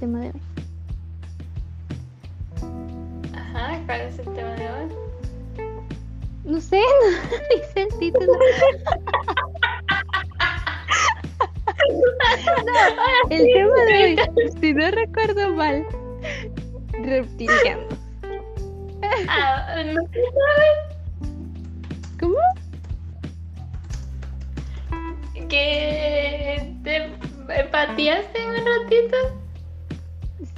tema 0.00 0.20
de 0.20 0.28
hoy. 0.28 0.40
Ajá, 3.34 3.80
¿cuál 3.86 4.00
es 4.00 4.18
el 4.18 4.24
tema 4.34 4.54
de 4.56 4.70
hoy? 4.70 4.88
No 6.44 6.60
sé, 6.60 6.80
no 7.30 7.38
dice 7.54 7.82
el 7.82 7.98
título. 7.98 8.32
no, 12.66 12.80
el 13.30 13.52
tema 13.52 13.80
de 13.84 14.04
hoy, 14.04 14.52
si 14.60 14.72
no 14.72 14.90
recuerdo 14.90 15.54
mal, 15.54 15.86
reptilianos. 17.02 17.94
Ah, 19.28 19.82
no 19.84 20.02
¿Cómo? 22.18 22.38
que 25.48 26.76
te 26.84 27.10
empatíaste 27.60 28.38
un 28.46 28.54
ratito. 28.64 29.39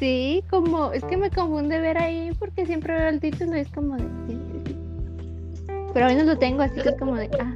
Sí, 0.02 0.42
como, 0.50 0.90
es 0.90 1.04
que 1.04 1.16
me 1.16 1.30
confunde 1.30 1.78
ver 1.78 1.96
ahí 1.96 2.32
porque 2.36 2.66
siempre 2.66 2.92
veo 2.92 3.08
el 3.08 3.20
título 3.20 3.56
y 3.56 3.60
es 3.60 3.68
como 3.68 3.96
de... 3.96 4.04
Pero 5.94 6.06
hoy 6.08 6.16
no 6.16 6.24
lo 6.24 6.36
tengo, 6.36 6.62
así 6.62 6.80
que 6.80 6.88
es 6.88 6.98
como 6.98 7.14
de... 7.14 7.30
Ah. 7.38 7.54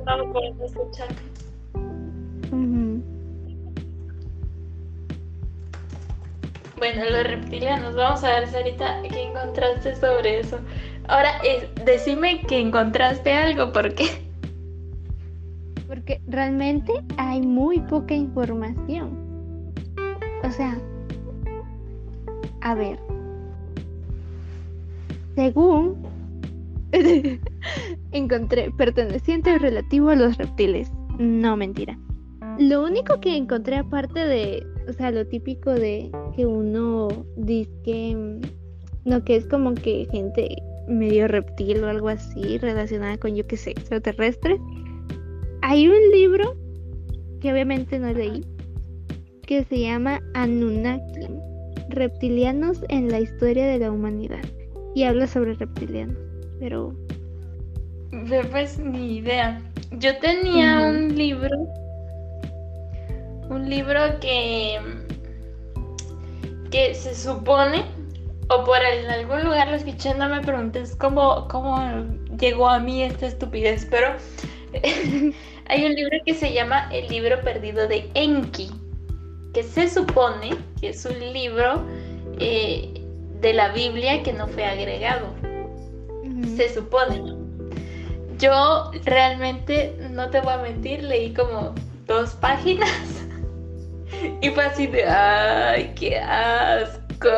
Bueno, 6.79 7.05
los 7.11 7.25
reptilianos, 7.25 7.97
vamos 7.97 8.23
a 8.23 8.39
ver, 8.39 8.47
Sarita, 8.47 9.03
¿qué 9.03 9.23
encontraste 9.25 9.97
sobre 9.97 10.39
eso? 10.39 10.61
Ahora, 11.09 11.39
es, 11.43 11.67
decime 11.85 12.43
que 12.43 12.61
encontraste 12.61 13.33
algo, 13.33 13.73
porque 13.73 14.07
Porque 15.89 16.21
realmente 16.29 16.93
hay 17.17 17.41
muy 17.41 17.81
poca 17.81 18.15
información. 18.15 19.19
O 20.45 20.51
sea, 20.53 20.79
a 22.67 22.75
ver. 22.75 22.99
Según 25.37 26.03
encontré 28.13 28.73
perteneciente 28.73 29.55
o 29.55 29.59
relativo 29.59 30.09
a 30.09 30.17
los 30.17 30.37
reptiles. 30.37 30.91
No, 31.19 31.57
mentira. 31.57 31.97
Lo 32.59 32.83
único 32.83 33.21
que 33.21 33.37
encontré 33.37 33.77
aparte 33.77 34.19
de, 34.19 34.67
o 34.89 34.93
sea, 34.93 35.13
lo 35.13 35.25
típico 35.27 35.71
de 35.71 36.11
que 36.35 36.45
uno 36.45 37.09
dice 37.37 37.71
que, 37.85 38.17
mm, 38.17 39.09
no, 39.09 39.23
que 39.23 39.37
es 39.37 39.47
como 39.47 39.75
que 39.75 40.09
gente 40.11 40.49
medio 40.89 41.29
reptil 41.29 41.85
o 41.85 41.89
algo 41.89 42.09
así 42.09 42.59
relacionada 42.59 43.17
con, 43.19 43.37
yo 43.37 43.47
qué 43.47 43.57
sé, 43.57 43.71
extraterrestres. 43.71 44.59
Hay 45.63 45.87
un 45.87 46.11
libro 46.13 46.57
que 47.41 47.53
obviamente 47.53 48.01
no 48.01 48.13
leí 48.13 48.45
que 49.43 49.63
se 49.63 49.79
llama 49.79 50.21
Anunnaki, 50.35 51.29
reptilianos 51.97 52.85
en 52.89 53.11
la 53.11 53.19
historia 53.19 53.67
de 53.67 53.79
la 53.79 53.91
humanidad 53.91 54.45
y 54.95 55.03
habla 55.03 55.27
sobre 55.27 55.55
reptilianos, 55.55 56.17
pero 56.61 56.95
pues 58.51 58.79
ni 58.79 59.17
idea. 59.17 59.61
Yo 59.93 60.17
tenía 60.19 60.83
un 60.83 61.15
libro, 61.17 61.57
un 63.49 63.69
libro 63.69 64.01
que, 64.21 64.79
que 66.71 66.95
se 66.95 67.15
supone, 67.15 67.85
o 68.49 68.65
por 68.65 68.79
en 68.79 69.11
algún 69.11 69.45
lugar 69.45 69.69
lo 69.69 69.77
escuché, 69.77 70.15
no 70.15 70.29
me 70.29 70.41
preguntes 70.41 70.95
cómo, 70.97 71.49
cómo 71.49 71.79
llegó 72.39 72.69
a 72.69 72.79
mí 72.79 73.03
esta 73.03 73.27
estupidez, 73.27 73.87
pero 73.91 74.09
hay 75.69 75.85
un 75.85 75.95
libro 75.95 76.19
que 76.25 76.35
se 76.35 76.53
llama 76.53 76.89
El 76.93 77.09
libro 77.09 77.41
perdido 77.43 77.87
de 77.87 78.09
Enki, 78.15 78.71
que 79.53 79.63
se 79.63 79.89
supone 79.89 80.51
que 80.81 80.91
es 80.91 81.05
un 81.07 81.19
libro 81.33 81.83
eh, 82.39 83.03
de 83.41 83.53
la 83.53 83.69
Biblia 83.69 84.23
que 84.23 84.33
no 84.33 84.49
fue 84.49 84.65
agregado 84.65 85.27
se 86.57 86.73
supone. 86.73 87.23
Yo 88.39 88.91
realmente, 89.05 89.97
no 90.11 90.31
te 90.31 90.41
voy 90.41 90.55
a 90.55 90.59
mentir, 90.59 91.03
leí 91.03 91.33
como 91.33 91.75
dos 92.07 92.31
páginas 92.35 93.27
y 94.41 94.51
fue 94.51 94.65
así 94.65 94.87
de, 94.87 95.05
ay, 95.07 95.93
qué 95.99 96.19
asco. 96.19 97.29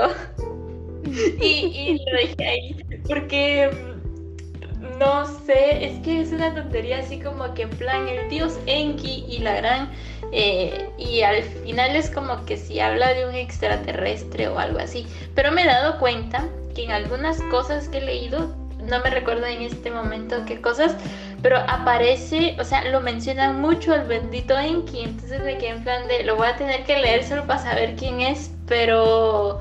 Y, 1.40 1.44
y 1.44 1.98
lo 2.04 2.18
dejé 2.18 2.46
ahí, 2.46 2.76
porque 3.06 3.70
mm, 3.70 4.98
no 4.98 5.24
sé, 5.46 5.86
es 5.86 5.98
que 6.00 6.20
es 6.20 6.32
una 6.32 6.54
tontería 6.54 6.98
así 6.98 7.18
como 7.18 7.54
que 7.54 7.62
en 7.62 7.70
plan 7.70 8.06
el 8.08 8.28
dios 8.28 8.58
Enki 8.66 9.24
y 9.28 9.38
la 9.38 9.54
gran, 9.54 9.90
eh, 10.32 10.90
y 10.98 11.22
al 11.22 11.42
final 11.42 11.96
es 11.96 12.10
como 12.10 12.44
que 12.44 12.56
si 12.56 12.80
habla 12.80 13.14
de 13.14 13.26
un 13.26 13.34
extraterrestre 13.34 14.48
o 14.48 14.58
algo 14.58 14.78
así, 14.78 15.06
pero 15.34 15.52
me 15.52 15.62
he 15.62 15.66
dado 15.66 15.98
cuenta 15.98 16.46
que 16.74 16.84
en 16.84 16.92
algunas 16.92 17.40
cosas 17.44 17.88
que 17.88 17.98
he 17.98 18.02
leído, 18.02 18.54
no 18.88 19.00
me 19.00 19.10
recuerdo 19.10 19.46
en 19.46 19.62
este 19.62 19.90
momento 19.90 20.44
qué 20.46 20.60
cosas, 20.60 20.96
pero 21.42 21.56
aparece, 21.56 22.56
o 22.60 22.64
sea, 22.64 22.84
lo 22.84 23.00
mencionan 23.00 23.60
mucho 23.60 23.92
al 23.92 24.06
bendito 24.06 24.58
Enki, 24.58 25.04
entonces 25.04 25.42
me 25.42 25.56
quedé 25.56 25.70
en 25.70 25.84
plan 25.84 26.06
de, 26.08 26.24
lo 26.24 26.36
voy 26.36 26.48
a 26.48 26.56
tener 26.56 26.84
que 26.84 26.98
leer 26.98 27.24
solo 27.24 27.46
para 27.46 27.60
saber 27.60 27.96
quién 27.96 28.20
es, 28.20 28.50
pero 28.66 29.60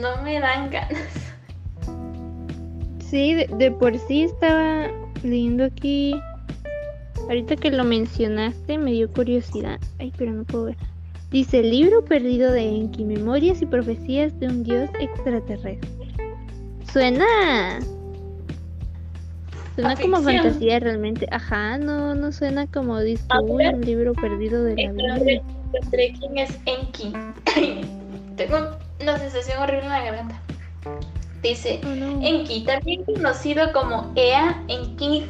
no 0.00 0.22
me 0.22 0.38
dan 0.40 0.70
ganas. 0.70 1.08
Sí, 3.08 3.34
de, 3.34 3.46
de 3.46 3.70
por 3.70 3.98
sí 3.98 4.24
estaba 4.24 4.88
leyendo 5.22 5.64
aquí. 5.64 6.20
Ahorita 7.28 7.56
que 7.56 7.70
lo 7.70 7.84
mencionaste 7.84 8.78
me 8.78 8.92
dio 8.92 9.10
curiosidad. 9.10 9.78
Ay, 9.98 10.12
pero 10.16 10.32
no 10.32 10.44
puedo 10.44 10.64
ver. 10.64 10.76
Dice 11.30 11.62
libro 11.62 12.04
perdido 12.04 12.52
de 12.52 12.68
Enki, 12.68 13.04
memorias 13.04 13.62
y 13.62 13.66
profecías 13.66 14.38
de 14.38 14.48
un 14.48 14.64
dios 14.64 14.90
extraterrestre. 15.00 15.78
Suena. 16.92 17.80
Suena 19.74 19.96
como 19.96 20.20
fantasía 20.20 20.78
realmente. 20.80 21.26
Ajá, 21.30 21.78
no, 21.78 22.14
no 22.14 22.32
suena 22.32 22.66
como 22.66 22.96
ver. 22.96 23.18
un 23.74 23.80
libro 23.80 24.12
perdido 24.12 24.62
de 24.62 24.76
la 24.76 24.92
Biblia. 24.92 25.42
encontré 25.72 26.12
quién 26.18 26.36
es 26.36 26.58
Enki. 26.66 27.12
Tengo 28.36 28.76
una 29.00 29.18
sensación 29.18 29.62
horrible 29.62 29.84
en 29.84 29.88
la 29.88 30.04
garganta. 30.04 30.42
Dice, 31.42 31.80
Oh, 31.84 31.94
no. 31.94 32.20
Enki, 32.22 32.64
también 32.64 33.04
conocido 33.04 33.72
como 33.72 34.12
Ea, 34.14 34.62
Enki, 34.68 35.24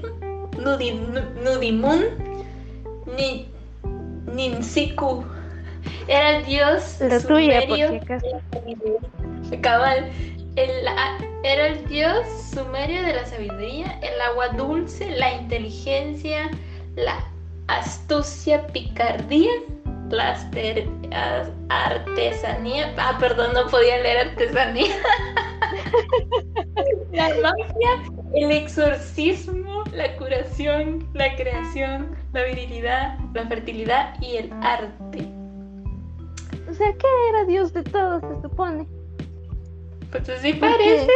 Nudimun, 0.64 2.08
Ni, 3.16 3.48
Ninsiku, 4.32 5.24
era 6.08 6.38
el 6.38 6.44
dios 6.44 6.96
La 7.00 7.20
tuya, 7.20 7.66
por 7.66 7.78
sumerio 7.78 8.00
si. 9.50 9.56
Cabal, 9.60 10.10
el- 10.56 10.86
era 11.44 11.66
el 11.66 11.86
dios 11.88 12.26
sumerio 12.54 13.02
de 13.02 13.14
la 13.14 13.26
sabiduría, 13.26 13.98
el 14.02 14.20
agua 14.20 14.48
dulce, 14.50 15.10
la 15.16 15.32
inteligencia, 15.34 16.50
la 16.96 17.24
astucia, 17.68 18.66
picardía, 18.68 19.50
la 20.10 20.36
artesanía. 21.68 22.94
Ah, 22.98 23.16
perdón, 23.18 23.52
no 23.54 23.66
podía 23.68 23.98
leer 23.98 24.28
artesanía. 24.28 24.94
la 27.12 27.28
magia, 27.42 27.90
el 28.34 28.50
exorcismo, 28.52 29.71
la 29.92 30.16
curación, 30.16 31.06
la 31.12 31.34
creación, 31.36 32.16
la 32.32 32.44
virilidad, 32.44 33.18
la 33.34 33.46
fertilidad 33.46 34.14
y 34.20 34.36
el 34.36 34.52
arte. 34.62 35.28
O 36.68 36.74
sea, 36.74 36.92
que 36.94 37.06
era 37.30 37.44
dios 37.44 37.72
de 37.72 37.82
todo, 37.84 38.20
se 38.20 38.42
supone. 38.42 38.86
Pues 40.10 40.28
así 40.28 40.54
¿Por 40.54 40.70
parece. 40.70 41.10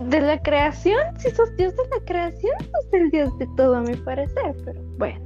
De 0.00 0.20
la 0.20 0.40
creación, 0.42 0.98
si 1.18 1.30
sos 1.30 1.56
dios 1.56 1.74
de 1.76 1.82
la 1.88 2.04
creación, 2.04 2.54
sos 2.60 2.92
el 2.92 3.10
dios 3.10 3.38
de 3.38 3.46
todo 3.56 3.76
a 3.76 3.80
mi 3.80 3.94
parecer, 3.94 4.54
pero 4.64 4.80
bueno. 4.98 5.20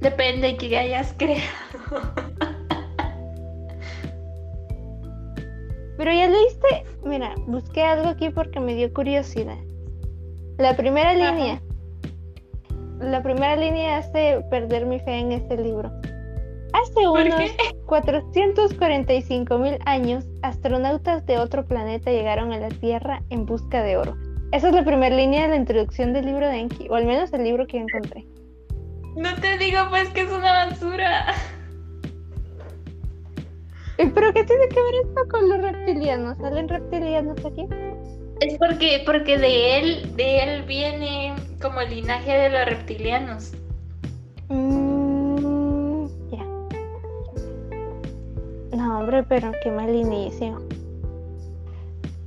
Depende 0.00 0.48
de 0.48 0.56
que 0.56 0.76
hayas 0.76 1.14
creado. 1.18 2.12
Pero 5.96 6.12
ya 6.12 6.28
leíste, 6.28 6.84
mira, 7.04 7.34
busqué 7.46 7.82
algo 7.82 8.08
aquí 8.08 8.30
porque 8.30 8.58
me 8.58 8.74
dio 8.74 8.92
curiosidad. 8.92 9.58
La 10.60 10.76
primera 10.76 11.12
Ajá. 11.12 11.32
línea. 11.32 11.62
La 13.00 13.22
primera 13.22 13.56
línea 13.56 13.96
hace 13.96 14.44
perder 14.50 14.84
mi 14.84 15.00
fe 15.00 15.14
en 15.14 15.32
este 15.32 15.56
libro. 15.56 15.90
Hace 16.74 16.92
¿Por 17.02 17.20
unos 17.22 17.34
qué? 17.36 17.52
445 17.86 19.58
mil 19.58 19.78
años, 19.86 20.26
astronautas 20.42 21.24
de 21.24 21.38
otro 21.38 21.64
planeta 21.64 22.10
llegaron 22.10 22.52
a 22.52 22.58
la 22.58 22.68
Tierra 22.68 23.22
en 23.30 23.46
busca 23.46 23.82
de 23.82 23.96
oro. 23.96 24.18
Esa 24.52 24.68
es 24.68 24.74
la 24.74 24.84
primera 24.84 25.16
línea 25.16 25.44
de 25.44 25.48
la 25.48 25.56
introducción 25.56 26.12
del 26.12 26.26
libro 26.26 26.46
de 26.46 26.58
Enki, 26.58 26.88
o 26.90 26.94
al 26.94 27.06
menos 27.06 27.32
el 27.32 27.42
libro 27.42 27.66
que 27.66 27.78
encontré. 27.78 28.26
No 29.16 29.34
te 29.36 29.56
digo 29.56 29.78
pues 29.88 30.10
que 30.10 30.20
es 30.20 30.30
una 30.30 30.66
basura. 30.66 31.34
¿Pero 34.14 34.32
qué 34.32 34.44
tiene 34.44 34.68
que 34.68 34.82
ver 34.82 34.94
esto 35.04 35.28
con 35.30 35.48
los 35.48 35.60
reptilianos? 35.60 36.38
¿Salen 36.38 36.68
reptilianos 36.68 37.44
aquí? 37.44 37.66
Es 38.40 38.56
porque, 38.56 39.02
porque 39.04 39.36
de 39.36 39.78
él, 39.78 40.16
de 40.16 40.42
él 40.42 40.62
viene 40.62 41.34
como 41.60 41.82
el 41.82 41.90
linaje 41.90 42.32
de 42.32 42.48
los 42.48 42.64
reptilianos. 42.64 43.52
Mm, 44.48 46.06
ya. 46.32 46.44
No, 48.76 49.00
hombre, 49.00 49.22
pero 49.24 49.52
qué 49.62 49.70
mal 49.70 49.94
inicio. 49.94 50.58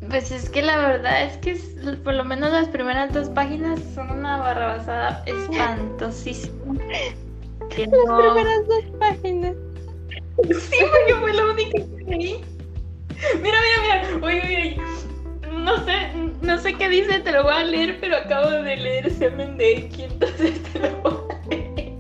Pues 0.08 0.32
es 0.32 0.50
que 0.52 0.62
la 0.62 0.78
verdad 0.78 1.24
es 1.24 1.38
que 1.38 1.56
por 2.04 2.14
lo 2.14 2.24
menos 2.24 2.52
las 2.52 2.68
primeras 2.68 3.12
dos 3.12 3.30
páginas 3.30 3.80
son 3.96 4.12
una 4.12 4.38
barrabasada 4.38 5.24
espantosísima. 5.26 6.76
las 6.76 7.76
primeras 7.76 8.68
dos 8.68 8.84
páginas. 9.00 9.56
Sí, 10.44 10.78
porque 10.80 11.16
fue 11.20 11.34
lo 11.34 11.52
único 11.52 11.72
que 11.72 12.04
leí. 12.06 12.42
Mira, 13.42 13.58
mira, 13.62 14.18
mira. 14.20 14.26
Oye, 14.26 14.42
oye, 14.42 14.78
no 15.52 15.86
sé, 15.86 16.14
no 16.42 16.58
sé 16.60 16.74
qué 16.74 16.90
dice, 16.90 17.20
te 17.20 17.32
lo 17.32 17.44
voy 17.44 17.54
a 17.54 17.64
leer, 17.64 17.98
pero 18.02 18.18
acabo 18.18 18.50
de 18.50 18.76
leer 18.76 19.12
Semen 19.12 19.58
de 19.58 19.78
X, 19.78 20.00
entonces 20.12 20.62
te 20.64 20.80
lo 20.80 21.02
voy 21.02 21.14
a 21.30 21.50
leer. 21.50 21.94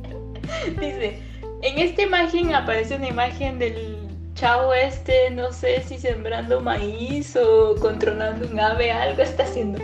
Dice, 0.80 1.20
en 1.62 1.80
esta 1.80 2.02
imagen 2.02 2.54
aparece 2.54 2.96
una 2.96 3.08
imagen 3.08 3.60
del 3.60 3.98
chavo 4.36 4.74
este, 4.74 5.30
no 5.32 5.52
sé 5.52 5.82
si 5.88 5.98
sembrando 5.98 6.60
maíz 6.60 7.36
o 7.36 7.76
controlando 7.80 8.48
un 8.48 8.60
ave, 8.60 8.92
algo 8.92 9.22
está 9.22 9.44
haciendo. 9.44 9.80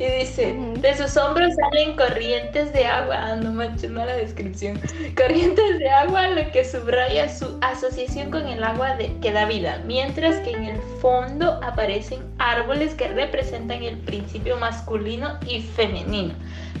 Y 0.00 0.06
dice, 0.06 0.54
de 0.54 0.96
sus 0.96 1.16
hombros 1.16 1.54
salen 1.56 1.96
corrientes 1.96 2.72
de 2.72 2.86
agua. 2.86 3.16
Ah, 3.18 3.36
no 3.36 3.52
manches, 3.52 3.90
no 3.90 4.04
la 4.04 4.14
descripción. 4.14 4.80
Corrientes 5.16 5.78
de 5.80 5.90
agua, 5.90 6.28
lo 6.28 6.52
que 6.52 6.64
subraya 6.64 7.28
su 7.28 7.58
asociación 7.62 8.30
con 8.30 8.46
el 8.46 8.62
agua 8.62 8.94
de, 8.94 9.12
que 9.20 9.32
da 9.32 9.46
vida. 9.46 9.82
Mientras 9.86 10.36
que 10.42 10.52
en 10.52 10.64
el 10.66 10.80
fondo 11.00 11.58
aparecen 11.64 12.20
árboles 12.38 12.94
que 12.94 13.08
representan 13.08 13.82
el 13.82 13.98
principio 13.98 14.56
masculino 14.56 15.36
y 15.48 15.62
femenino. 15.62 16.32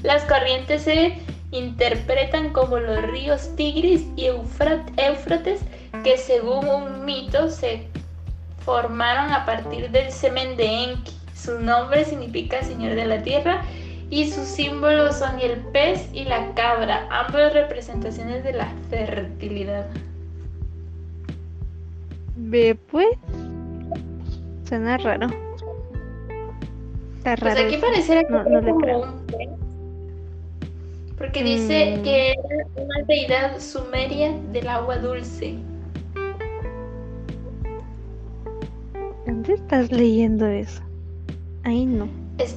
Las 0.04 0.22
corrientes 0.24 0.82
se 0.82 1.18
interpretan 1.50 2.52
como 2.52 2.78
los 2.78 3.02
ríos 3.02 3.50
Tigris 3.56 4.06
y 4.14 4.26
Éufrates, 4.26 5.60
que 6.04 6.18
según 6.18 6.68
un 6.68 7.04
mito 7.04 7.50
se 7.50 7.88
formaron 8.64 9.32
a 9.32 9.44
partir 9.44 9.90
del 9.90 10.12
semen 10.12 10.56
de 10.56 10.66
Enki 10.84 11.17
su 11.38 11.60
nombre 11.60 12.04
significa 12.04 12.62
Señor 12.62 12.94
de 12.96 13.06
la 13.06 13.22
Tierra 13.22 13.62
y 14.10 14.30
sus 14.30 14.44
símbolos 14.44 15.16
son 15.16 15.38
el 15.40 15.58
pez 15.72 16.08
y 16.12 16.24
la 16.24 16.52
cabra, 16.54 17.06
ambas 17.10 17.52
representaciones 17.52 18.42
de 18.42 18.54
la 18.54 18.72
fertilidad. 18.90 19.86
Ve 22.36 22.76
pues. 22.90 23.08
Suena 24.64 24.96
raro. 24.98 25.26
Está 27.18 27.36
pues 27.36 27.40
raro. 27.40 27.54
Pues 27.54 27.66
aquí 27.66 27.76
pareciera 27.76 28.24
que 28.24 28.30
no, 28.30 28.40
un 28.40 29.26
pez. 29.26 29.48
Porque 31.18 31.42
dice 31.42 31.96
mm. 31.98 32.02
que 32.02 32.30
era 32.30 32.84
una 32.84 33.04
deidad 33.06 33.60
sumeria 33.60 34.32
del 34.52 34.68
agua 34.68 34.98
dulce. 34.98 35.56
¿Dónde 39.26 39.54
estás 39.54 39.92
leyendo 39.92 40.46
eso? 40.46 40.87
Ay, 41.68 41.84
no. 41.84 42.08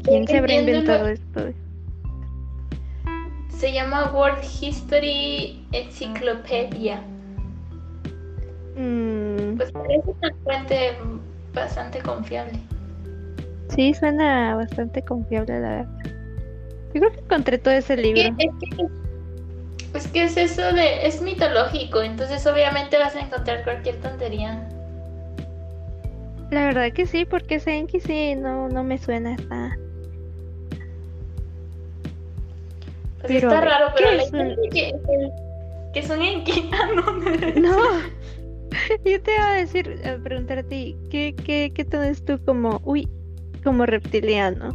¿Quién 0.05 0.25
se 0.25 0.37
habrá 0.37 0.53
inventado 0.53 1.05
esto? 1.07 1.49
Se 3.49 3.73
llama 3.73 4.09
World 4.13 4.41
History 4.61 5.67
Encyclopedia. 5.73 7.01
Mm. 8.77 9.57
Pues 9.57 9.69
parece 9.73 10.11
una 10.17 10.33
fuente 10.45 10.97
bastante 11.53 11.99
confiable. 11.99 12.57
Sí, 13.75 13.93
suena 13.93 14.55
bastante 14.55 15.01
confiable, 15.01 15.59
la 15.59 15.69
verdad. 15.69 15.89
Yo 16.93 17.01
creo 17.01 17.11
que 17.11 17.19
encontré 17.19 17.57
todo 17.57 17.73
ese 17.73 17.97
libro. 17.97 18.33
pues, 19.91 20.07
¿qué 20.07 20.23
es 20.23 20.37
eso 20.37 20.71
de.? 20.71 21.05
Es 21.05 21.21
mitológico, 21.21 22.01
entonces 22.01 22.47
obviamente 22.47 22.97
vas 22.97 23.13
a 23.17 23.19
encontrar 23.19 23.65
cualquier 23.65 23.97
tontería. 23.97 24.69
La 26.51 26.65
verdad 26.65 26.92
que 26.92 27.06
sí, 27.06 27.25
porque 27.25 27.62
Senki 27.62 28.01
sí, 28.01 28.36
no, 28.36 28.68
no 28.68 28.83
me 28.83 28.98
suena 28.98 29.33
esta. 29.36 29.77
Pues 33.21 33.33
pero, 33.33 33.50
está 33.50 33.62
raro, 33.62 33.94
pero 33.95 34.12
le 34.12 34.24
un... 34.24 34.69
que, 34.69 34.94
que 35.94 36.03
son 36.03 36.21
Enki. 36.21 36.69
Ah, 36.74 36.89
no, 36.94 37.12
no. 37.62 37.77
Yo 39.06 39.21
te 39.21 39.33
iba 39.33 39.48
a 39.48 39.56
decir, 39.56 40.01
a 40.06 40.21
preguntar 40.21 40.59
a 40.59 40.63
ti, 40.63 40.98
¿qué, 41.09 41.36
qué, 41.45 41.71
qué 41.74 41.86
tones 41.86 42.25
tú 42.25 42.38
como, 42.44 42.81
uy, 42.83 43.07
como 43.63 43.86
reptiliano? 43.86 44.69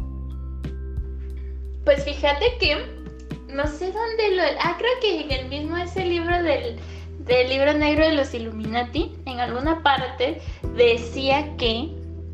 Pues 1.85 2.03
fíjate 2.03 2.45
que 2.59 2.75
no 3.53 3.67
sé 3.67 3.91
dónde 3.91 4.35
lo. 4.35 4.43
Ah, 4.61 4.75
creo 4.79 4.91
que 4.99 5.21
en 5.21 5.31
el 5.31 5.49
mismo 5.49 5.77
ese 5.77 6.05
libro 6.05 6.41
del 6.41 6.77
del 7.27 7.49
libro 7.49 7.73
negro 7.73 8.05
de 8.05 8.13
los 8.13 8.33
Illuminati, 8.33 9.15
en 9.25 9.39
alguna 9.39 9.83
parte 9.83 10.41
decía 10.75 11.55
que, 11.57 11.89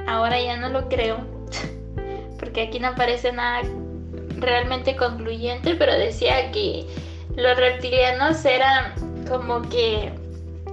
ahora 0.07 0.40
ya 0.40 0.57
no 0.57 0.69
lo 0.69 0.88
creo, 0.88 1.25
porque 2.40 2.63
aquí 2.63 2.80
no 2.80 2.90
aparece 2.90 3.31
nada 3.31 3.62
realmente 4.38 4.95
concluyente, 4.95 5.75
pero 5.75 5.94
decía 5.94 6.51
que 6.51 6.86
los 7.36 7.57
reptilianos 7.57 8.44
eran 8.45 8.94
como 9.28 9.62
que, 9.69 10.12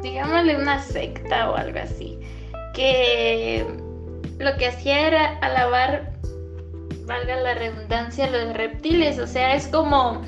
digámosle, 0.02 0.56
una 0.56 0.82
secta 0.82 1.50
o 1.50 1.56
algo 1.56 1.78
así, 1.78 2.18
que 2.74 3.64
lo 4.38 4.56
que 4.56 4.66
hacía 4.66 5.06
era 5.06 5.38
alabar, 5.38 6.12
valga 7.06 7.36
la 7.36 7.54
redundancia, 7.54 8.30
los 8.30 8.54
reptiles, 8.54 9.18
o 9.18 9.26
sea, 9.26 9.54
es 9.54 9.66
como 9.68 10.22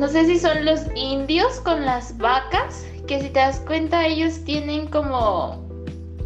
no 0.00 0.08
sé 0.08 0.24
si 0.24 0.38
son 0.38 0.64
los 0.64 0.80
indios 0.96 1.60
con 1.60 1.84
las 1.84 2.16
vacas, 2.16 2.86
que 3.06 3.20
si 3.20 3.28
te 3.28 3.40
das 3.40 3.60
cuenta 3.60 4.06
ellos 4.06 4.42
tienen 4.46 4.86
como 4.86 5.68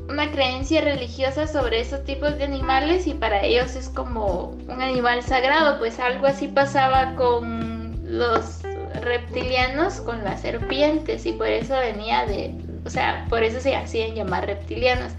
una 0.09 0.31
creencia 0.31 0.81
religiosa 0.81 1.49
sobre 1.49 1.81
esos 1.81 2.05
tipos 2.05 2.39
de 2.39 2.45
animales 2.45 3.09
y 3.09 3.15
para 3.15 3.43
ellos 3.43 3.75
es 3.75 3.89
como 3.89 4.57
un 4.69 4.81
animal 4.81 5.25
sagrado, 5.25 5.81
pues 5.81 5.99
algo 5.99 6.29
así 6.29 6.47
pasaba 6.47 7.17
con 7.17 7.99
los 8.05 8.63
reptilianos 9.03 10.01
con 10.03 10.23
las 10.23 10.43
serpientes 10.43 11.27
y 11.27 11.33
por 11.33 11.49
eso 11.49 11.75
venía 11.77 12.27
de, 12.27 12.55
o 12.87 12.91
sea, 12.91 13.27
por 13.29 13.43
eso 13.43 13.59
se 13.59 13.75
hacían 13.75 14.15
llamar 14.15 14.47
reptilianos. 14.47 15.15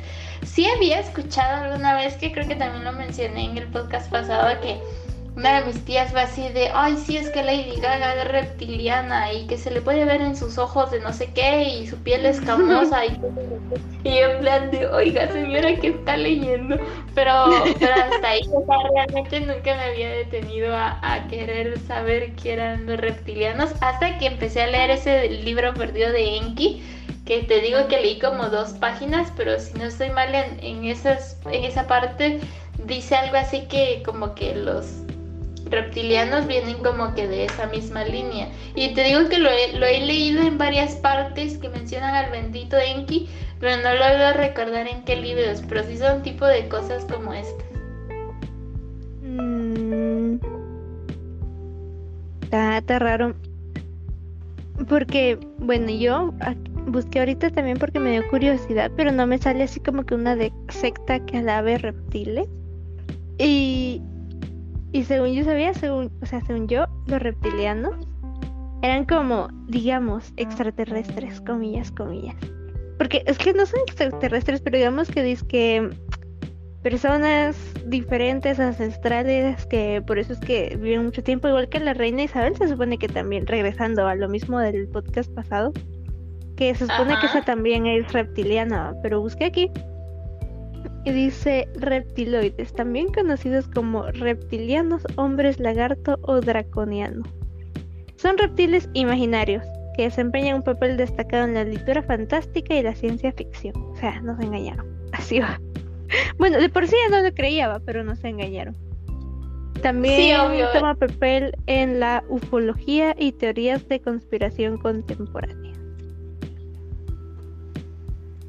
Sí 0.46 0.66
había 0.66 1.02
escuchado 1.02 1.66
alguna 1.66 1.94
vez 1.96 2.16
que 2.16 2.32
creo 2.32 2.48
que 2.48 2.56
también 2.56 2.86
lo 2.86 2.94
mencioné 2.94 3.52
en 3.52 3.58
el 3.58 3.68
podcast 3.68 4.10
pasado 4.10 4.62
que 4.62 4.80
una 5.36 5.60
de 5.60 5.66
mis 5.66 5.84
tías 5.84 6.12
fue 6.12 6.22
así 6.22 6.48
de, 6.50 6.70
ay, 6.74 6.96
sí, 6.96 7.18
es 7.18 7.30
que 7.30 7.44
Lady 7.44 7.76
Gaga 7.82 8.16
es 8.16 8.28
reptiliana 8.30 9.34
y 9.34 9.48
que 9.48 9.58
se 9.58 9.70
le 9.70 9.82
puede 9.82 10.06
ver 10.06 10.22
en 10.22 10.36
sus 10.36 10.58
ojos 10.58 10.92
de 10.92 11.02
no 11.02 11.12
sé 11.12 11.32
qué 11.34 11.64
y 11.64 11.88
su 11.88 11.98
piel 11.98 12.26
escamosa 12.26 13.06
y, 13.06 13.20
y 14.06 14.20
en 14.20 14.40
plan 14.40 14.72
de, 14.72 14.88
oiga 14.88 15.30
señora, 15.30 15.76
¿qué 15.76 15.90
está 15.90 16.16
leyendo? 16.16 16.78
Pero, 17.14 17.32
hasta 17.32 18.30
ahí, 18.30 18.44
o 18.54 18.66
sea, 18.66 18.78
realmente 18.94 19.42
nunca 19.42 19.76
me 19.76 19.84
había 19.84 20.10
detenido 20.10 20.74
a, 20.74 21.00
a, 21.02 21.28
querer 21.28 21.78
saber 21.80 22.34
qué 22.36 22.54
eran 22.54 22.86
los 22.86 22.98
reptilianos 22.98 23.72
hasta 23.82 24.18
que 24.18 24.28
empecé 24.28 24.62
a 24.62 24.68
leer 24.68 24.92
ese 24.92 25.30
libro 25.30 25.74
perdido 25.74 26.14
de 26.14 26.38
Enki 26.38 26.82
que 27.26 27.42
te 27.42 27.60
digo 27.60 27.88
que 27.88 28.00
leí 28.00 28.20
como 28.20 28.50
dos 28.50 28.74
páginas, 28.74 29.34
pero 29.36 29.60
si 29.60 29.74
no 29.80 29.86
estoy 29.86 30.12
mal 30.12 30.34
en, 30.34 30.64
en, 30.64 30.86
esas, 30.86 31.38
en 31.52 31.64
esa 31.64 31.88
parte, 31.88 32.40
dice 32.86 33.16
algo 33.16 33.36
así 33.36 33.62
que 33.68 34.04
como 34.06 34.36
que 34.36 34.54
los 34.54 35.02
reptilianos 35.70 36.48
vienen 36.48 36.78
como 36.78 37.14
que 37.14 37.28
de 37.28 37.46
esa 37.46 37.68
misma 37.68 38.04
línea. 38.04 38.50
Y 38.76 38.94
te 38.94 39.04
digo 39.04 39.28
que 39.30 39.40
lo 39.40 39.50
he, 39.50 39.74
lo 39.74 39.86
he 39.86 40.00
leído 40.06 40.42
en 40.42 40.58
varias 40.58 40.96
partes 40.96 41.58
que 41.58 41.70
mencionan 41.70 42.14
al 42.16 42.32
bendito 42.32 42.78
Enki, 42.78 43.30
pero 43.60 43.82
no 43.82 43.94
logro 43.94 44.34
recordar 44.34 44.88
en 44.88 45.04
qué 45.04 45.16
libros, 45.16 45.64
pero 45.68 45.84
sí 45.84 45.98
son 45.98 46.22
tipo 46.24 46.46
de 46.46 46.68
cosas 46.68 47.06
como 47.06 47.34
estas. 47.34 47.66
Mm. 49.24 50.36
Está, 52.46 53.00
raro. 53.00 53.34
Porque, 54.88 55.40
bueno, 55.58 55.90
yo 55.90 56.34
busqué 56.88 57.20
ahorita 57.20 57.50
también 57.50 57.78
porque 57.78 58.00
me 58.00 58.12
dio 58.12 58.28
curiosidad, 58.30 58.92
pero 58.96 59.12
no 59.12 59.26
me 59.26 59.38
sale 59.38 59.64
así 59.64 59.80
como 59.80 60.06
que 60.06 60.16
una 60.16 60.38
secta 60.70 61.20
que 61.26 61.38
alabe 61.38 61.78
reptiles. 61.78 62.48
Y 63.38 64.02
y 64.96 65.04
según 65.04 65.34
yo 65.34 65.44
sabía, 65.44 65.74
según, 65.74 66.10
o 66.22 66.26
sea, 66.26 66.40
según 66.46 66.70
yo, 66.70 66.86
los 67.08 67.22
reptilianos 67.22 67.96
eran 68.82 69.04
como, 69.04 69.50
digamos, 69.68 70.32
extraterrestres, 70.38 71.42
comillas, 71.42 71.92
comillas. 71.92 72.38
Porque 72.98 73.22
es 73.26 73.38
que 73.38 73.54
no 73.54 73.66
son 73.66 73.82
extraterrestres, 73.82 74.62
pero 74.62 74.78
digamos 74.78 75.10
que 75.12 75.22
dice 75.22 75.46
que 75.48 75.90
personas 76.82 77.58
diferentes, 77.88 78.58
ancestrales, 78.58 79.66
que 79.66 80.02
por 80.08 80.18
eso 80.18 80.32
es 80.32 80.40
que 80.40 80.78
viven 80.82 81.04
mucho 81.04 81.22
tiempo, 81.22 81.50
igual 81.50 81.68
que 81.68 81.82
la 81.82 81.94
reina 81.94 82.24
Isabel, 82.24 82.56
se 82.56 82.70
supone 82.70 82.98
que 82.98 83.10
también, 83.10 83.46
regresando 83.48 84.08
a 84.08 84.16
lo 84.16 84.30
mismo 84.30 84.60
del 84.60 84.88
podcast 84.88 85.30
pasado, 85.34 85.74
que 86.56 86.74
se 86.74 86.88
supone 86.88 87.20
que 87.20 87.26
esa 87.26 87.42
también 87.42 87.86
es 87.86 88.14
reptiliana, 88.14 88.94
pero 89.04 89.20
busqué 89.20 89.44
aquí 89.44 89.70
y 91.06 91.12
dice 91.12 91.70
reptiloides, 91.76 92.74
también 92.74 93.14
conocidos 93.14 93.68
como 93.68 94.08
reptilianos, 94.08 95.04
hombres 95.16 95.60
lagarto 95.60 96.18
o 96.24 96.42
draconiano. 96.42 97.24
Son 98.16 98.38
reptiles 98.38 98.90
imaginarios 98.94 99.64
que 99.96 100.04
desempeñan 100.04 100.58
un 100.58 100.64
papel 100.64 100.98
destacado 100.98 101.46
en 101.46 101.54
la 101.54 101.64
literatura 101.64 102.02
fantástica 102.02 102.76
y 102.76 102.82
la 102.82 102.96
ciencia 102.96 103.32
ficción. 103.32 103.76
O 103.76 103.96
sea, 103.96 104.20
nos 104.22 104.40
engañaron. 104.42 104.86
Así 105.12 105.40
va. 105.40 105.62
Bueno, 106.38 106.58
de 106.58 106.70
por 106.70 106.88
sí 106.88 106.96
ya 107.08 107.16
no 107.16 107.28
lo 107.28 107.34
creía, 107.34 107.80
pero 107.86 108.04
nos 108.04 108.24
engañaron. 108.24 108.76
También 109.82 110.40
toma 110.74 110.96
papel 110.96 111.56
en 111.68 112.00
la 112.00 112.24
ufología 112.30 113.16
y 113.20 113.34
teorías 113.34 113.88
de 113.88 114.02
conspiración 114.02 114.78
contemporánea. 114.80 115.74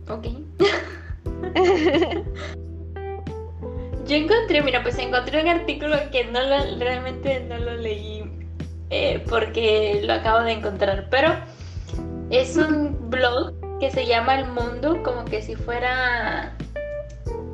Ok. 0.09 0.29
Yo 4.07 4.15
encontré, 4.15 4.63
mira, 4.63 4.83
pues 4.83 4.99
encontré 4.99 5.43
un 5.43 5.49
artículo 5.49 5.97
que 6.13 6.25
no 6.27 6.41
lo, 6.41 6.79
realmente 6.79 7.41
no 7.41 7.59
lo 7.59 7.75
leí 7.77 8.25
eh, 8.91 9.25
porque 9.29 10.01
lo 10.05 10.13
acabo 10.13 10.45
de 10.45 10.53
encontrar, 10.53 11.09
pero 11.11 11.35
es 12.31 12.57
un 12.57 13.11
blog 13.11 13.53
que 13.81 13.91
se 13.91 14.07
llama 14.07 14.39
El 14.39 14.47
Mundo, 14.47 15.03
como 15.03 15.25
que 15.25 15.43
si 15.43 15.57
fuera 15.57 16.57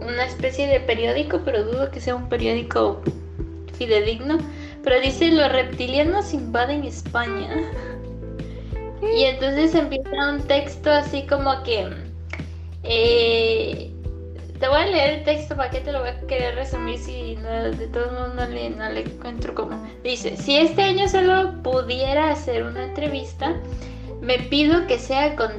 una 0.01 0.27
especie 0.27 0.67
de 0.67 0.81
periódico, 0.81 1.41
pero 1.45 1.65
dudo 1.65 1.91
que 1.91 2.01
sea 2.01 2.15
un 2.15 2.29
periódico 2.29 3.01
fidedigno. 3.73 4.39
Pero 4.85 5.01
dice 5.01 5.31
los 5.31 5.51
reptilianos 5.51 6.35
invaden 6.35 6.85
España. 6.85 7.49
Y 9.03 9.25
entonces 9.25 9.75
empieza 9.75 10.31
un 10.31 10.41
texto 10.43 10.89
así 10.89 11.27
como 11.27 11.65
que 11.65 11.91
eh, 12.83 13.93
te 14.59 14.69
voy 14.69 14.81
a 14.81 14.87
leer 14.87 15.11
el 15.19 15.25
texto 15.25 15.57
para 15.57 15.71
que 15.71 15.81
te 15.81 15.91
lo 15.91 16.01
voy 16.01 16.11
a 16.11 16.21
querer 16.27 16.55
resumir 16.55 16.99
si 16.99 17.35
de 17.35 17.89
todos 17.89 18.13
modos 18.13 18.35
no 18.37 18.47
le, 18.47 18.71
no 18.71 18.89
le 18.91 19.01
encuentro 19.01 19.55
como. 19.55 19.85
Dice, 20.05 20.37
si 20.37 20.57
este 20.57 20.83
año 20.83 21.09
solo 21.09 21.63
pudiera 21.63 22.31
hacer 22.31 22.63
una 22.63 22.85
entrevista, 22.85 23.57
me 24.21 24.39
pido 24.39 24.87
que 24.87 24.99
sea 24.99 25.35
con 25.35 25.51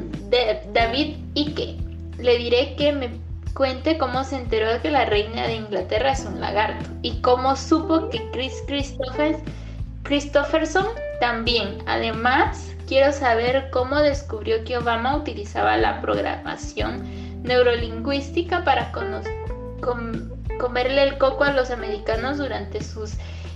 David 0.72 1.18
Ike. 1.36 1.78
Le 2.18 2.38
diré 2.38 2.76
que 2.78 2.94
me 2.94 3.10
cuente 3.54 3.98
cómo 3.98 4.24
se 4.24 4.38
enteró 4.38 4.72
de 4.72 4.80
que 4.80 4.90
la 4.90 5.06
reina 5.06 5.48
de 5.48 5.56
Inglaterra 5.56 6.14
es 6.14 6.26
un 6.26 6.40
lagarto 6.40 6.90
y 7.02 7.20
cómo 7.22 7.56
supo 7.56 8.10
que 8.10 8.22
Chris 8.32 8.64
Christopherson 10.04 10.88
también. 11.20 11.78
Además, 11.86 12.73
quiero 12.94 13.12
saber 13.12 13.72
cómo 13.72 14.00
descubrió 14.02 14.64
que 14.66 14.78
Obama 14.78 15.18
utilizaba 15.18 15.78
la 15.78 16.00
programación 16.00 17.02
neurolingüística 17.42 18.64
para 18.64 18.92
comerle 20.60 21.02
el 21.02 21.18
coco 21.18 21.44
a 21.44 21.54
los 21.54 21.72
americanos 21.72 22.38
durante 22.38 22.84
sus 22.84 23.14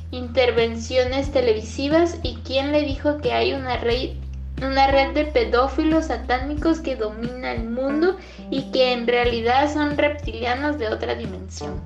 intervenciones 0.10 1.32
televisivas 1.32 2.20
y 2.24 2.38
quién 2.38 2.72
le 2.72 2.82
dijo 2.82 3.20
que 3.20 3.32
hay 3.32 3.53
una 3.53 3.77
red, 3.77 4.13
una 4.65 4.88
red 4.88 5.13
de 5.13 5.25
pedófilos 5.25 6.06
satánicos 6.06 6.79
que 6.79 6.96
domina 6.96 7.51
el 7.51 7.70
mundo 7.70 8.17
y 8.50 8.72
que 8.72 8.91
en 8.91 9.06
realidad 9.06 9.72
son 9.72 10.00
reptilianos 10.00 10.79
de 10.79 10.88
otra 10.88 11.13
dimensión. 11.13 11.79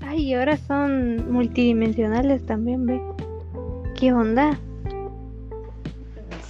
Ay, 0.00 0.32
ahora 0.32 0.56
son 0.58 1.32
multidimensionales 1.32 2.46
también, 2.46 2.86
ve. 2.86 3.02
¿Qué 3.96 4.12
onda? 4.12 4.56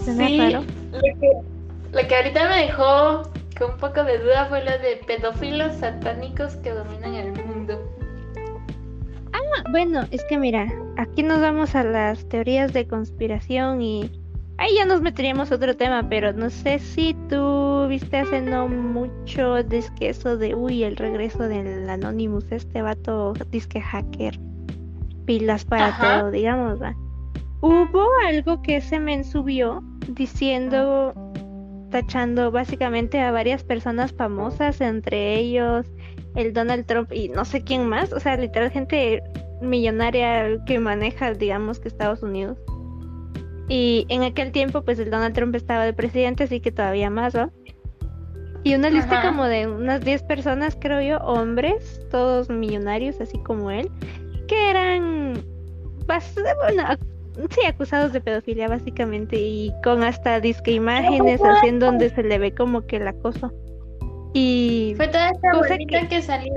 Sí, 0.04 0.52
lo 0.52 0.62
que, 1.00 1.32
lo 1.92 2.08
que 2.08 2.16
ahorita 2.16 2.48
me 2.48 2.62
dejó 2.66 3.22
un 3.64 3.76
poco 3.78 4.04
de 4.04 4.18
duda 4.18 4.46
fue 4.46 4.64
lo 4.64 4.70
de 4.70 5.00
pedófilos 5.06 5.74
satánicos 5.76 6.56
que 6.56 6.70
dominan 6.70 7.14
el 7.14 7.32
mundo. 7.44 7.80
Ah, 9.32 9.62
bueno, 9.70 10.06
es 10.10 10.24
que 10.24 10.38
mira, 10.38 10.72
aquí 10.96 11.22
nos 11.22 11.40
vamos 11.40 11.74
a 11.74 11.84
las 11.84 12.28
teorías 12.28 12.72
de 12.72 12.86
conspiración 12.86 13.82
y 13.82 14.10
ahí 14.58 14.74
ya 14.76 14.84
nos 14.84 15.00
meteríamos 15.00 15.50
otro 15.50 15.76
tema, 15.76 16.08
pero 16.08 16.32
no 16.32 16.50
sé 16.50 16.78
si 16.78 17.14
tú 17.28 17.86
viste 17.88 18.18
hace 18.18 18.40
no 18.40 18.68
mucho 18.68 19.62
disque 19.62 20.10
eso 20.10 20.36
de, 20.36 20.54
uy, 20.54 20.84
el 20.84 20.96
regreso 20.96 21.44
del 21.44 21.88
Anonymous, 21.88 22.46
este 22.50 22.82
vato 22.82 23.34
disque 23.50 23.80
hacker, 23.80 24.38
pilas 25.24 25.64
para 25.64 25.96
todo, 25.98 26.30
digamos, 26.30 26.80
¿va? 26.80 26.94
Hubo 27.60 28.06
algo 28.26 28.62
que 28.62 28.80
se 28.80 29.00
me 29.00 29.24
subió 29.24 29.82
diciendo 30.08 31.12
tachando 31.90 32.50
básicamente 32.50 33.20
a 33.20 33.32
varias 33.32 33.64
personas 33.64 34.12
famosas, 34.12 34.80
entre 34.80 35.36
ellos 35.36 35.86
el 36.34 36.52
Donald 36.52 36.86
Trump 36.86 37.12
y 37.12 37.28
no 37.28 37.44
sé 37.44 37.64
quién 37.64 37.88
más, 37.88 38.12
o 38.12 38.20
sea, 38.20 38.36
literal 38.36 38.70
gente 38.70 39.22
millonaria 39.60 40.62
que 40.66 40.78
maneja, 40.78 41.32
digamos 41.32 41.80
que 41.80 41.88
Estados 41.88 42.22
Unidos. 42.22 42.58
Y 43.68 44.06
en 44.08 44.22
aquel 44.22 44.52
tiempo, 44.52 44.82
pues 44.82 44.98
el 44.98 45.10
Donald 45.10 45.34
Trump 45.34 45.54
estaba 45.54 45.84
de 45.84 45.92
presidente, 45.92 46.44
así 46.44 46.60
que 46.60 46.70
todavía 46.70 47.10
más, 47.10 47.34
¿no? 47.34 47.50
Y 48.64 48.74
una 48.74 48.90
lista 48.90 49.22
como 49.22 49.44
de 49.44 49.66
unas 49.66 50.00
10 50.04 50.22
personas, 50.24 50.76
creo 50.80 51.00
yo, 51.00 51.24
hombres, 51.24 52.00
todos 52.10 52.48
millonarios, 52.50 53.20
así 53.20 53.38
como 53.42 53.70
él, 53.70 53.90
que 54.46 54.70
eran 54.70 55.44
bastante, 56.06 56.50
bueno, 56.62 56.82
sí, 57.50 57.66
acusados 57.66 58.12
de 58.12 58.21
pedofilia 58.21 58.68
básicamente 58.68 59.37
y 59.37 59.73
con 59.85 60.02
hasta 60.02 60.40
disque 60.40 60.73
imágenes 60.73 61.40
así 61.42 61.68
en 61.68 61.78
donde 61.78 62.11
se 62.11 62.23
le 62.23 62.38
ve 62.38 62.54
como 62.54 62.87
que 62.87 62.97
el 62.97 63.09
acoso. 63.09 63.52
Y 64.35 64.95
fue 64.97 65.09
toda 65.09 65.30
esta 65.30 65.50
cosa 65.52 65.76
que... 66.09 66.23
salió 66.23 66.52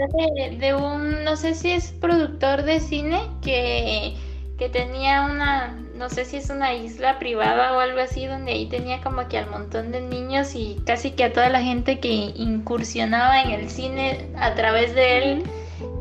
de, 0.59 0.75
un, 0.75 1.23
no 1.23 1.35
sé 1.35 1.55
si 1.55 1.71
es 1.71 1.91
productor 1.93 2.63
de 2.63 2.79
cine 2.79 3.21
que, 3.41 4.13
que 4.57 4.69
tenía 4.69 5.23
una, 5.23 5.79
no 5.95 6.09
sé 6.09 6.25
si 6.25 6.37
es 6.37 6.49
una 6.49 6.73
isla 6.73 7.17
privada 7.17 7.73
o 7.73 7.79
algo 7.79 7.99
así, 7.99 8.25
donde 8.25 8.51
ahí 8.51 8.67
tenía 8.67 9.01
como 9.01 9.27
que 9.27 9.37
al 9.37 9.49
montón 9.49 9.91
de 9.91 10.01
niños 10.01 10.53
y 10.53 10.81
casi 10.85 11.11
que 11.11 11.23
a 11.23 11.33
toda 11.33 11.49
la 11.49 11.61
gente 11.61 11.99
que 11.99 12.09
incursionaba 12.09 13.41
en 13.41 13.51
el 13.51 13.69
cine 13.69 14.27
a 14.35 14.53
través 14.53 14.93
de 14.93 15.17
él 15.17 15.43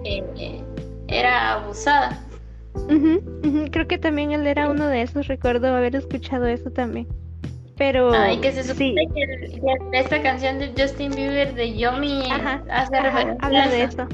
eh, 0.05 0.63
era 1.07 1.53
abusada. 1.53 2.21
Creo 3.71 3.87
que 3.87 3.99
también 3.99 4.33
él 4.33 4.47
era 4.47 4.69
uno 4.69 4.87
de 4.89 5.03
esos, 5.03 5.27
recuerdo 5.27 5.75
haber 5.75 5.97
escuchado 5.97 6.47
eso 6.47 6.71
también. 6.71 7.07
Pero. 7.77 8.13
Ay, 8.13 8.39
que 8.39 8.53
se 8.53 8.65
supone 8.65 9.09
que, 9.15 9.61
esta 9.93 10.23
canción 10.23 10.59
de 10.59 10.73
Justin 10.77 11.13
Bieber 11.13 11.55
de 11.55 11.77
Yomi 11.77 12.23
hace 12.71 13.01
referencia 13.01 13.37
habla 13.41 13.69
de 13.69 13.83
eso. 13.85 14.07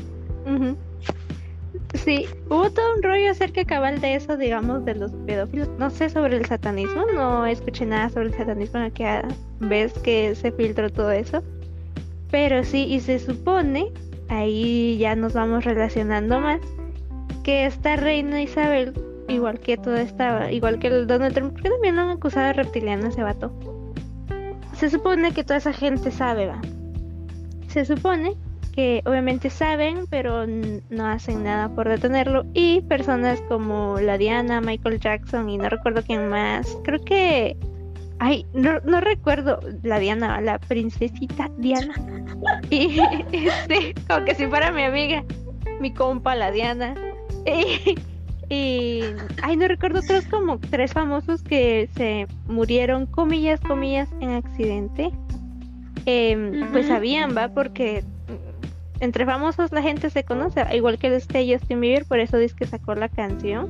Sí, 1.95 2.27
hubo 2.49 2.71
todo 2.71 2.95
un 2.95 3.03
rollo 3.03 3.31
acerca 3.31 3.65
cabal 3.65 4.01
de 4.01 4.15
eso, 4.15 4.37
digamos, 4.37 4.85
de 4.85 4.95
los 4.95 5.13
pedófilos. 5.27 5.69
No 5.79 5.91
sé 5.91 6.11
sobre 6.11 6.37
el 6.37 6.45
satanismo, 6.45 7.05
no 7.15 7.47
escuché 7.47 7.87
nada 7.87 8.09
sobre 8.09 8.27
el 8.27 8.35
satanismo 8.35 8.81
en 8.81 8.87
aquella 8.87 9.29
vez 9.61 9.93
que 10.01 10.35
se 10.35 10.53
filtró 10.53 10.91
todo 10.91 11.11
eso. 11.11 11.43
Pero 12.31 12.65
sí, 12.65 12.85
y 12.85 13.01
se 13.01 13.19
supone, 13.19 13.93
ahí 14.29 14.99
ya 14.99 15.15
nos 15.17 15.33
vamos 15.33 15.65
relacionando 15.65 16.41
más, 16.41 16.61
que 17.45 17.67
esta 17.67 17.97
reina 17.97 18.43
Isabel, 18.43 18.93
igual 19.29 19.59
que 19.61 19.77
toda 19.77 20.03
esta, 20.03 20.51
igual 20.53 20.79
que 20.79 20.89
el 20.89 21.07
Donald 21.07 21.35
Trump, 21.35 21.53
porque 21.53 21.71
también 21.71 21.97
lo 21.97 22.03
han 22.03 22.11
acusado 22.11 22.47
de 22.47 22.53
reptiliano 22.55 23.09
ese 23.09 23.23
vato. 23.23 23.53
Se 24.75 24.91
supone 24.91 25.33
que 25.33 25.45
toda 25.45 25.59
esa 25.59 25.73
gente 25.73 26.11
sabe, 26.11 26.47
va. 26.47 26.61
Se 27.69 27.85
supone 27.85 28.35
que 28.73 29.03
obviamente 29.07 29.49
saben, 29.49 30.07
pero 30.11 30.47
no 30.47 31.07
hacen 31.07 31.45
nada 31.45 31.71
por 31.71 31.89
detenerlo. 31.89 32.45
Y 32.53 32.83
personas 32.83 33.41
como 33.49 33.99
la 34.01 34.19
Diana, 34.19 34.61
Michael 34.61 35.01
Jackson 35.01 35.49
y 35.49 35.57
no 35.57 35.69
recuerdo 35.71 36.03
quién 36.03 36.29
más. 36.29 36.77
Creo 36.85 37.03
que 37.03 37.57
Ay, 38.19 38.47
no, 38.55 38.81
no 38.81 39.01
recuerdo 39.01 39.61
la 39.83 39.99
Diana, 39.99 40.41
la 40.41 40.59
princesita 40.59 41.51
Diana. 41.59 41.95
Y 42.71 42.99
este, 43.33 43.95
como 44.07 44.25
que 44.25 44.35
si 44.35 44.47
fuera 44.47 44.71
mi 44.71 44.83
amiga, 44.83 45.25
mi 45.81 45.93
compa, 45.93 46.35
la 46.35 46.51
Diana. 46.51 46.95
Y, 48.49 49.03
ay, 49.43 49.57
no 49.57 49.67
recuerdo 49.67 50.01
otros 50.01 50.27
como 50.27 50.59
tres 50.59 50.93
famosos 50.93 51.43
que 51.43 51.89
se 51.97 52.27
murieron, 52.47 53.07
comillas, 53.07 53.61
comillas, 53.61 54.09
en 54.21 54.31
accidente. 54.31 55.11
Em, 56.05 56.71
pues 56.71 56.87
sabían, 56.87 57.37
va, 57.37 57.49
porque 57.49 58.05
entre 59.01 59.27
famosos 59.27 59.73
la 59.73 59.83
gente 59.83 60.11
se 60.11 60.25
conoce, 60.25 60.65
igual 60.75 60.99
que 60.99 61.15
este 61.15 61.53
Justin 61.53 61.81
Bieber, 61.81 62.05
por 62.05 62.21
eso 62.21 62.39
dice 62.39 62.55
que 62.57 62.67
sacó 62.67 62.95
la 62.95 63.09
canción. 63.09 63.69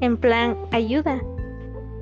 En 0.00 0.16
plan, 0.16 0.56
ayuda. 0.70 1.20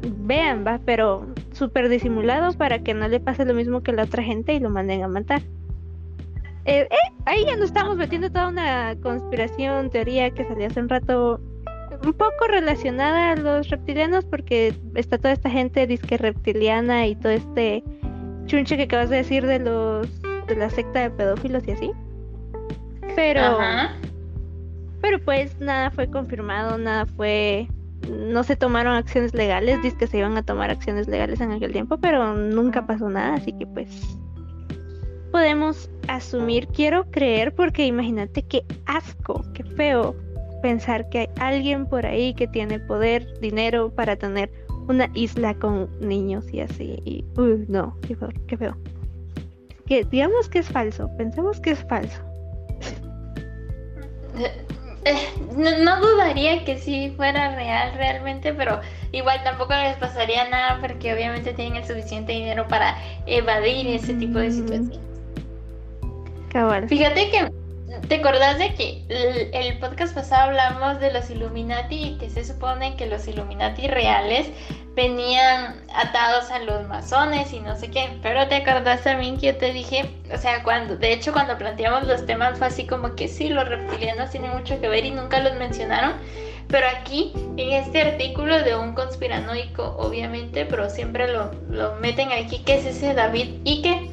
Vean, 0.03 0.65
va, 0.67 0.81
pero 0.85 1.27
súper 1.53 1.89
disimulado 1.89 2.53
para 2.53 2.81
que 2.81 2.95
no 2.95 3.09
le 3.09 3.21
pase 3.21 3.45
lo 3.45 3.55
mismo 3.55 3.83
que 3.83 3.93
la 3.93 4.05
otra 4.05 4.23
gente 4.23 4.55
y 4.55 4.61
lo 4.61 4.71
manden 4.71 5.03
a 5.03 5.09
matar. 5.09 5.43
Eh, 6.67 6.89
eh, 6.91 7.15
ahí 7.27 7.45
ya 7.47 7.57
nos 7.57 7.67
estamos 7.67 7.97
metiendo 7.97 8.29
toda 8.31 8.49
una 8.49 8.97
conspiración, 9.01 9.89
teoría 9.89 10.31
que 10.33 10.45
salió 10.45 10.67
hace 10.67 10.81
un 10.81 10.89
rato, 10.89 11.41
un 12.05 12.13
poco 12.13 12.47
relacionada 12.49 13.33
a 13.33 13.37
los 13.37 13.69
reptilianos, 13.69 14.25
porque 14.25 14.75
está 14.95 15.19
toda 15.19 15.33
esta 15.33 15.51
gente 15.51 15.87
disque 15.87 16.17
reptiliana 16.17 17.07
y 17.07 17.17
todo 17.17 17.33
este 17.33 17.83
chunche 18.47 18.77
que 18.77 18.85
acabas 18.85 19.11
de 19.11 19.17
decir 19.17 19.47
de 19.47 19.59
los 19.59 20.09
de 20.47 20.57
la 20.57 20.71
secta 20.71 21.01
de 21.01 21.11
pedófilos 21.11 21.67
y 21.67 21.73
así. 21.73 21.91
Pero, 23.15 23.59
pero 25.01 25.19
pues 25.25 25.59
nada 25.61 25.91
fue 25.91 26.11
confirmado, 26.11 26.79
nada 26.79 27.07
fue 27.07 27.69
no 28.11 28.45
se 28.45 28.57
tomaron 28.57 28.95
acciones 28.95 29.35
legales, 29.35 29.83
dice 29.83 29.97
que 29.97 30.07
se 30.07 30.19
iban 30.19 30.37
a 30.37 30.43
tomar 30.43 30.71
acciones 30.71 31.09
legales 31.09 31.41
en 31.41 31.53
aquel 31.53 31.73
tiempo, 31.73 31.99
pero 31.99 32.35
nunca 32.35 32.87
pasó 32.87 33.09
nada, 33.09 33.35
así 33.35 33.53
que 33.53 33.67
pues 33.67 33.89
podemos 35.33 35.91
asumir, 36.09 36.69
quiero 36.69 37.11
creer, 37.11 37.55
porque 37.55 37.85
imagínate 37.85 38.43
qué 38.43 38.65
asco, 38.87 39.45
qué 39.55 39.65
feo 39.65 40.15
pensar 40.63 41.09
que 41.09 41.21
hay 41.21 41.29
alguien 41.39 41.87
por 41.87 42.07
ahí 42.07 42.35
que 42.35 42.47
tiene 42.49 42.79
poder, 42.81 43.27
dinero 43.41 43.91
para 43.95 44.17
tener 44.17 44.51
una 44.89 45.09
isla 45.15 45.55
con 45.55 45.89
niños 46.01 46.45
y 46.53 46.61
así. 46.61 47.01
Y, 47.05 47.25
uy, 47.37 47.65
no, 47.69 47.97
qué 48.07 48.17
feo, 48.17 48.29
qué 48.47 48.57
feo. 48.57 48.77
Que 49.87 50.05
digamos 50.05 50.49
que 50.49 50.61
es 50.61 50.69
falso, 50.69 51.11
pensemos 51.17 51.61
que 51.61 51.71
es 51.71 51.85
falso. 51.89 52.21
Eh, 55.05 55.29
no, 55.57 56.01
dudaría 56.01 56.65
que 56.65 56.79
sí 56.79 57.13
fuera 57.17 57.55
real 57.55 57.93
realmente, 57.95 58.53
pero 58.53 58.81
igual 59.13 59.41
tampoco 59.45 59.73
les 59.73 59.97
pasaría 59.99 60.49
nada 60.51 60.81
porque 60.81 61.15
obviamente 61.15 61.53
tienen 61.53 61.77
el 61.77 61.87
suficiente 61.87 62.33
dinero 62.33 62.67
para 62.67 62.97
evadir 63.27 63.87
ese 63.87 64.15
tipo 64.15 64.41
de 64.41 64.49
mm. 64.49 64.53
situaciones. 64.53 65.07
Fíjate 66.89 67.31
que, 67.31 67.53
¿te 68.09 68.17
acordás 68.17 68.59
de 68.59 68.75
que 68.75 69.05
el, 69.53 69.79
podcast 69.79 70.15
pasado 70.15 70.51
hablamos 70.51 71.01
de 71.01 71.13
los 71.13 71.31
Illuminati 71.31 72.03
y 72.03 72.19
que 72.19 72.31
se 72.31 72.45
supone 72.45 72.97
que 72.97 73.07
los 73.07 73.27
Illuminati 73.27 73.89
reales 73.89 74.49
venían 74.95 75.85
atados 75.95 76.51
a 76.51 76.59
los 76.61 76.87
masones 76.87 77.53
y 77.53 77.61
no 77.61 77.77
sé 77.77 77.91
qué? 77.91 78.19
Pero 78.23 78.49
te 78.49 78.57
acordás 78.57 79.03
también 79.03 79.39
que 79.39 79.47
yo 79.47 79.57
te 79.57 79.73
dije, 79.73 80.11
o 80.33 80.39
sea, 80.39 80.63
cuando, 80.63 80.97
de 80.97 81.13
hecho 81.13 81.33
cuando 81.33 81.59
planteamos 81.59 82.07
los 82.07 82.27
temas 82.27 82.59
fue 82.59 82.69
así 82.69 82.87
como 82.87 83.15
que 83.15 83.29
sí, 83.29 83.49
los 83.49 83.69
reptilianos 83.69 84.31
tienen 84.31 84.53
mucho 84.53 84.81
que 84.81 84.89
ver 84.89 85.05
y 85.05 85.11
nunca 85.11 85.41
los 85.41 85.55
mencionaron. 85.55 86.15
Pero 86.69 86.87
aquí, 86.89 87.33
en 87.57 87.73
este 87.73 88.03
artículo 88.03 88.63
de 88.63 88.75
un 88.75 88.95
conspiranoico, 88.95 89.97
obviamente, 89.99 90.67
pero 90.67 90.91
siempre 90.91 91.29
lo, 91.29 91.53
meten 92.01 92.33
aquí, 92.33 92.59
que 92.65 92.75
es 92.75 92.87
ese 92.87 93.15
David 93.15 93.61
Ike 93.65 94.11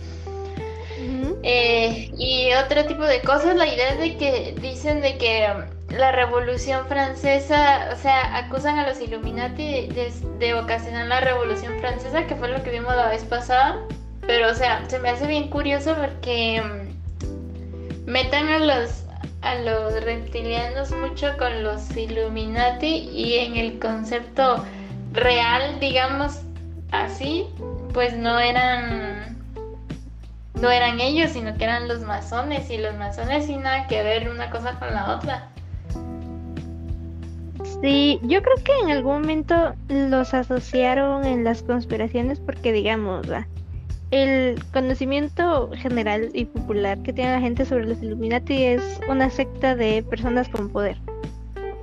eh, 1.44 2.10
y 2.18 2.54
otro 2.54 2.86
tipo 2.86 3.04
de 3.04 3.22
cosas, 3.22 3.58
la 3.58 3.68
idea 3.68 3.96
de 3.96 4.16
que 4.16 4.56
dicen 4.62 5.02
de 5.02 5.18
que 5.18 5.46
um, 5.54 5.98
la 5.98 6.14
revolución 6.14 6.88
francesa, 6.88 7.90
o 7.92 7.98
sea, 7.98 8.38
acusan 8.38 8.80
a 8.80 8.88
los 8.88 9.02
Illuminati 9.02 9.88
de, 10.40 10.54
ocasionar 10.54 11.08
la 11.08 11.20
revolución 11.20 11.80
francesa, 11.82 12.26
que 12.28 12.36
fue 12.36 12.48
lo 12.48 12.64
que 12.64 12.72
vimos 12.72 12.96
la 12.96 13.10
vez 13.10 13.26
pasada. 13.26 13.82
Pero, 14.26 14.52
o 14.52 14.54
sea, 14.54 14.90
se 14.90 15.00
me 15.00 15.10
hace 15.10 15.28
bien 15.28 15.50
curioso 15.50 15.96
porque 15.96 16.62
um, 16.64 18.06
metan 18.06 18.48
a 18.48 18.60
los, 18.60 19.04
a 19.42 19.56
los 19.56 20.02
reptilianos 20.02 20.92
mucho 20.92 21.36
con 21.38 21.62
los 21.62 21.96
Illuminati 21.96 23.10
y 23.14 23.40
en 23.40 23.58
el 23.58 23.80
concepto 23.80 24.64
real, 25.12 25.78
digamos 25.82 26.40
así, 26.92 27.48
pues 27.94 28.16
no 28.16 28.40
eran 28.40 29.33
no 30.64 30.72
eran 30.72 31.02
ellos, 31.02 31.32
sino 31.32 31.54
que 31.58 31.66
eran 31.66 31.90
los 31.90 32.00
masones 32.04 32.70
y 32.72 32.78
los 32.78 32.96
masones 32.96 33.48
sin 33.48 33.64
nada 33.64 33.86
que 33.88 34.02
ver 34.02 34.30
una 34.30 34.50
cosa 34.50 34.80
con 34.80 34.94
la 34.94 35.18
otra. 35.18 35.50
Sí, 37.82 38.18
yo 38.24 38.42
creo 38.42 38.56
que 38.64 38.72
en 38.82 38.92
algún 38.92 39.24
momento 39.24 39.76
los 39.90 40.34
asociaron 40.34 41.26
en 41.26 41.44
las 41.44 41.64
conspiraciones 41.64 42.40
porque 42.40 42.72
digamos, 42.72 43.28
el 44.12 44.64
conocimiento 44.72 45.70
general 45.76 46.30
y 46.34 46.46
popular 46.46 46.98
que 47.00 47.12
tiene 47.12 47.34
la 47.34 47.42
gente 47.42 47.66
sobre 47.66 47.86
los 47.86 48.02
Illuminati 48.02 48.64
es 48.64 49.02
una 49.10 49.30
secta 49.30 49.76
de 49.76 50.02
personas 50.02 50.48
con 50.48 50.70
poder. 50.70 50.96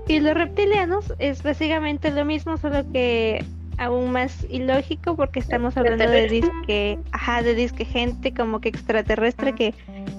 Y 0.08 0.20
los 0.20 0.32
reptilianos 0.32 1.12
es 1.18 1.42
básicamente 1.42 2.10
lo 2.10 2.24
mismo, 2.24 2.56
solo 2.56 2.90
que 2.94 3.44
aún 3.80 4.12
más 4.12 4.46
ilógico 4.50 5.16
porque 5.16 5.40
estamos 5.40 5.76
hablando 5.76 6.08
de 6.08 6.28
disque, 6.28 6.98
ajá, 7.12 7.42
de 7.42 7.54
disque 7.54 7.86
gente 7.86 8.32
como 8.32 8.60
que 8.60 8.68
extraterrestre 8.68 9.54
que 9.54 9.74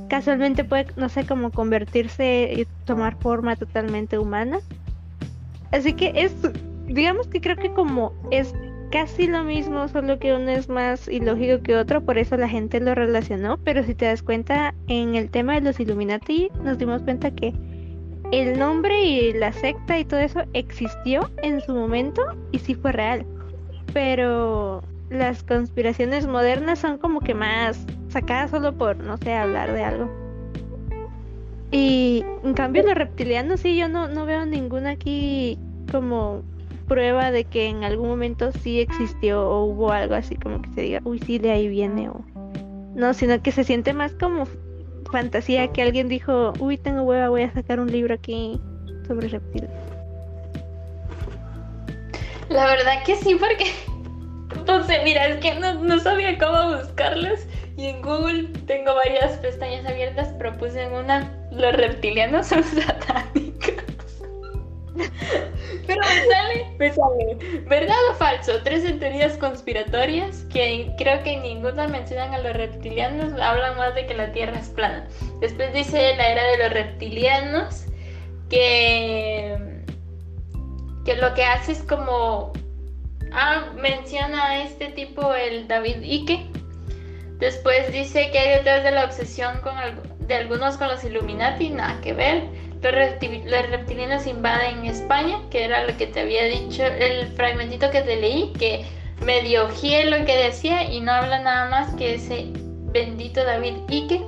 casualmente 0.09 0.63
puede, 0.63 0.88
no 0.97 1.09
sé, 1.09 1.27
como 1.27 1.51
convertirse 1.51 2.51
y 2.57 2.65
tomar 2.86 3.15
forma 3.19 3.55
totalmente 3.55 4.17
humana. 4.17 4.59
Así 5.71 5.93
que 5.93 6.12
es, 6.15 6.36
digamos 6.88 7.27
que 7.27 7.39
creo 7.39 7.55
que 7.55 7.71
como 7.71 8.13
es 8.31 8.53
casi 8.91 9.27
lo 9.27 9.43
mismo, 9.43 9.88
solo 9.88 10.17
que 10.17 10.33
uno 10.33 10.49
es 10.49 10.67
más 10.67 11.07
ilógico 11.07 11.62
que 11.62 11.75
otro, 11.75 12.01
por 12.01 12.17
eso 12.17 12.38
la 12.38 12.49
gente 12.49 12.79
lo 12.79 12.95
relacionó, 12.95 13.57
pero 13.63 13.83
si 13.83 13.93
te 13.93 14.05
das 14.05 14.23
cuenta, 14.23 14.73
en 14.88 15.13
el 15.13 15.29
tema 15.29 15.53
de 15.53 15.62
los 15.62 15.79
Illuminati 15.79 16.49
nos 16.63 16.79
dimos 16.79 17.03
cuenta 17.03 17.29
que 17.29 17.53
el 18.31 18.57
nombre 18.57 19.03
y 19.03 19.33
la 19.33 19.53
secta 19.53 19.99
y 19.99 20.05
todo 20.05 20.19
eso 20.19 20.41
existió 20.53 21.29
en 21.43 21.62
su 21.62 21.75
momento 21.75 22.23
y 22.51 22.57
sí 22.57 22.73
fue 22.73 22.91
real 22.91 23.23
pero 23.93 24.84
las 25.10 25.43
conspiraciones 25.43 26.25
modernas 26.25 26.80
son 26.80 26.97
como 26.97 27.19
que 27.19 27.34
más 27.34 27.86
sacadas 28.10 28.51
solo 28.51 28.73
por, 28.73 28.97
no 28.97 29.17
sé, 29.17 29.34
hablar 29.34 29.73
de 29.73 29.84
algo. 29.84 30.10
Y 31.71 32.23
en 32.43 32.54
cambio 32.54 32.84
los 32.84 32.95
reptilianos 32.95 33.62
sí, 33.62 33.77
yo 33.77 33.88
no, 33.88 34.08
no 34.08 34.25
veo 34.25 34.45
ninguna 34.45 34.91
aquí 34.91 35.58
como 35.91 36.43
prueba 36.88 37.32
de 37.32 37.45
que 37.45 37.67
en 37.67 37.86
algún 37.86 38.10
momento 38.10 38.51
sí 38.51 38.82
existió 38.82 39.47
o 39.49 39.63
hubo 39.63 39.91
algo 39.91 40.15
así 40.15 40.36
como 40.36 40.62
que 40.62 40.69
se 40.73 40.82
diga, 40.82 41.01
uy, 41.06 41.19
sí, 41.19 41.39
de 41.39 41.51
ahí 41.51 41.69
viene 41.69 42.10
o... 42.10 42.21
No, 42.95 43.13
sino 43.13 43.41
que 43.41 43.54
se 43.54 43.63
siente 43.63 43.93
más 43.93 44.12
como 44.13 44.45
fantasía 45.10 45.71
que 45.71 45.82
alguien 45.82 46.10
dijo, 46.10 46.51
uy, 46.60 46.77
tengo 46.77 47.04
hueva, 47.04 47.30
voy 47.30 47.43
a 47.43 47.54
sacar 47.54 47.80
un 47.80 47.89
libro 47.89 48.13
aquí 48.13 48.60
sobre 49.08 49.30
reptiles. 49.30 49.69
La 52.51 52.65
verdad 52.65 53.03
que 53.03 53.15
sí, 53.15 53.35
porque. 53.35 53.71
Entonces, 54.55 54.99
mira, 55.03 55.27
es 55.27 55.37
que 55.37 55.53
no, 55.55 55.99
sabía 55.99 56.37
cómo 56.37 56.77
buscarlos. 56.77 57.39
Y 57.77 57.87
en 57.87 58.01
Google 58.01 58.49
tengo 58.67 58.93
varias 58.93 59.37
pestañas 59.37 59.85
abiertas, 59.85 60.33
pero 60.37 60.57
puse 60.57 60.83
en 60.83 60.93
una: 60.93 61.33
Los 61.51 61.73
reptilianos 61.73 62.47
son 62.47 62.63
satánicos. 62.63 63.73
Pero 65.87 66.01
me 66.01 66.25
sale, 66.33 66.75
me 66.77 66.93
sale. 66.93 67.61
¿Verdad 67.67 67.95
o 68.11 68.15
falso? 68.15 68.61
Tres 68.63 68.83
teorías 68.99 69.37
conspiratorias 69.37 70.45
que 70.51 70.91
creo 70.97 71.23
que 71.23 71.37
ninguna 71.37 71.87
mencionan 71.87 72.33
a 72.33 72.39
los 72.39 72.53
reptilianos. 72.53 73.39
Hablan 73.39 73.77
más 73.77 73.95
de 73.95 74.05
que 74.05 74.13
la 74.13 74.31
Tierra 74.31 74.59
es 74.59 74.69
plana. 74.69 75.07
Después 75.39 75.73
dice 75.73 76.15
la 76.17 76.29
era 76.29 76.43
de 76.43 76.57
los 76.57 76.73
reptilianos 76.73 77.85
que 78.49 79.70
que 81.05 81.15
lo 81.15 81.33
que 81.33 81.43
hace 81.43 81.73
es 81.73 81.83
como, 81.83 82.53
ah, 83.31 83.71
menciona 83.75 84.47
a 84.47 84.63
este 84.63 84.87
tipo, 84.89 85.33
el 85.33 85.67
David 85.67 86.03
Ike. 86.03 86.47
Después 87.39 87.91
dice 87.91 88.29
que 88.31 88.37
hay 88.37 88.57
detrás 88.57 88.83
de 88.83 88.91
la 88.91 89.05
obsesión 89.05 89.59
con 89.61 89.73
de 90.27 90.35
algunos 90.35 90.77
con 90.77 90.87
los 90.87 91.03
Illuminati, 91.03 91.69
nada 91.69 91.99
que 92.01 92.13
ver. 92.13 92.43
Los, 92.81 93.69
reptilianos 93.69 94.25
invaden 94.25 94.85
España, 94.85 95.39
que 95.49 95.65
era 95.65 95.83
lo 95.85 95.95
que 95.97 96.07
te 96.07 96.21
había 96.21 96.45
dicho, 96.45 96.83
el 96.83 97.27
fragmentito 97.33 97.91
que 97.91 98.01
te 98.01 98.15
leí, 98.15 98.53
que 98.57 98.85
medio 99.25 99.69
gie 99.69 100.05
lo 100.05 100.25
que 100.25 100.37
decía 100.37 100.83
y 100.83 101.01
no 101.01 101.11
habla 101.11 101.39
nada 101.39 101.69
más 101.69 101.93
que 101.95 102.15
ese 102.15 102.47
bendito 102.93 103.43
David 103.43 103.75
Ike. 103.89 104.25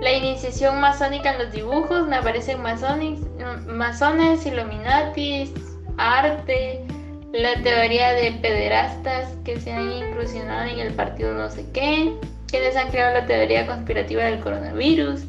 La 0.00 0.12
iniciación 0.12 0.80
masónica 0.80 1.32
en 1.32 1.38
los 1.44 1.52
dibujos, 1.52 2.06
me 2.06 2.16
aparecen 2.16 2.60
masones, 2.60 3.20
masones, 3.66 4.44
Illuminatis, 4.44 5.52
arte, 5.96 6.84
la 7.32 7.62
teoría 7.62 8.12
de 8.12 8.32
pederastas 8.32 9.32
que 9.44 9.58
se 9.58 9.72
han 9.72 9.90
inclusionado 9.90 10.68
en 10.70 10.78
el 10.78 10.92
partido 10.94 11.32
no 11.34 11.48
sé 11.50 11.64
qué, 11.72 12.12
quienes 12.46 12.76
han 12.76 12.90
creado 12.90 13.14
la 13.14 13.26
teoría 13.26 13.66
conspirativa 13.66 14.24
del 14.24 14.40
coronavirus, 14.40 15.24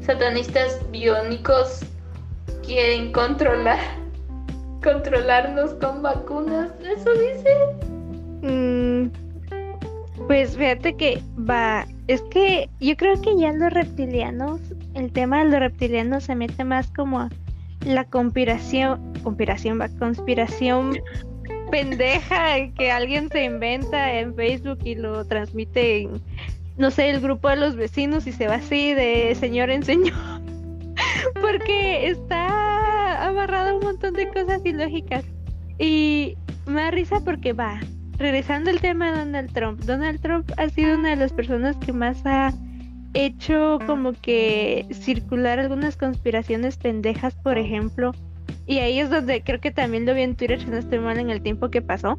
satanistas 0.00 0.80
biónicos 0.90 1.80
quieren 2.64 3.12
controlar, 3.12 3.80
controlarnos 4.82 5.74
con 5.74 6.02
vacunas, 6.02 6.70
eso 6.82 7.10
dice. 7.12 7.50
Mm, 8.42 9.08
pues 10.28 10.56
fíjate 10.56 10.94
que 10.94 11.22
va, 11.38 11.86
es 12.06 12.22
que 12.30 12.68
yo 12.80 12.96
creo 12.96 13.20
que 13.20 13.36
ya 13.36 13.52
los 13.52 13.72
reptilianos, 13.72 14.60
el 14.94 15.10
tema 15.10 15.38
de 15.38 15.50
los 15.50 15.60
reptilianos 15.60 16.24
se 16.24 16.34
mete 16.34 16.64
más 16.64 16.88
como 16.94 17.28
la 17.84 18.04
conspiración, 18.04 19.12
conspiración, 19.22 19.80
va, 19.80 19.88
conspiración 19.88 20.98
pendeja 21.70 22.72
que 22.76 22.90
alguien 22.90 23.28
se 23.30 23.44
inventa 23.44 24.18
en 24.18 24.34
Facebook 24.34 24.78
y 24.84 24.94
lo 24.94 25.24
transmite 25.24 26.02
en, 26.02 26.22
no 26.76 26.90
sé, 26.90 27.10
el 27.10 27.20
grupo 27.20 27.48
de 27.48 27.56
los 27.56 27.76
vecinos 27.76 28.26
y 28.26 28.32
se 28.32 28.46
va 28.46 28.56
así 28.56 28.94
de 28.94 29.34
señor 29.34 29.70
en 29.70 29.82
señor. 29.82 30.14
Porque 31.40 32.08
está 32.08 33.26
amarrado 33.26 33.76
un 33.76 33.84
montón 33.84 34.14
de 34.14 34.28
cosas 34.28 34.64
ilógicas. 34.64 35.24
Y 35.78 36.36
me 36.66 36.82
da 36.82 36.90
risa 36.90 37.20
porque 37.24 37.52
va, 37.52 37.78
regresando 38.18 38.70
al 38.70 38.80
tema 38.80 39.12
de 39.12 39.18
Donald 39.18 39.52
Trump. 39.52 39.80
Donald 39.84 40.20
Trump 40.20 40.50
ha 40.56 40.68
sido 40.70 40.98
una 40.98 41.10
de 41.10 41.16
las 41.16 41.32
personas 41.32 41.76
que 41.76 41.92
más 41.92 42.20
ha 42.26 42.52
hecho 43.14 43.78
como 43.86 44.12
que 44.12 44.86
circular 44.92 45.58
algunas 45.58 45.96
conspiraciones 45.96 46.76
pendejas, 46.76 47.34
por 47.36 47.58
ejemplo, 47.58 48.12
Y 48.66 48.78
ahí 48.80 49.00
es 49.00 49.08
donde 49.08 49.42
creo 49.42 49.60
que 49.60 49.70
también 49.70 50.04
lo 50.04 50.14
vi 50.14 50.22
en 50.22 50.36
Twitter, 50.36 50.60
si 50.60 50.66
no 50.66 50.76
estoy 50.76 50.98
mal, 50.98 51.18
en 51.18 51.30
el 51.30 51.42
tiempo 51.42 51.70
que 51.70 51.80
pasó. 51.80 52.14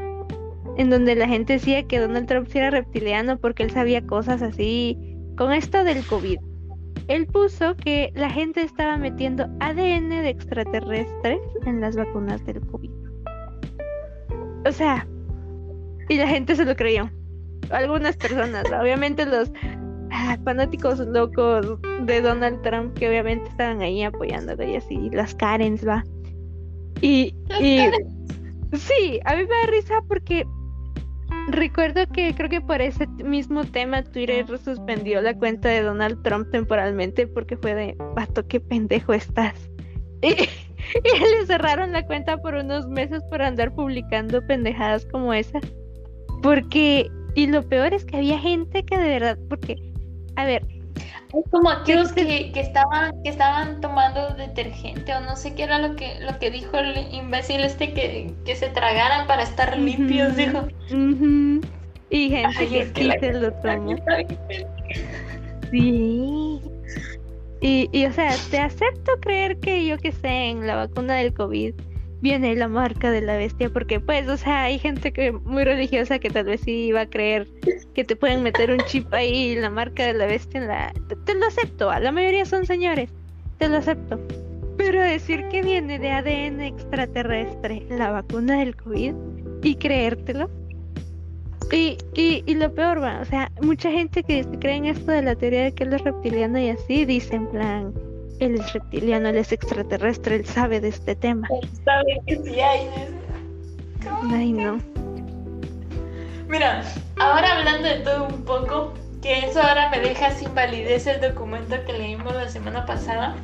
En 0.77 0.89
donde 0.89 1.15
la 1.15 1.27
gente 1.27 1.53
decía 1.53 1.83
que 1.83 1.99
Donald 1.99 2.27
Trump 2.27 2.47
era 2.53 2.71
reptiliano 2.71 3.37
porque 3.37 3.63
él 3.63 3.69
sabía 3.69 4.01
cosas 4.05 4.41
así. 4.41 4.97
Con 5.37 5.53
esto 5.53 5.83
del 5.83 6.03
COVID. 6.05 6.39
Él 7.07 7.27
puso 7.27 7.75
que 7.75 8.11
la 8.15 8.29
gente 8.29 8.61
estaba 8.61 8.97
metiendo 8.97 9.45
ADN 9.59 10.09
de 10.09 10.29
extraterrestres 10.29 11.39
en 11.65 11.81
las 11.81 11.95
vacunas 11.95 12.43
del 12.45 12.61
COVID. 12.61 12.91
O 14.65 14.71
sea, 14.71 15.07
y 16.07 16.17
la 16.17 16.27
gente 16.27 16.55
se 16.55 16.65
lo 16.65 16.75
creyó. 16.75 17.09
Algunas 17.71 18.17
personas, 18.17 18.65
obviamente 18.71 19.25
los 19.25 19.51
ah, 20.11 20.37
fanáticos 20.43 20.99
locos 20.99 21.79
de 22.03 22.21
Donald 22.21 22.61
Trump 22.61 22.93
que 22.95 23.09
obviamente 23.09 23.49
estaban 23.49 23.81
ahí 23.81 24.03
apoyándolo 24.03 24.63
y 24.63 24.75
así, 24.75 25.09
las 25.11 25.35
Karens, 25.35 25.87
va. 25.87 26.03
Y, 27.01 27.33
y 27.59 27.79
sí, 28.73 29.19
a 29.25 29.35
mí 29.35 29.43
me 29.43 29.55
da 29.55 29.71
risa 29.71 30.01
porque 30.07 30.45
recuerdo 31.47 32.07
que 32.07 32.33
creo 32.35 32.49
que 32.49 32.61
por 32.61 32.81
ese 32.81 33.07
mismo 33.23 33.63
tema 33.63 34.03
Twitter 34.03 34.45
suspendió 34.57 35.21
la 35.21 35.33
cuenta 35.33 35.69
de 35.69 35.81
Donald 35.81 36.21
Trump 36.23 36.49
temporalmente 36.51 37.27
porque 37.27 37.57
fue 37.57 37.73
de, 37.73 37.95
vato, 38.15 38.47
qué 38.47 38.59
pendejo 38.59 39.13
estás. 39.13 39.69
Y, 41.03 41.19
le 41.19 41.45
cerraron 41.45 41.91
la 41.91 42.05
cuenta 42.05 42.37
por 42.37 42.55
unos 42.55 42.87
meses 42.87 43.21
por 43.29 43.41
andar 43.41 43.75
publicando 43.75 44.41
pendejadas 44.47 45.05
como 45.05 45.33
esa. 45.33 45.59
Porque, 46.41 47.11
y 47.35 47.47
lo 47.47 47.67
peor 47.67 47.93
es 47.93 48.05
que 48.05 48.17
había 48.17 48.39
gente 48.39 48.83
que 48.83 48.97
de 48.97 49.07
verdad, 49.07 49.37
porque, 49.49 49.75
a 50.39 50.45
ver, 50.45 50.65
como 51.51 51.69
aquellos 51.69 52.13
que, 52.13 52.51
que, 52.53 52.59
estaban 52.61 53.11
que 53.23 53.29
estaban 53.29 53.81
tomando 53.81 54.33
detergente 54.35 55.13
o 55.13 55.19
no 55.19 55.35
sé 55.35 55.53
qué 55.53 55.63
era 55.63 55.79
lo 55.79 55.95
que 55.97 56.17
lo 56.21 56.39
que 56.39 56.49
dijo 56.49 56.77
el 56.77 57.13
imbécil 57.13 57.59
este 57.61 57.93
que, 57.93 58.33
que 58.45 58.55
se 58.55 58.69
tragaran 58.69 59.27
para 59.27 59.43
estar 59.43 59.77
limpios 59.77 60.37
dijo. 60.37 60.65
y 62.09 62.29
gente 62.29 62.67
que, 62.69 62.85
sí 62.95 63.11
se 63.19 63.33
lo 63.33 63.51
tomó 63.51 63.95
sí. 65.71 66.61
Y, 67.61 67.89
y 67.91 68.05
o 68.05 68.13
sea 68.13 68.33
te 68.49 68.59
acepto 68.59 69.11
creer 69.19 69.59
que 69.59 69.85
yo 69.85 69.97
que 69.97 70.13
sé 70.13 70.51
en 70.51 70.65
la 70.65 70.75
vacuna 70.77 71.15
del 71.15 71.33
covid 71.33 71.73
viene 72.21 72.55
la 72.55 72.67
marca 72.67 73.11
de 73.11 73.21
la 73.21 73.37
bestia, 73.37 73.69
porque 73.69 73.99
pues, 73.99 74.27
o 74.27 74.37
sea, 74.37 74.63
hay 74.63 74.79
gente 74.79 75.11
que 75.11 75.31
muy 75.31 75.63
religiosa 75.63 76.19
que 76.19 76.29
tal 76.29 76.45
vez 76.45 76.61
sí 76.61 76.87
iba 76.87 77.01
a 77.01 77.09
creer 77.09 77.47
que 77.93 78.03
te 78.03 78.15
pueden 78.15 78.43
meter 78.43 78.71
un 78.71 78.79
chip 78.85 79.13
ahí 79.13 79.55
la 79.55 79.69
marca 79.69 80.05
de 80.05 80.13
la 80.13 80.25
bestia 80.25 80.61
en 80.61 80.67
la... 80.67 80.93
Te, 81.25 81.33
lo 81.35 81.45
acepto, 81.45 81.91
la 81.99 82.11
mayoría 82.11 82.45
son 82.45 82.65
señores, 82.65 83.09
te 83.57 83.69
lo 83.69 83.77
acepto. 83.77 84.19
Pero 84.77 85.01
decir 85.01 85.45
que 85.49 85.61
viene 85.61 85.99
de 85.99 86.11
ADN 86.11 86.61
extraterrestre 86.61 87.85
la 87.89 88.11
vacuna 88.11 88.59
del 88.59 88.75
COVID 88.75 89.13
y 89.63 89.75
creértelo. 89.75 90.49
Y, 91.71 91.97
y, 92.15 92.43
y 92.47 92.55
lo 92.55 92.73
peor 92.73 93.01
va, 93.01 93.19
o 93.21 93.25
sea, 93.25 93.51
mucha 93.61 93.91
gente 93.91 94.23
que 94.23 94.43
cree 94.59 94.77
en 94.77 94.85
esto 94.85 95.11
de 95.11 95.21
la 95.21 95.35
teoría 95.35 95.65
de 95.65 95.71
que 95.71 95.83
es 95.83 96.01
reptiliano 96.01 96.57
y 96.57 96.69
así, 96.69 97.05
dice 97.05 97.35
en 97.35 97.47
plan, 97.47 97.93
él 98.39 98.55
es 98.55 98.73
reptiliano, 98.73 99.29
él 99.29 99.37
es 99.37 99.51
extraterrestre, 99.51 100.37
él 100.37 100.45
sabe 100.45 100.79
de 100.79 100.89
este 100.89 101.15
tema. 101.15 101.47
Él 101.61 101.69
sabe 101.85 102.21
que 102.25 102.37
sí 102.37 102.59
hay. 102.59 102.87
Ay, 104.31 104.51
no. 104.51 104.79
Mira, 106.47 106.83
ahora 107.17 107.59
hablando 107.59 107.87
de 107.87 107.99
todo 107.99 108.27
un 108.27 108.43
poco, 108.43 108.93
que 109.21 109.39
eso 109.39 109.61
ahora 109.61 109.89
me 109.89 109.99
deja 109.99 110.31
sin 110.31 110.53
validez 110.55 111.05
el 111.07 111.21
documento 111.21 111.75
que 111.85 111.93
leímos 111.93 112.33
la 112.33 112.47
semana 112.47 112.85
pasada. 112.85 113.35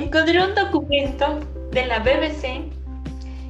Encontré 0.00 0.42
un 0.42 0.54
documento 0.54 1.40
de 1.72 1.86
la 1.86 1.98
BBC 1.98 2.70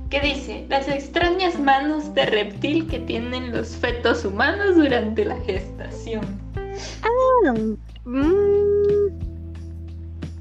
que 0.08 0.20
dice 0.20 0.66
las 0.68 0.88
extrañas 0.88 1.58
manos 1.58 2.14
de 2.14 2.26
reptil 2.26 2.86
que 2.88 3.00
tienen 3.00 3.52
los 3.52 3.76
fetos 3.76 4.24
humanos 4.24 4.76
durante 4.76 5.24
la 5.24 5.36
gestación. 5.40 6.22
Ah, 7.02 7.54
mmm, 8.04 9.31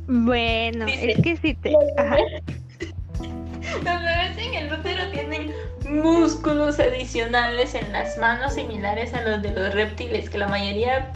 bueno, 0.08 0.86
es 0.88 1.22
que 1.22 1.38
si 1.38 1.54
te... 1.56 1.72
Los 3.72 3.84
bebés 3.84 4.38
en 4.38 4.54
el 4.54 4.74
útero 4.74 5.10
tienen 5.12 5.54
músculos 5.88 6.80
adicionales 6.80 7.74
en 7.74 7.92
las 7.92 8.18
manos 8.18 8.56
similares 8.56 9.14
a 9.14 9.22
los 9.22 9.42
de 9.42 9.52
los 9.52 9.74
reptiles, 9.74 10.30
que 10.30 10.38
la 10.38 10.48
mayoría 10.48 11.12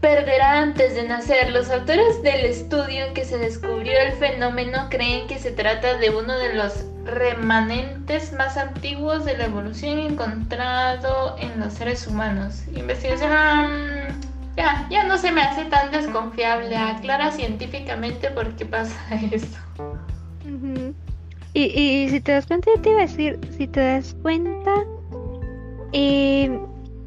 perderá 0.00 0.58
antes 0.58 0.94
de 0.94 1.04
nacer. 1.04 1.50
Los 1.50 1.70
autores 1.70 2.22
del 2.22 2.44
estudio 2.44 3.06
en 3.06 3.14
que 3.14 3.24
se 3.24 3.38
descubrió 3.38 3.98
el 4.00 4.12
fenómeno 4.12 4.88
creen 4.90 5.26
que 5.26 5.38
se 5.38 5.52
trata 5.52 5.96
de 5.96 6.10
uno 6.10 6.38
de 6.38 6.54
los 6.54 6.84
remanentes 7.04 8.32
más 8.32 8.56
antiguos 8.56 9.24
de 9.24 9.36
la 9.38 9.46
evolución 9.46 9.98
encontrado 9.98 11.36
en 11.38 11.58
los 11.60 11.72
seres 11.74 12.06
humanos. 12.06 12.62
Investigación 12.74 14.31
ya, 14.56 14.86
ya 14.90 15.04
no 15.04 15.18
se 15.18 15.32
me 15.32 15.42
hace 15.42 15.64
tan 15.66 15.90
desconfiable. 15.90 16.76
Aclara 16.76 17.30
científicamente 17.30 18.30
por 18.30 18.54
qué 18.56 18.66
pasa 18.66 18.96
esto. 19.30 19.58
y, 21.54 21.62
y, 21.62 22.08
si 22.08 22.20
te 22.20 22.32
das 22.32 22.46
cuenta, 22.46 22.70
yo 22.74 22.80
te 22.82 22.90
iba 22.90 22.98
a 22.98 23.02
decir, 23.02 23.38
si 23.56 23.66
te 23.66 23.80
das 23.80 24.16
cuenta, 24.22 24.72
eh, 25.92 26.58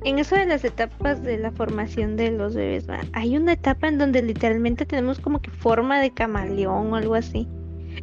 en 0.03 0.19
eso 0.19 0.35
de 0.35 0.45
las 0.45 0.63
etapas 0.63 1.23
de 1.23 1.37
la 1.37 1.51
formación 1.51 2.15
de 2.15 2.31
los 2.31 2.55
bebés, 2.55 2.85
hay 3.13 3.37
una 3.37 3.53
etapa 3.53 3.87
en 3.87 3.97
donde 3.97 4.21
literalmente 4.21 4.85
tenemos 4.85 5.19
como 5.19 5.41
que 5.41 5.49
forma 5.49 5.99
de 5.99 6.11
camaleón 6.11 6.93
o 6.93 6.95
algo 6.95 7.15
así. 7.15 7.47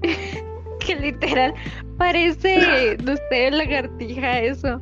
que 0.84 0.96
literal 0.96 1.54
parece, 1.98 2.96
no 3.04 3.14
sé, 3.30 3.50
lagartija 3.50 4.40
eso. 4.40 4.80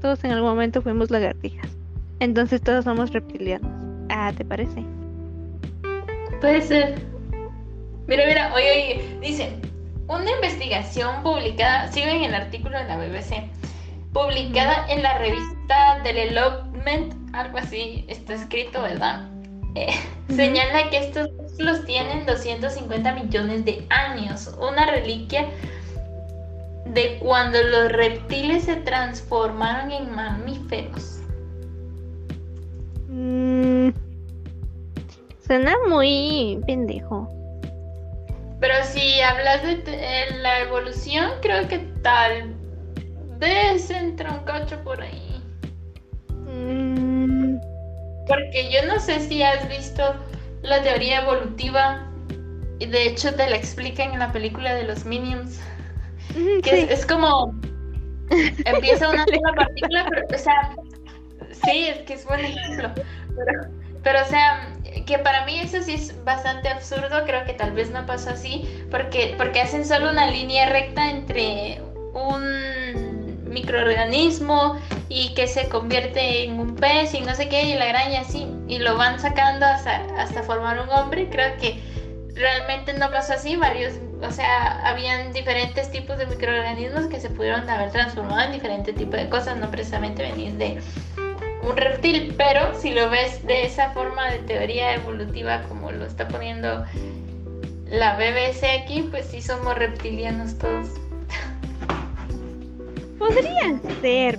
Todos 0.00 0.24
en 0.24 0.32
algún 0.32 0.50
momento 0.50 0.82
fuimos 0.82 1.10
lagartijas. 1.10 1.70
Entonces 2.18 2.60
todos 2.60 2.84
somos 2.84 3.12
reptilianos. 3.12 3.75
Ah, 4.08 4.32
¿te 4.36 4.44
parece? 4.44 4.84
Puede 6.40 6.62
ser. 6.62 7.02
Mira, 8.06 8.26
mira, 8.26 8.54
oye, 8.54 8.70
oye, 8.70 9.18
dice, 9.20 9.56
una 10.08 10.30
investigación 10.30 11.22
publicada, 11.22 11.90
sigo 11.90 12.06
en 12.06 12.24
el 12.24 12.34
artículo 12.34 12.78
de 12.78 12.84
la 12.84 12.96
BBC, 12.96 13.50
publicada 14.12 14.86
en 14.88 15.02
la 15.02 15.18
revista 15.18 16.00
Development, 16.04 17.14
algo 17.34 17.58
así 17.58 18.04
está 18.08 18.34
escrito, 18.34 18.82
¿verdad? 18.82 19.28
Eh, 19.74 19.92
señala 20.28 20.88
que 20.90 20.98
estos 20.98 21.28
los 21.58 21.84
tienen 21.84 22.24
250 22.26 23.12
millones 23.14 23.64
de 23.64 23.84
años, 23.90 24.54
una 24.60 24.86
reliquia 24.86 25.46
de 26.86 27.18
cuando 27.18 27.62
los 27.62 27.92
reptiles 27.92 28.64
se 28.64 28.76
transformaron 28.76 29.90
en 29.90 30.14
mamíferos. 30.14 31.15
Mm, 33.16 33.92
suena 35.46 35.74
muy 35.88 36.60
pendejo. 36.66 37.26
Pero 38.60 38.74
si 38.84 39.20
hablas 39.22 39.62
de 39.62 40.26
la 40.42 40.60
evolución, 40.60 41.30
creo 41.40 41.66
que 41.66 41.78
tal 42.02 42.54
vez 43.38 43.88
entra 43.90 44.32
un 44.32 44.40
cacho 44.40 44.78
por 44.84 45.00
ahí. 45.00 45.42
Mm. 46.30 47.56
Porque 48.26 48.70
yo 48.70 48.86
no 48.86 49.00
sé 49.00 49.20
si 49.20 49.42
has 49.42 49.66
visto 49.66 50.02
la 50.60 50.82
teoría 50.82 51.22
evolutiva. 51.22 52.02
Y 52.78 52.84
de 52.84 53.06
hecho 53.06 53.34
te 53.34 53.48
la 53.48 53.56
explican 53.56 54.12
en 54.12 54.18
la 54.18 54.30
película 54.30 54.74
de 54.74 54.84
los 54.84 55.06
Minions. 55.06 55.58
Que 56.62 56.92
es, 56.92 57.06
como 57.06 57.54
empieza 58.66 59.08
una 59.08 59.24
sola 59.24 59.54
partícula, 59.56 60.06
pero 60.10 60.26
o 60.34 60.38
sea, 60.38 60.76
Sí, 61.64 61.88
es 61.88 61.98
que 61.98 62.14
es 62.14 62.24
buen 62.24 62.40
ejemplo. 62.40 62.90
Pero, 64.02 64.22
o 64.22 64.24
sea, 64.26 64.68
que 65.04 65.18
para 65.18 65.44
mí 65.44 65.58
eso 65.58 65.82
sí 65.82 65.94
es 65.94 66.24
bastante 66.24 66.68
absurdo, 66.68 67.24
creo 67.24 67.44
que 67.44 67.54
tal 67.54 67.72
vez 67.72 67.90
no 67.90 68.06
pasó 68.06 68.30
así, 68.30 68.68
porque, 68.90 69.34
porque 69.36 69.60
hacen 69.60 69.84
solo 69.84 70.10
una 70.10 70.30
línea 70.30 70.68
recta 70.68 71.10
entre 71.10 71.80
un 72.14 73.48
microorganismo 73.48 74.78
y 75.08 75.34
que 75.34 75.48
se 75.48 75.68
convierte 75.68 76.44
en 76.44 76.60
un 76.60 76.76
pez 76.76 77.14
y 77.14 77.20
no 77.20 77.34
sé 77.34 77.48
qué, 77.48 77.62
y 77.62 77.74
la 77.74 77.88
araña 77.88 78.20
así, 78.20 78.46
y 78.68 78.78
lo 78.78 78.96
van 78.96 79.18
sacando 79.18 79.66
hasta, 79.66 80.04
hasta 80.18 80.42
formar 80.42 80.80
un 80.80 80.88
hombre, 80.90 81.28
creo 81.30 81.56
que 81.58 81.80
realmente 82.34 82.92
no 82.94 83.10
pasó 83.10 83.32
así, 83.32 83.56
varios, 83.56 83.94
o 84.22 84.30
sea, 84.30 84.86
habían 84.86 85.32
diferentes 85.32 85.90
tipos 85.90 86.18
de 86.18 86.26
microorganismos 86.26 87.06
que 87.06 87.20
se 87.20 87.30
pudieron 87.30 87.68
haber 87.68 87.90
transformado 87.90 88.42
en 88.42 88.52
diferentes 88.52 88.94
tipos 88.94 89.16
de 89.16 89.28
cosas, 89.28 89.56
no 89.56 89.70
precisamente 89.70 90.22
venís 90.22 90.56
de 90.58 90.78
un 91.66 91.76
reptil, 91.76 92.34
pero 92.36 92.74
si 92.80 92.92
lo 92.92 93.10
ves 93.10 93.44
de 93.46 93.64
esa 93.64 93.90
forma 93.90 94.30
de 94.30 94.38
teoría 94.40 94.94
evolutiva 94.94 95.62
como 95.62 95.90
lo 95.90 96.04
está 96.04 96.28
poniendo 96.28 96.84
la 97.88 98.16
BBC 98.16 98.64
aquí, 98.82 99.02
pues 99.10 99.26
sí 99.26 99.42
somos 99.42 99.76
reptilianos 99.76 100.56
todos. 100.58 100.88
Podría 103.18 103.80
ser. 104.00 104.38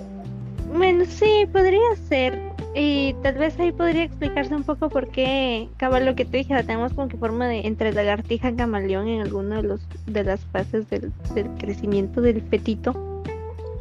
Bueno, 0.74 1.04
sí, 1.06 1.46
podría 1.52 1.96
ser. 2.08 2.38
Y 2.74 3.14
tal 3.22 3.34
vez 3.34 3.58
ahí 3.58 3.72
podría 3.72 4.04
explicarse 4.04 4.54
un 4.54 4.62
poco 4.62 4.88
por 4.88 5.08
qué, 5.08 5.68
cabal, 5.78 6.04
lo 6.04 6.14
que 6.14 6.24
te 6.24 6.38
dije, 6.38 6.54
la 6.54 6.62
tenemos 6.62 6.92
como 6.92 7.08
que 7.08 7.16
forma 7.16 7.48
de 7.48 7.66
entre 7.66 7.92
lagartija 7.92 8.50
y 8.50 8.54
camaleón 8.56 9.08
en 9.08 9.22
alguno 9.22 9.56
de 9.56 9.62
los 9.62 9.80
de 10.06 10.24
las 10.24 10.40
fases 10.52 10.88
del, 10.90 11.10
del 11.34 11.48
crecimiento 11.58 12.20
del 12.20 12.42
fetito, 12.42 13.22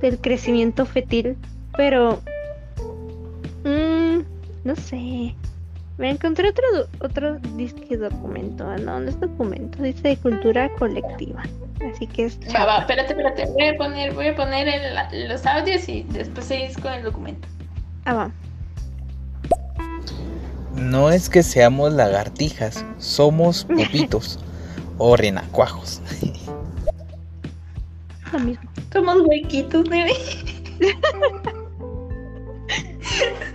del 0.01 0.17
crecimiento 0.19 0.85
fetil, 0.85 1.37
pero 1.75 2.21
mmm, 3.67 4.23
no 4.63 4.75
sé. 4.75 5.35
Me 5.97 6.11
encontré 6.11 6.49
otro 6.49 6.63
otro 7.01 7.39
disque 7.55 7.97
documento, 7.97 8.63
no, 8.77 8.99
no 8.99 9.09
es 9.09 9.19
documento, 9.19 9.81
dice 9.81 10.09
de 10.09 10.17
cultura 10.17 10.69
colectiva. 10.77 11.41
Así 11.91 12.05
que 12.05 12.25
es. 12.25 12.39
Va, 12.53 12.65
va, 12.65 12.77
espérate, 12.79 13.13
espérate. 13.13 13.47
Voy 13.47 13.67
a 13.67 13.77
poner, 13.77 14.13
voy 14.13 14.27
a 14.27 14.35
poner 14.35 14.67
el, 14.67 15.27
los 15.27 15.45
audios 15.45 15.89
y 15.89 16.03
después 16.03 16.45
seguís 16.45 16.77
con 16.77 16.93
el 16.93 17.03
documento. 17.03 17.47
Ah, 18.05 18.13
va. 18.13 18.31
No 20.75 21.11
es 21.11 21.29
que 21.29 21.41
seamos 21.41 21.93
lagartijas, 21.93 22.85
somos 22.99 23.65
pupitos 23.65 24.39
o 24.99 25.15
renacuajos. 25.15 26.01
Lo 28.31 28.39
mismo. 28.39 28.69
Somos 28.93 29.17
huequitos, 29.25 29.89
bebé. 29.89 30.13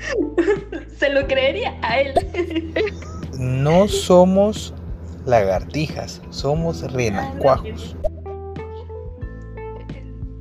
Se 0.97 1.11
lo 1.11 1.27
creería 1.27 1.77
a 1.83 2.01
él. 2.01 2.15
No 3.39 3.89
somos 3.89 4.75
lagartijas, 5.27 6.21
somos 6.31 6.93
renacuajos. 6.93 7.97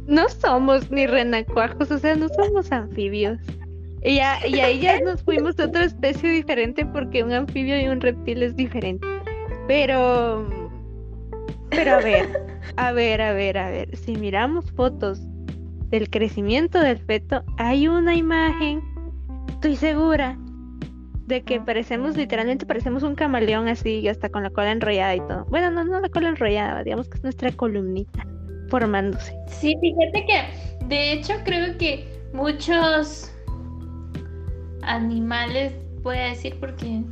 No 0.07 0.27
somos 0.27 0.91
ni 0.91 1.07
renacuajos, 1.07 1.89
o 1.89 1.97
sea, 1.97 2.15
no 2.15 2.27
somos 2.29 2.71
anfibios. 2.71 3.39
Y, 4.03 4.15
ya, 4.15 4.45
y 4.45 4.59
ahí 4.59 4.79
ya 4.79 4.99
nos 4.99 5.21
fuimos 5.23 5.59
a 5.59 5.65
otra 5.65 5.85
especie 5.85 6.29
diferente 6.31 6.85
porque 6.85 7.23
un 7.23 7.31
anfibio 7.31 7.79
y 7.79 7.87
un 7.87 8.01
reptil 8.01 8.41
es 8.43 8.55
diferente. 8.55 9.07
Pero, 9.67 10.47
pero 11.69 11.93
a 11.93 11.97
ver, 11.99 12.27
a 12.77 12.91
ver, 12.91 13.21
a 13.21 13.33
ver, 13.33 13.57
a 13.57 13.69
ver, 13.69 13.95
si 13.95 14.15
miramos 14.15 14.71
fotos 14.71 15.21
del 15.89 16.09
crecimiento 16.09 16.79
del 16.79 16.97
feto, 16.97 17.43
hay 17.57 17.87
una 17.87 18.15
imagen, 18.15 18.81
estoy 19.61 19.75
segura, 19.75 20.39
de 21.27 21.43
que 21.43 21.61
parecemos, 21.61 22.17
literalmente 22.17 22.65
parecemos 22.65 23.03
un 23.03 23.13
camaleón 23.13 23.67
así, 23.67 24.07
hasta 24.07 24.27
con 24.27 24.41
la 24.41 24.49
cola 24.49 24.71
enrollada 24.71 25.15
y 25.15 25.19
todo. 25.19 25.45
Bueno, 25.49 25.69
no, 25.69 25.83
no 25.83 25.99
la 25.99 26.09
cola 26.09 26.29
enrollada, 26.29 26.83
digamos 26.83 27.07
que 27.07 27.19
es 27.19 27.23
nuestra 27.23 27.51
columnita 27.51 28.25
formándose. 28.69 29.35
Sí, 29.45 29.75
fíjate 29.79 30.25
que, 30.25 30.85
de 30.87 31.13
hecho, 31.13 31.33
creo 31.45 31.77
que 31.77 32.11
muchos 32.33 33.31
animales, 34.81 35.73
voy 36.01 36.17
a 36.17 36.29
decir 36.29 36.57
porque 36.59 37.03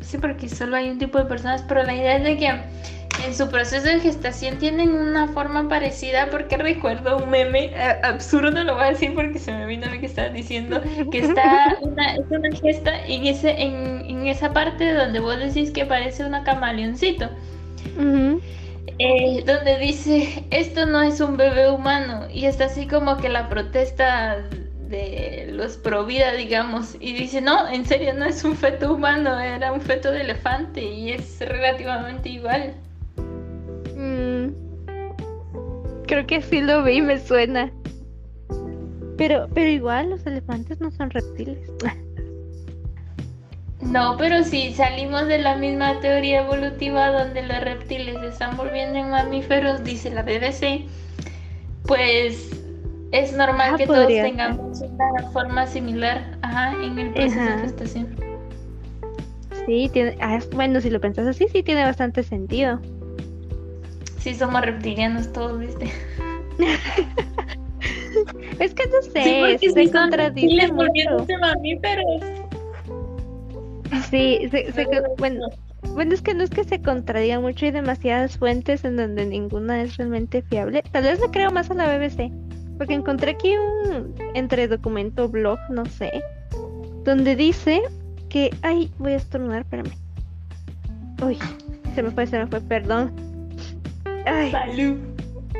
sí, 0.00 0.18
porque 0.18 0.48
solo 0.48 0.76
hay 0.76 0.90
un 0.90 0.98
tipo 0.98 1.18
de 1.18 1.24
personas, 1.24 1.64
pero 1.66 1.82
la 1.82 1.96
idea 1.96 2.18
es 2.18 2.22
de 2.22 2.36
que 2.36 2.48
en 3.24 3.34
su 3.34 3.48
proceso 3.48 3.86
de 3.86 4.00
gestación 4.00 4.58
tienen 4.58 4.90
una 4.90 5.28
forma 5.28 5.68
parecida 5.68 6.28
porque 6.30 6.56
recuerdo 6.56 7.18
un 7.18 7.30
meme 7.30 7.66
eh, 7.74 8.00
absurdo, 8.02 8.62
lo 8.64 8.74
voy 8.74 8.84
a 8.84 8.90
decir 8.90 9.14
porque 9.14 9.38
se 9.38 9.52
me 9.52 9.66
vino 9.66 9.86
lo 9.86 9.98
que 10.00 10.06
estaba 10.06 10.28
diciendo, 10.28 10.80
que 11.10 11.18
está 11.18 11.76
una, 11.82 12.14
es 12.14 12.24
una 12.30 12.50
gesta 12.52 13.04
en, 13.06 13.26
ese, 13.26 13.50
en, 13.62 14.04
en, 14.06 14.26
esa 14.26 14.52
parte 14.52 14.92
donde 14.94 15.20
vos 15.20 15.38
decís 15.38 15.70
que 15.70 15.84
parece 15.86 16.24
una 16.24 16.44
camaleoncito. 16.44 17.30
eh, 18.98 19.44
donde 19.46 19.78
dice, 19.78 20.44
esto 20.50 20.86
no 20.86 21.02
es 21.02 21.20
un 21.20 21.36
bebé 21.36 21.70
humano 21.70 22.26
y 22.32 22.46
está 22.46 22.66
así 22.66 22.86
como 22.86 23.16
que 23.18 23.28
la 23.28 23.48
protesta 23.48 24.38
de 24.88 25.48
los 25.52 25.76
pro 25.76 26.06
vida, 26.06 26.32
digamos, 26.32 26.96
y 27.00 27.12
dice, 27.12 27.40
no, 27.42 27.68
en 27.68 27.84
serio 27.86 28.14
no 28.14 28.24
es 28.24 28.42
un 28.44 28.56
feto 28.56 28.94
humano, 28.94 29.38
era 29.38 29.72
un 29.72 29.80
feto 29.82 30.10
de 30.10 30.22
elefante 30.22 30.82
y 30.82 31.12
es 31.12 31.38
relativamente 31.40 32.28
igual. 32.30 32.74
Creo 36.08 36.26
que 36.26 36.42
sí 36.42 36.60
lo 36.60 36.82
vi, 36.82 37.00
me 37.00 37.20
suena. 37.20 37.70
Pero, 39.16 39.48
pero 39.54 39.68
igual 39.68 40.10
los 40.10 40.26
elefantes 40.26 40.80
no 40.80 40.90
son 40.90 41.10
reptiles. 41.10 41.70
No, 43.80 44.16
pero 44.18 44.42
si 44.42 44.74
salimos 44.74 45.28
de 45.28 45.38
la 45.38 45.56
misma 45.56 46.00
teoría 46.00 46.40
evolutiva 46.40 47.10
donde 47.10 47.42
los 47.42 47.60
reptiles 47.60 48.18
se 48.18 48.26
están 48.26 48.56
volviendo 48.56 48.98
en 48.98 49.08
mamíferos, 49.08 49.84
dice 49.84 50.10
la 50.10 50.24
BBC, 50.24 50.84
pues 51.86 52.50
es 53.12 53.32
normal 53.34 53.76
que 53.76 53.86
todos 53.86 54.08
tengamos 54.08 54.80
una 54.80 55.30
forma 55.30 55.64
similar 55.68 56.36
ajá, 56.42 56.72
en 56.82 56.98
el 56.98 57.12
proceso 57.12 57.40
de 57.40 57.58
gestación. 57.58 58.16
Sí, 59.64 59.88
tiene, 59.92 60.18
ah, 60.20 60.40
bueno, 60.52 60.80
si 60.80 60.90
lo 60.90 61.00
pensás 61.00 61.28
así, 61.28 61.46
sí 61.46 61.62
tiene 61.62 61.84
bastante 61.84 62.24
sentido. 62.24 62.80
Sí, 64.18 64.34
somos 64.34 64.60
reptilianos 64.62 65.32
todos, 65.32 65.58
¿viste? 65.58 65.90
es 68.58 68.74
que 68.74 68.86
no 68.86 69.02
sé, 69.02 69.58
sí, 69.60 69.70
se 69.70 69.90
contradice 69.90 70.72
mucho. 70.72 71.26
mamíferos. 71.40 72.22
Sí, 74.10 74.48
se, 74.50 74.72
se, 74.72 74.86
bueno, 75.18 75.48
bueno, 75.92 76.14
es 76.14 76.22
que 76.22 76.34
no 76.34 76.44
es 76.44 76.50
que 76.50 76.64
se 76.64 76.82
contradiga 76.82 77.40
mucho, 77.40 77.66
hay 77.66 77.72
demasiadas 77.72 78.36
fuentes 78.36 78.84
en 78.84 78.96
donde 78.96 79.24
ninguna 79.24 79.82
es 79.82 79.96
realmente 79.96 80.42
fiable. 80.42 80.82
Tal 80.92 81.04
vez 81.04 81.20
le 81.20 81.30
creo 81.30 81.50
más 81.50 81.70
a 81.70 81.74
la 81.74 81.96
BBC. 81.96 82.30
Porque 82.78 82.94
encontré 82.94 83.32
aquí 83.32 83.54
un 83.56 84.14
entre 84.34 84.68
documento 84.68 85.28
blog, 85.28 85.58
no 85.68 85.84
sé, 85.86 86.22
donde 87.04 87.34
dice 87.34 87.82
que. 88.28 88.54
Ay, 88.62 88.88
voy 88.98 89.14
a 89.14 89.16
estornudar, 89.16 89.62
espérame. 89.62 89.90
Uy, 91.20 91.36
se 91.96 92.04
me 92.04 92.12
fue, 92.12 92.28
se 92.28 92.38
me 92.38 92.46
fue, 92.46 92.60
perdón. 92.60 93.12
Ay. 94.28 94.50
Salud. 94.50 94.98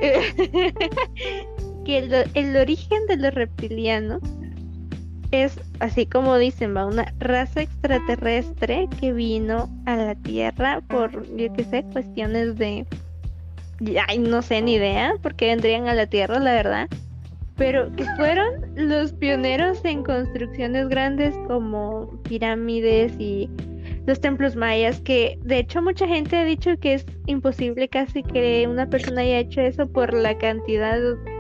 que 1.85 1.99
el, 1.99 2.15
el, 2.35 2.57
origen 2.57 3.07
de 3.09 3.17
los 3.17 3.35
reptilianos 3.35 4.23
es, 5.31 5.59
así 5.81 6.07
como 6.07 6.37
dicen, 6.39 6.77
va, 6.77 6.87
una 6.87 7.13
raza 7.19 7.63
extraterrestre 7.63 8.89
que 9.01 9.13
vino 9.13 9.69
a 9.87 9.97
la 9.97 10.15
Tierra 10.15 10.81
por, 10.89 11.27
yo 11.37 11.53
qué 11.55 11.65
sé, 11.65 11.85
cuestiones 11.93 12.57
de. 12.57 12.87
Ay, 14.09 14.19
no 14.19 14.43
sé 14.43 14.63
ni 14.63 14.75
idea, 14.75 15.15
porque 15.23 15.47
vendrían 15.47 15.89
a 15.89 15.95
la 15.95 16.07
Tierra, 16.07 16.39
la 16.39 16.53
verdad 16.53 16.89
pero 17.59 17.93
que 17.97 18.05
fueron 18.17 18.65
los 18.77 19.13
pioneros 19.13 19.85
en 19.85 20.05
construcciones 20.05 20.89
grandes 20.89 21.35
como 21.49 22.09
pirámides 22.23 23.13
y 23.19 23.51
los 24.09 24.21
templos 24.23 24.57
mayas, 24.57 25.03
que 25.03 25.39
de 25.43 25.59
hecho 25.59 25.83
mucha 25.83 26.09
gente 26.09 26.35
ha 26.35 26.45
dicho 26.45 26.79
que 26.81 26.95
es 26.95 27.05
imposible 27.27 27.89
casi 27.89 28.23
que 28.23 28.67
una 28.67 28.89
persona 28.89 29.21
haya 29.21 29.39
hecho 29.39 29.61
eso 29.61 29.87
por 29.87 30.15
la 30.15 30.37
cantidad 30.39 30.99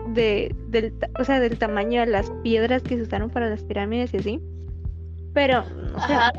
de, 0.08 0.54
del, 0.68 0.94
o 1.18 1.24
sea, 1.24 1.40
del 1.40 1.56
tamaño 1.56 2.00
de 2.00 2.08
las 2.08 2.30
piedras 2.42 2.82
que 2.82 2.96
se 2.96 3.02
usaron 3.02 3.30
para 3.30 3.48
las 3.48 3.64
pirámides 3.64 4.12
y 4.12 4.18
así. 4.18 4.40
Pero, 5.32 5.64
o 5.94 6.06
sea, 6.06 6.30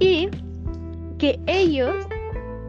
y 0.00 0.28
que 1.18 1.38
ellos 1.46 1.94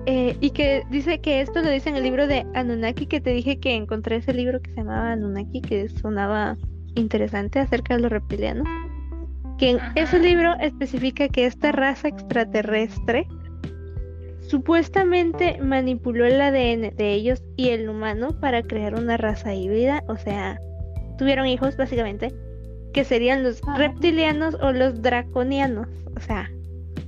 eh, 0.05 0.37
y 0.39 0.51
que 0.51 0.83
dice 0.91 1.19
que 1.19 1.41
esto 1.41 1.63
lo 1.63 1.69
dice 1.71 1.89
en 1.89 1.95
el 1.95 2.03
libro 2.03 2.27
de 2.27 2.45
Anunnaki, 2.53 3.07
que 3.07 3.21
te 3.21 3.31
dije 3.31 3.59
que 3.59 3.73
encontré 3.73 4.17
ese 4.17 4.35
libro 4.35 4.61
que 4.61 4.69
se 4.69 4.77
llamaba 4.77 5.13
Anunnaki, 5.13 5.61
que 5.61 5.89
sonaba 5.89 6.57
interesante 6.93 7.57
acerca 7.57 7.95
de 7.95 8.01
los 8.01 8.11
reptilianos. 8.11 8.67
Que 9.63 9.69
en 9.69 9.79
ese 9.95 10.19
libro 10.19 10.55
especifica 10.59 11.29
que 11.29 11.45
esta 11.45 11.71
raza 11.71 12.09
extraterrestre 12.09 13.25
supuestamente 14.41 15.57
manipuló 15.61 16.25
el 16.25 16.41
ADN 16.41 16.93
de 16.93 17.13
ellos 17.13 17.41
y 17.55 17.69
el 17.69 17.87
humano 17.87 18.37
para 18.41 18.61
crear 18.61 18.93
una 18.93 19.15
raza 19.15 19.53
híbrida, 19.55 20.03
o 20.09 20.17
sea, 20.17 20.59
tuvieron 21.17 21.47
hijos 21.47 21.77
básicamente, 21.77 22.33
que 22.91 23.05
serían 23.05 23.41
los 23.41 23.61
reptilianos 23.77 24.55
o 24.55 24.73
los 24.73 25.01
draconianos, 25.01 25.87
o 26.17 26.19
sea, 26.19 26.51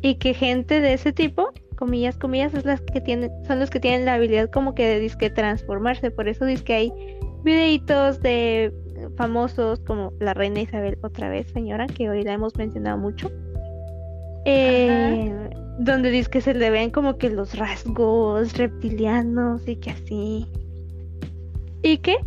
y 0.01 0.15
que 0.15 0.33
gente 0.33 0.79
de 0.79 0.93
ese 0.93 1.11
tipo 1.11 1.51
comillas, 1.75 2.17
comillas, 2.17 2.53
es 2.53 2.63
las 2.63 2.79
que 2.79 3.01
tienen, 3.01 3.31
son 3.45 3.59
los 3.59 3.69
que 3.69 3.81
tienen 3.81 4.05
la 4.05 4.13
habilidad 4.13 4.49
como 4.49 4.75
que 4.75 4.87
de 4.87 5.01
disque 5.01 5.29
transformarse. 5.29 6.09
Por 6.09 6.29
eso 6.29 6.45
dice 6.45 6.63
que 6.63 6.73
hay 6.73 6.93
videitos 7.43 8.21
de 8.21 8.71
famosos 9.17 9.79
como 9.81 10.13
la 10.19 10.33
reina 10.33 10.61
Isabel, 10.61 10.97
otra 11.01 11.29
vez, 11.29 11.47
señora, 11.51 11.87
que 11.87 12.09
hoy 12.09 12.23
la 12.23 12.33
hemos 12.33 12.55
mencionado 12.55 12.97
mucho. 12.97 13.31
Eh, 14.45 15.49
donde 15.79 16.11
dice 16.11 16.29
que 16.29 16.41
se 16.41 16.53
le 16.53 16.69
ven 16.69 16.91
como 16.91 17.17
que 17.17 17.29
los 17.29 17.57
rasgos 17.57 18.57
reptilianos 18.57 19.67
y 19.67 19.75
que 19.77 19.91
así. 19.91 20.45
Y 21.81 21.97
que 21.97 22.17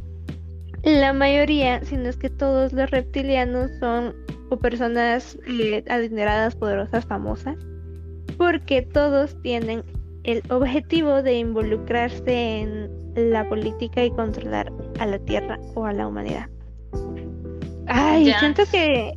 la 0.85 1.13
mayoría, 1.13 1.85
si 1.85 1.97
no 1.97 2.09
es 2.09 2.17
que 2.17 2.31
todos 2.31 2.73
los 2.73 2.91
reptilianos 2.91 3.71
son 3.81 4.15
o 4.51 4.57
personas 4.57 5.39
eh, 5.47 5.85
adineradas, 5.89 6.57
poderosas, 6.57 7.05
famosas 7.07 7.57
porque 8.39 8.83
todos 8.83 9.37
tienen 9.43 9.83
el 10.23 10.43
objetivo 10.51 11.23
de 11.23 11.39
involucrarse 11.39 12.61
en 12.61 12.91
la 13.17 13.47
política 13.49 14.05
y 14.05 14.11
controlar 14.13 14.73
a 15.01 15.07
la 15.07 15.19
Tierra 15.19 15.59
o 15.75 15.85
a 15.85 15.93
la 15.93 16.07
humanidad. 16.07 16.49
Ay, 17.89 18.33
siento 18.39 18.63
que... 18.71 19.15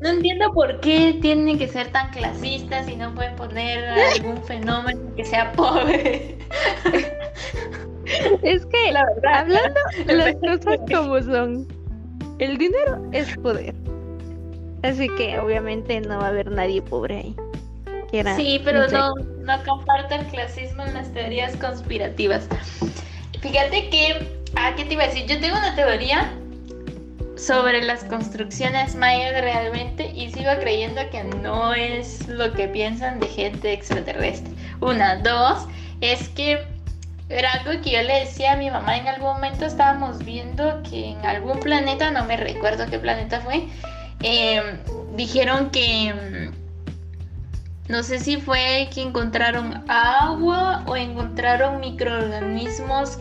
no 0.00 0.08
entiendo 0.08 0.52
por 0.52 0.80
qué 0.80 1.18
tienen 1.20 1.58
que 1.58 1.68
ser 1.68 1.90
tan 1.92 2.10
clasistas 2.10 2.88
y 2.88 2.96
no 2.96 3.14
pueden 3.14 3.36
poner 3.36 3.84
algún 3.88 4.42
fenómeno 4.44 5.00
que 5.16 5.24
sea 5.24 5.52
pobre. 5.52 6.38
Es 8.42 8.66
que, 8.66 8.92
la 8.92 9.04
verdad, 9.06 9.40
hablando 9.40 9.80
las 10.06 10.34
cosas 10.36 10.78
como 10.90 11.20
son, 11.22 11.66
el 12.38 12.58
dinero 12.58 13.02
es 13.12 13.36
poder. 13.38 13.74
Así 14.82 15.08
que 15.16 15.38
obviamente 15.38 16.00
no 16.00 16.18
va 16.18 16.26
a 16.26 16.28
haber 16.28 16.50
nadie 16.50 16.82
pobre 16.82 17.16
ahí. 17.16 17.36
sí, 18.36 18.60
pero 18.64 18.88
no, 18.88 19.14
no 19.14 19.64
comparto 19.64 20.14
el 20.14 20.26
clasismo 20.26 20.84
en 20.84 20.94
las 20.94 21.12
teorías 21.12 21.54
conspirativas. 21.56 22.48
Fíjate 23.40 23.88
que, 23.90 24.40
ah, 24.56 24.72
¿qué 24.76 24.84
te 24.84 24.94
iba 24.94 25.04
a 25.04 25.06
decir? 25.06 25.26
Yo 25.26 25.38
tengo 25.38 25.56
una 25.56 25.74
teoría 25.74 26.32
sobre 27.40 27.82
las 27.82 28.04
construcciones 28.04 28.94
mayas 28.94 29.32
realmente 29.40 30.10
y 30.14 30.30
sigo 30.30 30.50
creyendo 30.60 31.00
que 31.10 31.24
no 31.24 31.74
es 31.74 32.28
lo 32.28 32.52
que 32.52 32.68
piensan 32.68 33.18
de 33.18 33.26
gente 33.28 33.72
extraterrestre. 33.72 34.52
Una, 34.80 35.16
dos, 35.16 35.66
es 36.00 36.28
que 36.30 36.66
era 37.28 37.52
algo 37.52 37.80
que 37.82 37.92
yo 37.92 38.02
le 38.02 38.20
decía 38.20 38.52
a 38.52 38.56
mi 38.56 38.70
mamá 38.70 38.98
en 38.98 39.08
algún 39.08 39.28
momento, 39.28 39.64
estábamos 39.64 40.18
viendo 40.24 40.82
que 40.82 41.10
en 41.10 41.24
algún 41.24 41.60
planeta, 41.60 42.10
no 42.10 42.24
me 42.24 42.36
recuerdo 42.36 42.86
qué 42.90 42.98
planeta 42.98 43.40
fue, 43.40 43.68
em, 44.22 44.78
dijeron 45.16 45.70
que 45.70 46.50
no 47.88 48.02
sé 48.02 48.18
si 48.18 48.36
fue 48.36 48.88
que 48.92 49.02
encontraron 49.02 49.84
agua 49.88 50.84
o 50.86 50.94
encontraron 50.94 51.80
microorganismos 51.80 53.18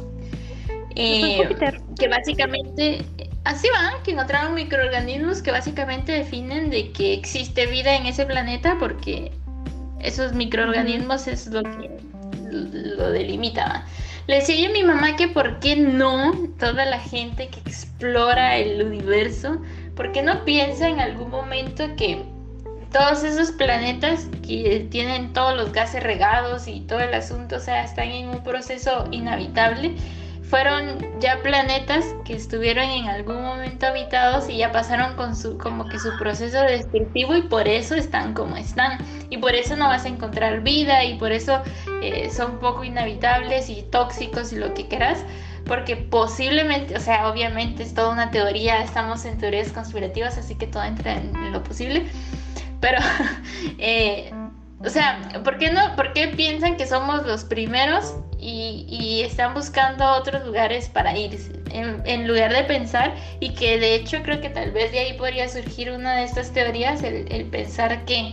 eh, 0.95 1.55
que 1.97 2.07
básicamente 2.07 3.05
así 3.43 3.67
va, 3.69 4.01
que 4.03 4.11
encontraron 4.11 4.53
microorganismos 4.53 5.41
que 5.41 5.51
básicamente 5.51 6.11
definen 6.11 6.69
de 6.69 6.91
que 6.91 7.13
existe 7.13 7.65
vida 7.67 7.95
en 7.95 8.05
ese 8.05 8.25
planeta 8.25 8.77
porque 8.79 9.31
esos 9.99 10.33
microorganismos 10.33 11.27
es 11.27 11.47
lo 11.47 11.63
que 11.63 11.99
lo 12.51 13.11
delimita. 13.11 13.85
Le 14.27 14.35
decía 14.35 14.69
a 14.69 14.71
mi 14.71 14.83
mamá 14.83 15.15
que 15.15 15.27
por 15.27 15.59
qué 15.59 15.75
no 15.75 16.33
toda 16.59 16.85
la 16.85 16.99
gente 16.99 17.47
que 17.49 17.59
explora 17.59 18.57
el 18.57 18.83
universo, 18.83 19.61
por 19.95 20.11
qué 20.11 20.21
no 20.21 20.45
piensa 20.45 20.87
en 20.87 20.99
algún 20.99 21.31
momento 21.31 21.83
que 21.95 22.23
todos 22.91 23.23
esos 23.23 23.51
planetas 23.51 24.27
que 24.45 24.87
tienen 24.89 25.33
todos 25.33 25.55
los 25.55 25.71
gases 25.71 26.01
regados 26.03 26.67
y 26.67 26.81
todo 26.81 26.99
el 26.99 27.13
asunto, 27.13 27.57
o 27.57 27.59
sea, 27.59 27.83
están 27.83 28.09
en 28.09 28.29
un 28.29 28.43
proceso 28.43 29.07
inhabitable 29.11 29.95
fueron 30.49 30.97
ya 31.19 31.41
planetas 31.43 32.03
que 32.25 32.33
estuvieron 32.33 32.85
en 32.85 33.07
algún 33.07 33.41
momento 33.43 33.85
habitados 33.85 34.49
y 34.49 34.57
ya 34.57 34.71
pasaron 34.71 35.15
con 35.15 35.35
su 35.35 35.57
como 35.59 35.87
que 35.87 35.99
su 35.99 36.17
proceso 36.17 36.61
destructivo 36.61 37.35
y 37.35 37.43
por 37.43 37.67
eso 37.67 37.93
están 37.95 38.33
como 38.33 38.57
están. 38.57 38.97
Y 39.29 39.37
por 39.37 39.53
eso 39.53 39.77
no 39.77 39.87
vas 39.87 40.05
a 40.05 40.07
encontrar 40.07 40.61
vida 40.61 41.03
y 41.03 41.19
por 41.19 41.31
eso 41.31 41.61
eh, 42.01 42.31
son 42.31 42.59
poco 42.59 42.83
inhabitables 42.83 43.69
y 43.69 43.83
tóxicos 43.83 44.51
y 44.51 44.55
lo 44.55 44.73
que 44.73 44.87
quieras 44.87 45.23
porque 45.65 45.95
posiblemente, 45.95 46.97
o 46.97 46.99
sea, 46.99 47.29
obviamente 47.29 47.83
es 47.83 47.93
toda 47.93 48.09
una 48.09 48.31
teoría, 48.31 48.81
estamos 48.81 49.23
en 49.25 49.37
teorías 49.37 49.71
conspirativas, 49.71 50.35
así 50.35 50.55
que 50.55 50.65
todo 50.65 50.83
entra 50.83 51.13
en, 51.13 51.51
lo 51.51 51.61
posible, 51.61 52.07
pero 52.81 52.97
eh, 53.77 54.31
o 54.83 54.89
sea, 54.89 55.19
¿por 55.43 55.57
qué 55.57 55.71
no? 55.71 55.95
¿Por 55.95 56.13
qué 56.13 56.29
piensan 56.29 56.77
que 56.77 56.87
somos 56.87 57.25
los 57.25 57.43
primeros 57.43 58.15
y, 58.39 59.21
están 59.25 59.53
buscando 59.53 60.05
otros 60.13 60.45
lugares 60.45 60.87
para 60.87 61.17
ir? 61.17 61.37
En, 61.71 62.27
lugar 62.27 62.53
de 62.53 62.63
pensar, 62.63 63.13
y 63.39 63.53
que 63.53 63.77
de 63.77 63.95
hecho 63.95 64.23
creo 64.23 64.41
que 64.41 64.49
tal 64.49 64.71
vez 64.71 64.91
de 64.91 64.99
ahí 64.99 65.13
podría 65.17 65.47
surgir 65.49 65.91
una 65.91 66.15
de 66.15 66.23
estas 66.23 66.51
teorías, 66.51 67.03
el, 67.03 67.45
pensar 67.45 68.05
que 68.05 68.31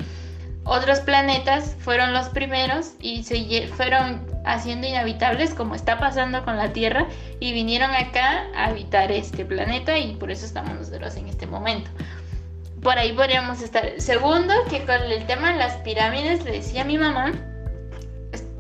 otros 0.65 1.01
planetas 1.01 1.77
fueron 1.81 2.13
los 2.13 2.29
primeros 2.29 2.93
y 3.01 3.25
se 3.25 3.69
fueron 3.69 4.27
haciendo 4.45 4.87
inhabitables 4.87 5.53
como 5.53 5.75
está 5.75 5.99
pasando 5.99 6.45
con 6.45 6.57
la 6.57 6.73
Tierra 6.73 7.07
y 7.41 7.53
vinieron 7.53 7.91
acá 7.91 8.47
a 8.57 8.67
habitar 8.67 9.13
este 9.13 9.45
planeta 9.45 9.99
y 9.99 10.15
por 10.17 10.31
eso 10.31 10.47
estamos 10.47 10.75
nosotros 10.75 11.17
en 11.17 11.29
este 11.29 11.47
momento 11.47 11.91
por 12.87 13.01
ahí 13.01 13.13
podríamos 13.13 13.63
estar. 13.63 14.01
Segundo, 14.01 14.55
que 14.71 14.87
con 14.87 15.03
el 15.11 15.27
tema 15.27 15.51
de 15.51 15.59
las 15.59 15.75
pirámides, 15.79 16.45
le 16.45 16.53
decía 16.53 16.83
a 16.83 16.85
mi 16.85 16.97
mamá, 16.97 17.33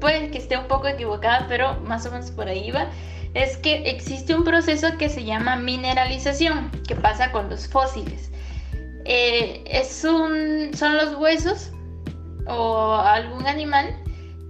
puede 0.00 0.32
que 0.32 0.38
esté 0.38 0.58
un 0.58 0.66
poco 0.66 0.88
equivocada, 0.88 1.46
pero 1.48 1.78
más 1.82 2.06
o 2.06 2.10
menos 2.10 2.32
por 2.32 2.48
ahí 2.48 2.72
va, 2.72 2.88
es 3.34 3.56
que 3.58 3.88
existe 3.88 4.34
un 4.34 4.42
proceso 4.42 4.88
que 4.98 5.08
se 5.08 5.22
llama 5.22 5.54
mineralización, 5.54 6.72
que 6.88 6.96
pasa 6.96 7.30
con 7.30 7.48
los 7.48 7.68
fósiles. 7.68 8.32
Eh, 9.04 9.62
es 9.64 10.02
un, 10.02 10.74
son 10.74 10.96
los 10.96 11.14
huesos 11.14 11.70
o 12.48 12.96
algún 12.96 13.46
animal 13.46 13.96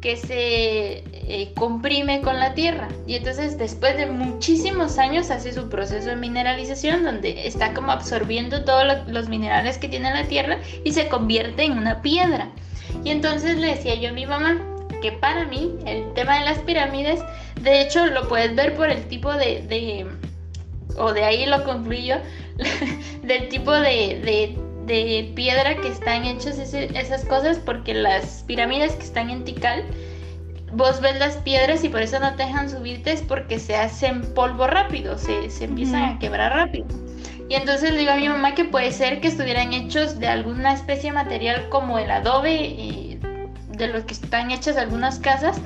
que 0.00 0.16
se 0.16 1.04
eh, 1.28 1.52
comprime 1.56 2.20
con 2.20 2.38
la 2.38 2.54
tierra. 2.54 2.86
Y 3.04 3.16
entonces 3.16 3.58
después 3.58 3.96
de 3.96 4.06
muchísimos 4.06 4.96
años 4.96 5.32
hace 5.32 5.52
su 5.52 5.68
proceso 5.68 6.10
de 6.10 6.16
mineralización 6.16 7.02
donde 7.02 7.48
está 7.48 7.74
como 7.74 7.90
absorbiendo 7.90 8.64
todos 8.64 8.84
los 9.08 9.28
minerales 9.28 9.76
que 9.76 9.88
tiene 9.88 10.14
la 10.14 10.22
tierra 10.24 10.58
y 10.84 10.92
se 10.92 11.08
convierte 11.08 11.64
en 11.64 11.72
una 11.72 12.00
piedra. 12.00 12.48
Y 13.02 13.10
entonces 13.10 13.56
le 13.56 13.74
decía 13.74 13.96
yo 13.96 14.10
a 14.10 14.12
mi 14.12 14.24
mamá 14.24 14.60
que 15.02 15.10
para 15.10 15.46
mí 15.46 15.74
el 15.84 16.12
tema 16.14 16.38
de 16.38 16.44
las 16.44 16.58
pirámides, 16.60 17.20
de 17.60 17.82
hecho 17.82 18.06
lo 18.06 18.28
puedes 18.28 18.54
ver 18.54 18.76
por 18.76 18.88
el 18.88 19.02
tipo 19.08 19.32
de, 19.32 20.06
o 20.96 21.12
de 21.12 21.24
ahí 21.24 21.44
lo 21.46 21.64
concluyo, 21.64 22.18
del 23.24 23.48
tipo 23.48 23.72
de, 23.72 24.54
de 24.86 25.32
piedra 25.34 25.74
que 25.74 25.88
están 25.88 26.24
hechas 26.24 26.56
esas 26.56 27.24
cosas 27.24 27.58
porque 27.58 27.94
las 27.94 28.44
pirámides 28.46 28.92
que 28.92 29.02
están 29.02 29.28
en 29.28 29.42
Tikal 29.42 29.82
vos 30.72 31.00
ves 31.00 31.18
las 31.18 31.36
piedras 31.38 31.84
y 31.84 31.88
por 31.88 32.02
eso 32.02 32.18
no 32.18 32.34
te 32.34 32.44
dejan 32.44 32.70
subirte 32.70 33.12
es 33.12 33.22
porque 33.22 33.58
se 33.58 33.76
hacen 33.76 34.22
polvo 34.34 34.66
rápido, 34.66 35.16
se, 35.18 35.48
empiezan 35.64 36.04
a 36.04 36.18
quebrar 36.18 36.52
rápido. 36.52 36.86
Y 37.48 37.54
entonces 37.54 37.92
le 37.92 37.98
digo 37.98 38.10
a 38.10 38.16
mi 38.16 38.28
mamá 38.28 38.54
que 38.54 38.64
puede 38.64 38.90
ser 38.90 39.20
que 39.20 39.28
estuvieran 39.28 39.72
hechos 39.72 40.18
de 40.18 40.26
alguna 40.26 40.72
especie 40.72 41.10
de 41.10 41.14
material 41.14 41.68
como 41.68 41.98
el 41.98 42.10
adobe 42.10 42.56
y 42.56 43.20
de 43.68 43.86
los 43.88 44.04
que 44.04 44.14
están 44.14 44.50
hechas 44.50 44.76
algunas 44.76 45.20
casas 45.20 45.60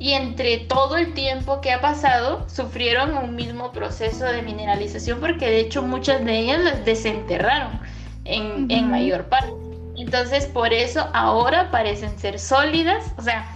y 0.00 0.14
entre 0.14 0.58
todo 0.58 0.96
el 0.96 1.14
tiempo 1.14 1.60
que 1.60 1.72
ha 1.72 1.80
pasado 1.80 2.48
sufrieron 2.48 3.16
un 3.16 3.36
mismo 3.36 3.70
proceso 3.70 4.24
de 4.24 4.42
mineralización 4.42 5.20
porque 5.20 5.46
de 5.46 5.60
hecho 5.60 5.82
muchas 5.82 6.24
de 6.24 6.38
ellas 6.38 6.60
las 6.60 6.84
desenterraron 6.84 7.78
en, 8.24 8.68
en 8.70 8.90
mayor 8.90 9.26
parte. 9.26 9.52
Entonces 9.96 10.46
por 10.46 10.72
eso 10.72 11.08
ahora 11.12 11.70
parecen 11.70 12.18
ser 12.18 12.38
sólidas, 12.38 13.12
o 13.18 13.22
sea, 13.22 13.46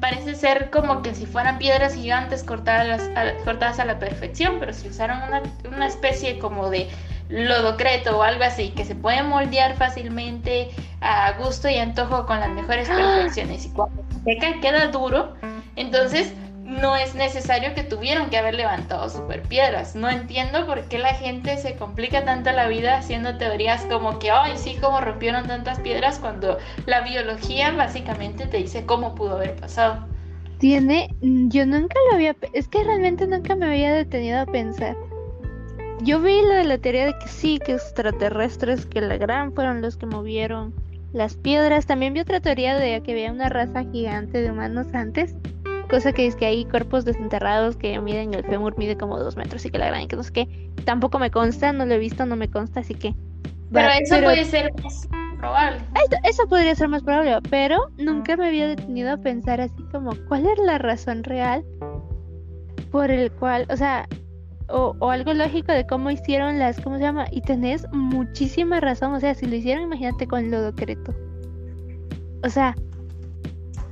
parece 0.00 0.34
ser 0.34 0.70
como 0.70 1.02
que 1.02 1.14
si 1.14 1.26
fueran 1.26 1.58
piedras 1.58 1.94
gigantes 1.94 2.42
cortadas 2.42 3.10
a, 3.16 3.34
cortadas 3.44 3.78
a 3.78 3.84
la 3.84 3.98
perfección, 3.98 4.56
pero 4.60 4.72
si 4.72 4.88
usaron 4.88 5.18
una, 5.66 5.86
especie 5.86 6.38
como 6.38 6.70
de 6.70 6.88
lodocreto 7.28 8.18
o 8.18 8.22
algo 8.22 8.44
así, 8.44 8.70
que 8.70 8.84
se 8.84 8.94
puede 8.94 9.22
moldear 9.22 9.76
fácilmente 9.76 10.70
a 11.00 11.32
gusto 11.32 11.68
y 11.68 11.78
antojo 11.78 12.26
con 12.26 12.40
las 12.40 12.50
mejores 12.50 12.88
¡Ah! 12.90 12.96
perfecciones 12.96 13.66
y 13.66 13.70
cuando 13.70 14.04
seca 14.24 14.60
queda 14.60 14.88
duro, 14.88 15.34
entonces 15.76 16.32
no 16.64 16.96
es 16.96 17.14
necesario 17.14 17.74
que 17.74 17.82
tuvieron 17.82 18.30
que 18.30 18.38
haber 18.38 18.54
levantado 18.54 19.08
super 19.10 19.42
piedras. 19.42 19.94
No 19.94 20.08
entiendo 20.08 20.66
por 20.66 20.82
qué 20.84 20.98
la 20.98 21.14
gente 21.14 21.58
se 21.58 21.76
complica 21.76 22.24
tanto 22.24 22.50
la 22.52 22.68
vida 22.68 22.96
haciendo 22.96 23.36
teorías 23.36 23.84
como 23.90 24.18
que, 24.18 24.30
ay, 24.30 24.52
sí, 24.56 24.76
como 24.80 25.00
rompieron 25.00 25.46
tantas 25.46 25.78
piedras 25.80 26.18
cuando 26.18 26.58
la 26.86 27.02
biología 27.02 27.70
básicamente 27.72 28.46
te 28.46 28.56
dice 28.56 28.86
cómo 28.86 29.14
pudo 29.14 29.36
haber 29.36 29.56
pasado. 29.56 30.06
Tiene, 30.58 31.14
yo 31.20 31.66
nunca 31.66 31.96
lo 32.08 32.16
había, 32.16 32.34
es 32.54 32.68
que 32.68 32.82
realmente 32.82 33.26
nunca 33.26 33.54
me 33.54 33.66
había 33.66 33.92
detenido 33.92 34.40
a 34.40 34.46
pensar. 34.46 34.96
Yo 36.00 36.20
vi 36.20 36.40
lo 36.42 36.54
de 36.54 36.64
la 36.64 36.78
teoría 36.78 37.06
de 37.06 37.18
que 37.18 37.28
sí, 37.28 37.58
que 37.58 37.72
extraterrestres, 37.72 38.86
que 38.86 39.00
la 39.00 39.16
gran 39.18 39.52
fueron 39.52 39.82
los 39.82 39.96
que 39.96 40.06
movieron 40.06 40.74
las 41.12 41.34
piedras. 41.36 41.86
También 41.86 42.14
vi 42.14 42.20
otra 42.20 42.40
teoría 42.40 42.76
de 42.76 43.02
que 43.02 43.12
había 43.12 43.32
una 43.32 43.48
raza 43.48 43.84
gigante 43.90 44.40
de 44.40 44.50
humanos 44.50 44.86
antes 44.92 45.34
cosa 45.94 46.12
que 46.12 46.26
es 46.26 46.34
que 46.34 46.46
hay 46.46 46.64
cuerpos 46.64 47.04
desenterrados 47.04 47.76
que 47.76 48.00
miden 48.00 48.34
el 48.34 48.42
fémur 48.42 48.76
mide 48.76 48.96
como 48.96 49.16
dos 49.16 49.36
metros 49.36 49.64
y 49.64 49.70
que 49.70 49.78
la 49.78 49.86
gran 49.86 50.08
que 50.08 50.16
no 50.16 50.24
sé 50.24 50.32
qué. 50.32 50.70
Tampoco 50.84 51.20
me 51.20 51.30
consta, 51.30 51.72
no 51.72 51.86
lo 51.86 51.94
he 51.94 51.98
visto, 51.98 52.26
no 52.26 52.34
me 52.34 52.50
consta, 52.50 52.80
así 52.80 52.94
que. 52.94 53.14
Pero 53.72 53.88
eso 54.00 54.20
puede 54.20 54.44
ser 54.44 54.72
más 54.82 55.08
probable. 55.38 55.78
Eso, 56.24 56.48
podría 56.48 56.74
ser 56.74 56.88
más 56.88 57.04
probable, 57.04 57.38
pero 57.48 57.90
nunca 57.96 58.36
me 58.36 58.48
había 58.48 58.66
detenido 58.66 59.12
a 59.12 59.16
pensar 59.18 59.60
así 59.60 59.84
como 59.92 60.10
cuál 60.28 60.46
es 60.46 60.58
la 60.58 60.78
razón 60.78 61.22
real 61.22 61.64
por 62.90 63.12
el 63.12 63.30
cual, 63.30 63.64
o 63.70 63.76
sea, 63.76 64.08
o, 64.68 64.96
o, 64.98 65.10
algo 65.10 65.32
lógico 65.32 65.70
de 65.70 65.86
cómo 65.86 66.10
hicieron 66.10 66.58
las, 66.58 66.80
¿cómo 66.80 66.96
se 66.96 67.02
llama? 67.02 67.26
Y 67.30 67.40
tenés 67.42 67.86
muchísima 67.92 68.80
razón, 68.80 69.14
o 69.14 69.20
sea, 69.20 69.34
si 69.34 69.46
lo 69.46 69.54
hicieron, 69.54 69.84
imagínate 69.84 70.26
con 70.26 70.50
lodo 70.50 70.74
creto. 70.74 71.14
O 72.42 72.48
sea, 72.48 72.74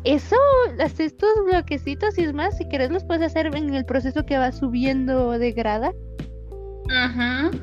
eso, 0.05 0.37
estos 0.79 1.31
bloquecitos 1.45 2.19
y 2.19 2.23
es 2.23 2.35
más, 2.35 2.57
si 2.57 2.69
querés 2.69 2.91
los 2.91 3.05
puedes 3.05 3.23
hacer 3.23 3.55
en 3.55 3.75
el 3.75 3.85
proceso 3.85 4.25
que 4.25 4.39
va 4.39 4.53
subiendo 4.53 5.39
de 5.39 5.53
grada. 5.53 5.93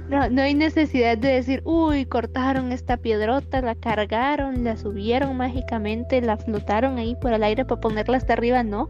No, 0.09 0.29
no 0.29 0.41
hay 0.41 0.53
necesidad 0.55 1.17
de 1.17 1.33
decir, 1.33 1.61
uy, 1.65 2.05
cortaron 2.05 2.71
esta 2.71 2.97
piedrota, 2.97 3.61
la 3.61 3.75
cargaron, 3.75 4.63
la 4.63 4.75
subieron 4.77 5.37
mágicamente, 5.37 6.21
la 6.21 6.37
flotaron 6.37 6.97
ahí 6.97 7.15
por 7.21 7.33
el 7.33 7.43
aire 7.43 7.65
para 7.65 7.81
ponerla 7.81 8.17
hasta 8.17 8.33
arriba, 8.33 8.63
no. 8.63 8.87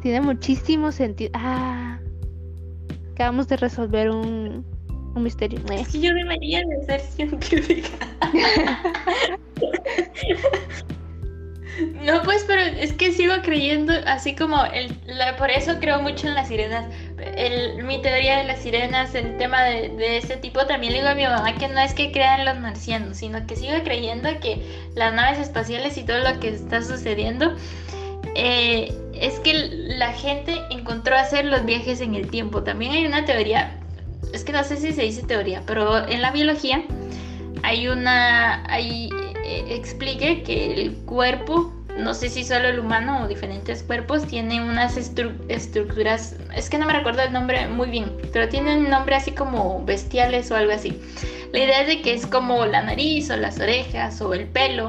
Tiene 0.00 0.20
muchísimo 0.20 0.92
sentido. 0.92 1.32
Ah, 1.34 1.98
acabamos 3.12 3.48
de 3.48 3.56
resolver 3.56 4.10
un, 4.10 4.64
un 5.14 5.22
misterio. 5.22 5.58
Es 5.70 5.88
que 5.88 6.00
yo 6.00 6.14
debería 6.14 6.62
de 6.64 6.86
ser 6.86 7.00
científica. 7.00 7.88
No, 12.02 12.22
pues, 12.22 12.44
pero 12.46 12.62
es 12.62 12.92
que 12.92 13.12
sigo 13.12 13.34
creyendo, 13.42 13.92
así 14.06 14.34
como, 14.34 14.64
el, 14.64 14.96
por 15.38 15.50
eso 15.50 15.78
creo 15.80 16.00
mucho 16.00 16.26
en 16.26 16.34
las 16.34 16.48
sirenas. 16.48 16.86
El, 17.36 17.82
mi 17.84 18.00
teoría 18.00 18.38
de 18.38 18.44
las 18.44 18.60
sirenas, 18.60 19.14
el 19.14 19.36
tema 19.36 19.62
de, 19.64 19.90
de 19.90 20.16
este 20.16 20.36
tipo, 20.36 20.64
también 20.66 20.92
le 20.92 21.00
digo 21.00 21.10
a 21.10 21.14
mi 21.14 21.24
mamá 21.24 21.54
que 21.54 21.68
no 21.68 21.80
es 21.80 21.92
que 21.92 22.12
crean 22.12 22.44
los 22.44 22.58
marcianos, 22.58 23.18
sino 23.18 23.46
que 23.46 23.56
sigo 23.56 23.74
creyendo 23.84 24.28
que 24.40 24.62
las 24.94 25.12
naves 25.12 25.38
espaciales 25.38 25.98
y 25.98 26.04
todo 26.04 26.18
lo 26.20 26.40
que 26.40 26.48
está 26.48 26.82
sucediendo, 26.82 27.54
eh, 28.34 28.92
es 29.14 29.40
que 29.40 29.54
la 29.54 30.12
gente 30.12 30.60
encontró 30.70 31.16
hacer 31.16 31.46
los 31.46 31.64
viajes 31.64 32.00
en 32.00 32.14
el 32.14 32.30
tiempo. 32.30 32.62
También 32.62 32.92
hay 32.92 33.06
una 33.06 33.24
teoría, 33.24 33.78
es 34.32 34.44
que 34.44 34.52
no 34.52 34.62
sé 34.62 34.76
si 34.76 34.92
se 34.92 35.02
dice 35.02 35.22
teoría, 35.22 35.62
pero 35.66 36.06
en 36.06 36.20
la 36.20 36.30
biología 36.30 36.82
hay 37.62 37.88
una, 37.88 38.62
hay 38.70 39.08
explique 39.46 40.42
que 40.42 40.72
el 40.72 40.94
cuerpo, 41.04 41.72
no 41.98 42.14
sé 42.14 42.28
si 42.28 42.44
solo 42.44 42.68
el 42.68 42.78
humano 42.78 43.22
o 43.22 43.28
diferentes 43.28 43.82
cuerpos, 43.82 44.26
tiene 44.26 44.62
unas 44.62 44.96
estructuras, 44.96 46.36
es 46.54 46.68
que 46.68 46.78
no 46.78 46.86
me 46.86 46.92
recuerdo 46.92 47.22
el 47.22 47.32
nombre 47.32 47.66
muy 47.68 47.88
bien, 47.88 48.12
pero 48.32 48.48
tienen 48.48 48.80
un 48.80 48.90
nombre 48.90 49.16
así 49.16 49.32
como 49.32 49.84
bestiales 49.84 50.50
o 50.50 50.56
algo 50.56 50.72
así. 50.72 51.00
La 51.52 51.60
idea 51.60 51.80
es 51.82 51.86
de 51.86 52.02
que 52.02 52.12
es 52.12 52.26
como 52.26 52.66
la 52.66 52.82
nariz 52.82 53.30
o 53.30 53.36
las 53.36 53.58
orejas 53.58 54.20
o 54.20 54.34
el 54.34 54.46
pelo. 54.46 54.88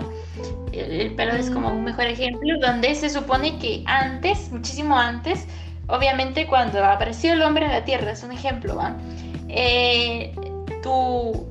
El, 0.73 1.13
pelo 1.15 1.33
es 1.33 1.49
como 1.49 1.69
un 1.69 1.83
mejor 1.83 2.07
ejemplo, 2.07 2.59
donde 2.59 2.93
se 2.93 3.09
supone 3.09 3.57
que 3.57 3.83
antes, 3.85 4.51
muchísimo 4.51 4.97
antes, 4.97 5.47
obviamente 5.87 6.45
cuando 6.45 6.83
apareció 6.83 7.33
el 7.33 7.41
hombre 7.41 7.65
en 7.65 7.71
la 7.71 7.85
Tierra, 7.85 8.11
es 8.11 8.23
un 8.23 8.31
ejemplo, 8.31 8.75
¿va? 8.75 8.95
Eh, 9.47 10.35
tu, 10.83 11.46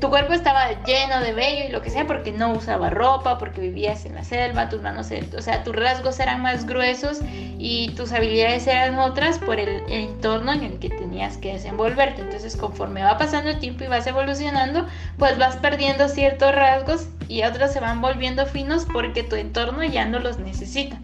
tu 0.00 0.08
cuerpo 0.08 0.32
estaba 0.32 0.84
lleno 0.84 1.20
de 1.20 1.32
vello 1.32 1.64
y 1.68 1.72
lo 1.72 1.82
que 1.82 1.90
sea 1.90 2.06
porque 2.06 2.32
no 2.32 2.52
usaba 2.52 2.90
ropa, 2.90 3.38
porque 3.38 3.60
vivías 3.60 4.04
en 4.04 4.14
la 4.14 4.24
selva, 4.24 4.68
tus 4.68 4.82
manos, 4.82 5.10
o 5.36 5.42
sea, 5.42 5.64
tus 5.64 5.74
rasgos 5.74 6.20
eran 6.20 6.42
más 6.42 6.66
gruesos 6.66 7.20
y 7.58 7.90
tus 7.96 8.12
habilidades 8.12 8.66
eran 8.66 8.98
otras 8.98 9.38
por 9.38 9.58
el, 9.58 9.82
entorno 9.88 10.52
en 10.52 10.62
el 10.62 10.78
que 10.78 10.90
tenías 10.90 11.36
que 11.38 11.54
desenvolverte. 11.54 12.22
Entonces, 12.22 12.56
conforme 12.56 13.02
va 13.02 13.18
pasando 13.18 13.50
el 13.50 13.58
tiempo 13.58 13.84
y 13.84 13.88
vas 13.88 14.06
evolucionando, 14.06 14.86
pues 15.18 15.38
vas 15.38 15.56
perdiendo 15.56 16.08
ciertos 16.08 16.54
rasgos 16.54 17.08
y 17.28 17.42
otros 17.42 17.72
se 17.72 17.80
van 17.80 18.00
volviendo 18.00 18.46
finos 18.46 18.86
porque 18.92 19.22
tu 19.22 19.36
entorno 19.36 19.82
ya 19.84 20.04
no 20.04 20.20
los 20.20 20.38
necesita, 20.38 20.98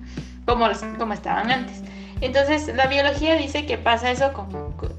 como, 0.46 0.66
como 0.98 1.12
estaban 1.12 1.50
antes. 1.50 1.82
Entonces 2.20 2.74
la 2.74 2.86
biología 2.86 3.34
dice 3.36 3.64
que 3.64 3.78
pasa 3.78 4.10
eso 4.10 4.32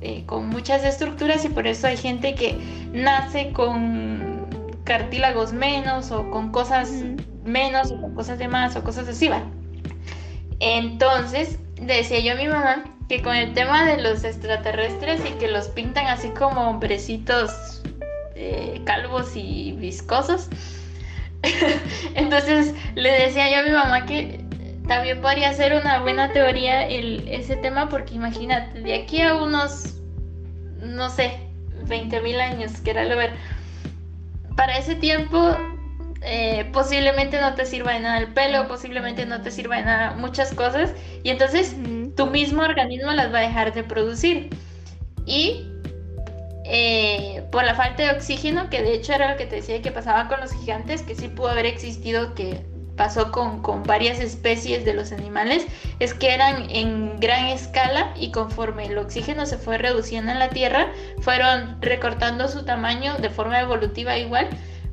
eh, 0.01 0.23
con, 0.25 0.49
muchas 0.49 0.83
estructuras 0.83 1.45
y 1.45 1.49
por 1.49 1.67
eso 1.67 1.87
hay 1.87 1.97
gente 1.97 2.35
que 2.35 2.57
nace 2.93 3.51
con 3.51 4.47
cartílagos 4.83 5.53
menos 5.53 6.11
o 6.11 6.29
con 6.31 6.51
cosas 6.51 6.91
menos 7.43 7.91
o 7.91 8.01
con 8.01 8.15
cosas 8.15 8.39
de 8.39 8.47
más 8.47 8.75
o 8.75 8.83
cosas 8.83 9.07
así, 9.07 9.29
¿vale? 9.29 9.45
Entonces 10.59 11.57
decía 11.79 12.19
yo 12.19 12.33
a 12.33 12.35
mi 12.35 12.47
mamá 12.47 12.83
que 13.09 13.21
con 13.21 13.35
el 13.35 13.53
tema 13.53 13.85
de 13.85 14.01
los 14.01 14.23
extraterrestres 14.23 15.21
y 15.29 15.33
que 15.37 15.47
los 15.47 15.67
pintan 15.69 16.07
así 16.07 16.29
como 16.29 16.69
hombrecitos 16.69 17.81
eh, 18.35 18.81
calvos 18.85 19.31
y 19.35 19.73
viscosos, 19.73 20.49
entonces 22.15 22.73
le 22.95 23.11
decía 23.11 23.49
yo 23.51 23.59
a 23.59 23.63
mi 23.63 23.71
mamá 23.71 24.05
que 24.05 24.40
también 24.87 25.21
podría 25.21 25.53
ser 25.53 25.73
una 25.73 26.01
buena 26.01 26.31
teoría 26.31 26.87
el, 26.87 27.27
ese 27.27 27.55
tema 27.55 27.89
porque 27.89 28.15
imagínate, 28.15 28.81
de 28.81 28.95
aquí 28.95 29.21
a 29.21 29.35
unos, 29.35 29.95
no 30.81 31.09
sé, 31.09 31.39
20 31.85 32.21
mil 32.21 32.39
años, 32.39 32.79
que 32.81 32.91
era 32.91 33.05
lo 33.05 33.15
ver, 33.15 33.33
para 34.55 34.77
ese 34.77 34.95
tiempo 34.95 35.55
eh, 36.23 36.69
posiblemente 36.71 37.39
no 37.41 37.55
te 37.55 37.65
sirva 37.65 37.93
de 37.93 38.01
nada 38.01 38.19
el 38.19 38.27
pelo, 38.33 38.67
posiblemente 38.67 39.25
no 39.25 39.41
te 39.41 39.51
sirva 39.51 39.77
de 39.77 39.83
nada 39.83 40.11
muchas 40.13 40.53
cosas 40.53 40.93
y 41.23 41.29
entonces 41.29 41.75
tu 42.15 42.27
mismo 42.27 42.61
organismo 42.61 43.11
las 43.11 43.33
va 43.33 43.39
a 43.39 43.41
dejar 43.41 43.73
de 43.73 43.83
producir. 43.83 44.49
Y 45.25 45.67
eh, 46.65 47.43
por 47.51 47.63
la 47.63 47.75
falta 47.75 48.03
de 48.03 48.11
oxígeno, 48.11 48.69
que 48.69 48.81
de 48.81 48.93
hecho 48.93 49.13
era 49.13 49.31
lo 49.31 49.37
que 49.37 49.45
te 49.45 49.57
decía 49.57 49.81
que 49.81 49.91
pasaba 49.91 50.27
con 50.27 50.39
los 50.39 50.51
gigantes, 50.53 51.01
que 51.01 51.15
sí 51.15 51.27
pudo 51.27 51.49
haber 51.49 51.65
existido 51.65 52.33
que 52.35 52.65
pasó 53.01 53.31
con, 53.31 53.63
varias 53.81 54.19
especies 54.19 54.85
de 54.85 54.93
los 54.93 55.11
animales 55.11 55.65
es 55.97 56.13
que 56.13 56.35
eran 56.35 56.69
en 56.69 57.19
gran 57.19 57.47
escala 57.47 58.13
y 58.15 58.29
conforme 58.29 58.85
el 58.85 58.97
oxígeno 58.99 59.47
se 59.47 59.57
fue 59.57 59.79
reduciendo 59.79 60.31
en 60.31 60.37
la 60.37 60.49
Tierra, 60.49 60.91
fueron 61.19 61.81
recortando 61.81 62.47
su 62.47 62.63
tamaño 62.63 63.15
de 63.17 63.31
forma 63.31 63.59
evolutiva 63.59 64.19
igual 64.19 64.49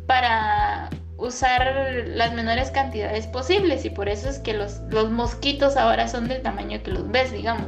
para 0.06 0.88
usar 1.18 2.06
las 2.06 2.32
menores 2.32 2.70
cantidades 2.70 3.26
posibles 3.26 3.84
y 3.84 3.90
por 3.90 4.08
eso 4.08 4.28
es 4.28 4.38
que 4.38 4.54
los, 4.54 4.78
los 4.88 5.10
mosquitos 5.10 5.76
ahora 5.76 6.06
son 6.06 6.28
del 6.28 6.42
tamaño 6.42 6.80
que 6.82 6.92
los 6.92 7.10
ves, 7.10 7.32
digamos, 7.32 7.66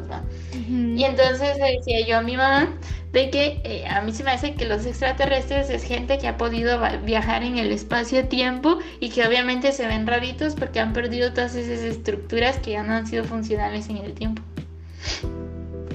Y 0.69 1.03
entonces 1.03 1.59
decía 1.59 2.07
yo 2.07 2.19
a 2.19 2.23
mi 2.23 2.37
mamá 2.37 2.73
de 3.13 3.29
que 3.31 3.61
eh, 3.65 3.87
a 3.89 4.03
mí 4.03 4.13
se 4.13 4.23
me 4.23 4.31
hace 4.31 4.55
que 4.55 4.67
los 4.67 4.87
extraterrestres 4.87 5.69
es 5.69 5.83
gente 5.83 6.19
que 6.19 6.29
ha 6.29 6.37
podido 6.37 6.81
viajar 7.05 7.43
en 7.43 7.59
el 7.59 7.73
espacio-tiempo 7.73 8.79
y 9.01 9.11
que 9.11 9.27
obviamente 9.27 9.73
se 9.73 9.87
ven 9.89 10.07
raritos 10.07 10.55
porque 10.55 10.79
han 10.79 10.93
perdido 10.93 11.33
todas 11.33 11.57
esas 11.57 11.81
estructuras 11.81 12.59
que 12.59 12.73
ya 12.73 12.85
no 12.85 12.93
han 12.93 13.09
sido 13.09 13.25
funcionales 13.25 13.89
en 13.89 13.97
el 13.97 14.13
tiempo. 14.13 14.43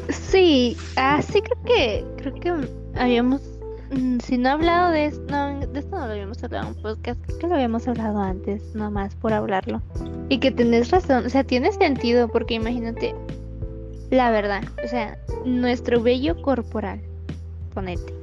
Sí, 0.10 0.76
así 0.97 1.41
creo 1.41 1.64
que 1.64 2.06
creo 2.18 2.36
que 2.36 2.99
habíamos 2.99 3.41
si 4.24 4.38
no 4.38 4.50
he 4.50 4.52
hablado 4.52 4.91
de 4.91 5.06
esto, 5.06 5.24
no, 5.30 5.60
de 5.60 5.80
esto 5.80 5.98
no 5.98 6.06
lo 6.06 6.12
habíamos 6.12 6.43
hablado 6.43 6.68
en 6.68 6.76
un 6.76 6.82
podcast, 6.82 7.20
creo 7.26 7.39
que 7.39 7.48
lo 7.48 7.56
habíamos 7.56 7.88
hablado 7.88 8.20
antes, 8.20 8.76
nomás 8.76 9.16
por 9.16 9.34
hablarlo. 9.34 9.82
Y 10.30 10.39
que 10.39 10.52
tenés 10.52 10.91
razón, 10.91 11.26
o 11.26 11.30
sea, 11.30 11.43
tiene 11.43 11.72
sentido, 11.72 12.28
porque 12.28 12.56
imagínate, 12.56 13.16
la 14.10 14.32
verdad, 14.32 14.64
o 14.84 14.88
sea, 14.88 15.18
nuestro 15.46 16.02
vello 16.02 16.41
corporal, 16.41 17.02
ponete. 17.74 18.14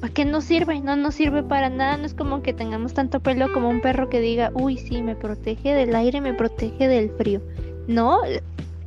¿Para 0.00 0.12
qué 0.12 0.24
nos 0.24 0.44
sirve? 0.44 0.80
No 0.80 0.94
nos 0.96 1.16
sirve 1.16 1.42
para 1.42 1.70
nada, 1.70 1.96
no 1.96 2.06
es 2.06 2.14
como 2.14 2.42
que 2.42 2.52
tengamos 2.52 2.94
tanto 2.94 3.20
pelo 3.20 3.52
como 3.52 3.68
un 3.68 3.80
perro 3.80 4.08
que 4.08 4.20
diga, 4.20 4.52
uy, 4.54 4.76
sí, 4.76 5.02
me 5.02 5.16
protege 5.16 5.74
del 5.74 5.94
aire, 5.94 6.20
me 6.20 6.34
protege 6.34 6.86
del 6.86 7.10
frío. 7.10 7.40
No, 7.88 8.20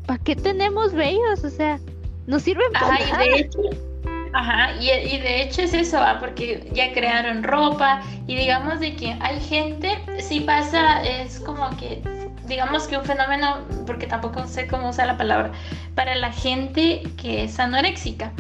¿para 0.06 0.24
qué 0.24 0.36
tenemos 0.36 0.94
vellos? 0.94 1.44
O 1.44 1.50
sea, 1.50 1.80
no 2.28 2.40
sirven 2.40 2.72
para 2.72 3.00
nada. 3.00 3.24
de 3.24 3.40
hecho 3.40 3.60
Ajá, 4.34 4.76
y, 4.80 4.88
de 4.88 5.42
hecho 5.42 5.62
es 5.62 5.74
eso, 5.74 6.00
porque 6.20 6.70
ya 6.74 6.94
crearon 6.94 7.44
ropa 7.44 8.02
y 8.28 8.36
digamos 8.36 8.80
de 8.80 8.96
que 8.96 9.18
hay 9.20 9.40
gente, 9.42 10.00
si 10.20 10.40
pasa, 10.40 11.04
es 11.04 11.40
como 11.42 11.70
que, 11.78 12.02
digamos 12.48 12.88
que 12.88 12.98
un 12.98 13.04
fenómeno, 13.04 13.58
porque 13.86 14.08
tampoco 14.08 14.48
sé 14.48 14.68
cómo 14.68 14.90
usar 14.90 15.08
la 15.08 15.18
palabra, 15.18 15.52
para 15.96 16.16
la 16.16 16.32
gente 16.32 17.04
que 17.22 17.44
es 17.44 17.60
anoréxica. 17.60 18.32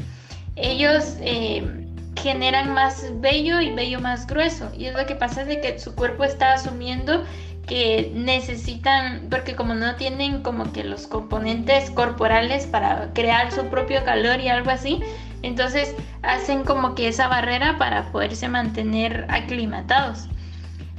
Ellos 0.55 1.17
eh, 1.19 1.85
generan 2.15 2.73
más 2.73 3.05
vello 3.19 3.59
y 3.59 3.71
vello 3.71 3.99
más 3.99 4.27
grueso 4.27 4.71
y 4.77 4.85
es 4.85 4.95
lo 4.95 5.05
que 5.05 5.15
pasa 5.15 5.41
es 5.41 5.47
de 5.47 5.61
que 5.61 5.79
su 5.79 5.95
cuerpo 5.95 6.23
está 6.23 6.53
asumiendo 6.53 7.23
que 7.67 8.11
necesitan, 8.13 9.27
porque 9.29 9.55
como 9.55 9.73
no 9.75 9.95
tienen 9.95 10.41
como 10.41 10.71
que 10.73 10.83
los 10.83 11.07
componentes 11.07 11.89
corporales 11.91 12.65
para 12.65 13.13
crear 13.13 13.51
su 13.51 13.67
propio 13.67 14.03
calor 14.03 14.39
y 14.39 14.49
algo 14.49 14.71
así, 14.71 15.01
entonces 15.43 15.95
hacen 16.21 16.63
como 16.63 16.95
que 16.95 17.07
esa 17.07 17.27
barrera 17.27 17.77
para 17.77 18.11
poderse 18.11 18.47
mantener 18.47 19.25
aclimatados. 19.29 20.27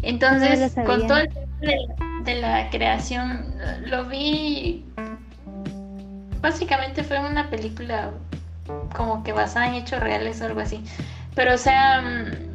Entonces, 0.03 0.75
con 0.85 1.07
todo 1.07 1.19
el 1.19 1.29
tema 1.29 1.47
de, 2.25 2.35
la 2.41 2.71
creación, 2.71 3.55
lo 3.87 4.05
vi. 4.07 4.85
Básicamente 6.41 7.05
fue 7.05 7.21
una 7.21 7.49
película 7.51 8.11
como 8.97 9.23
que 9.23 9.33
basada 9.33 9.69
en 9.69 9.75
hechos 9.75 10.01
reales 10.01 10.41
o 10.41 10.47
algo 10.47 10.61
así. 10.61 10.85
Pero, 11.37 11.55
o 11.55 11.59
sea, 11.59 12.03
mm, 12.03 12.52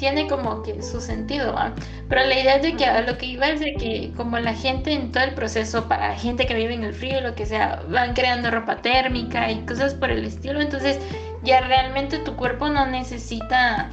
tiene 0.00 0.26
como 0.26 0.62
que 0.62 0.82
su 0.82 0.98
sentido, 0.98 1.52
¿va? 1.52 1.74
Pero 2.08 2.22
la 2.24 2.40
idea 2.40 2.56
es 2.56 2.62
de 2.62 2.74
que 2.74 2.86
lo 3.06 3.18
que 3.18 3.26
iba 3.26 3.48
es 3.50 3.60
de 3.60 3.74
que 3.74 4.12
como 4.16 4.38
la 4.38 4.54
gente 4.54 4.94
en 4.94 5.12
todo 5.12 5.22
el 5.24 5.34
proceso, 5.34 5.88
para 5.88 6.16
gente 6.16 6.46
que 6.46 6.54
vive 6.54 6.72
en 6.72 6.84
el 6.84 6.94
frío, 6.94 7.20
lo 7.20 7.34
que 7.34 7.44
sea, 7.44 7.82
van 7.86 8.14
creando 8.14 8.50
ropa 8.50 8.76
térmica 8.80 9.52
y 9.52 9.60
cosas 9.66 9.92
por 9.92 10.10
el 10.10 10.24
estilo, 10.24 10.62
entonces 10.62 10.98
ya 11.44 11.60
realmente 11.60 12.18
tu 12.18 12.34
cuerpo 12.34 12.70
no 12.70 12.86
necesita 12.86 13.90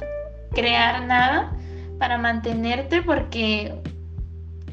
crear 0.54 1.04
nada 1.04 1.52
para 1.98 2.16
mantenerte 2.16 3.02
porque 3.02 3.74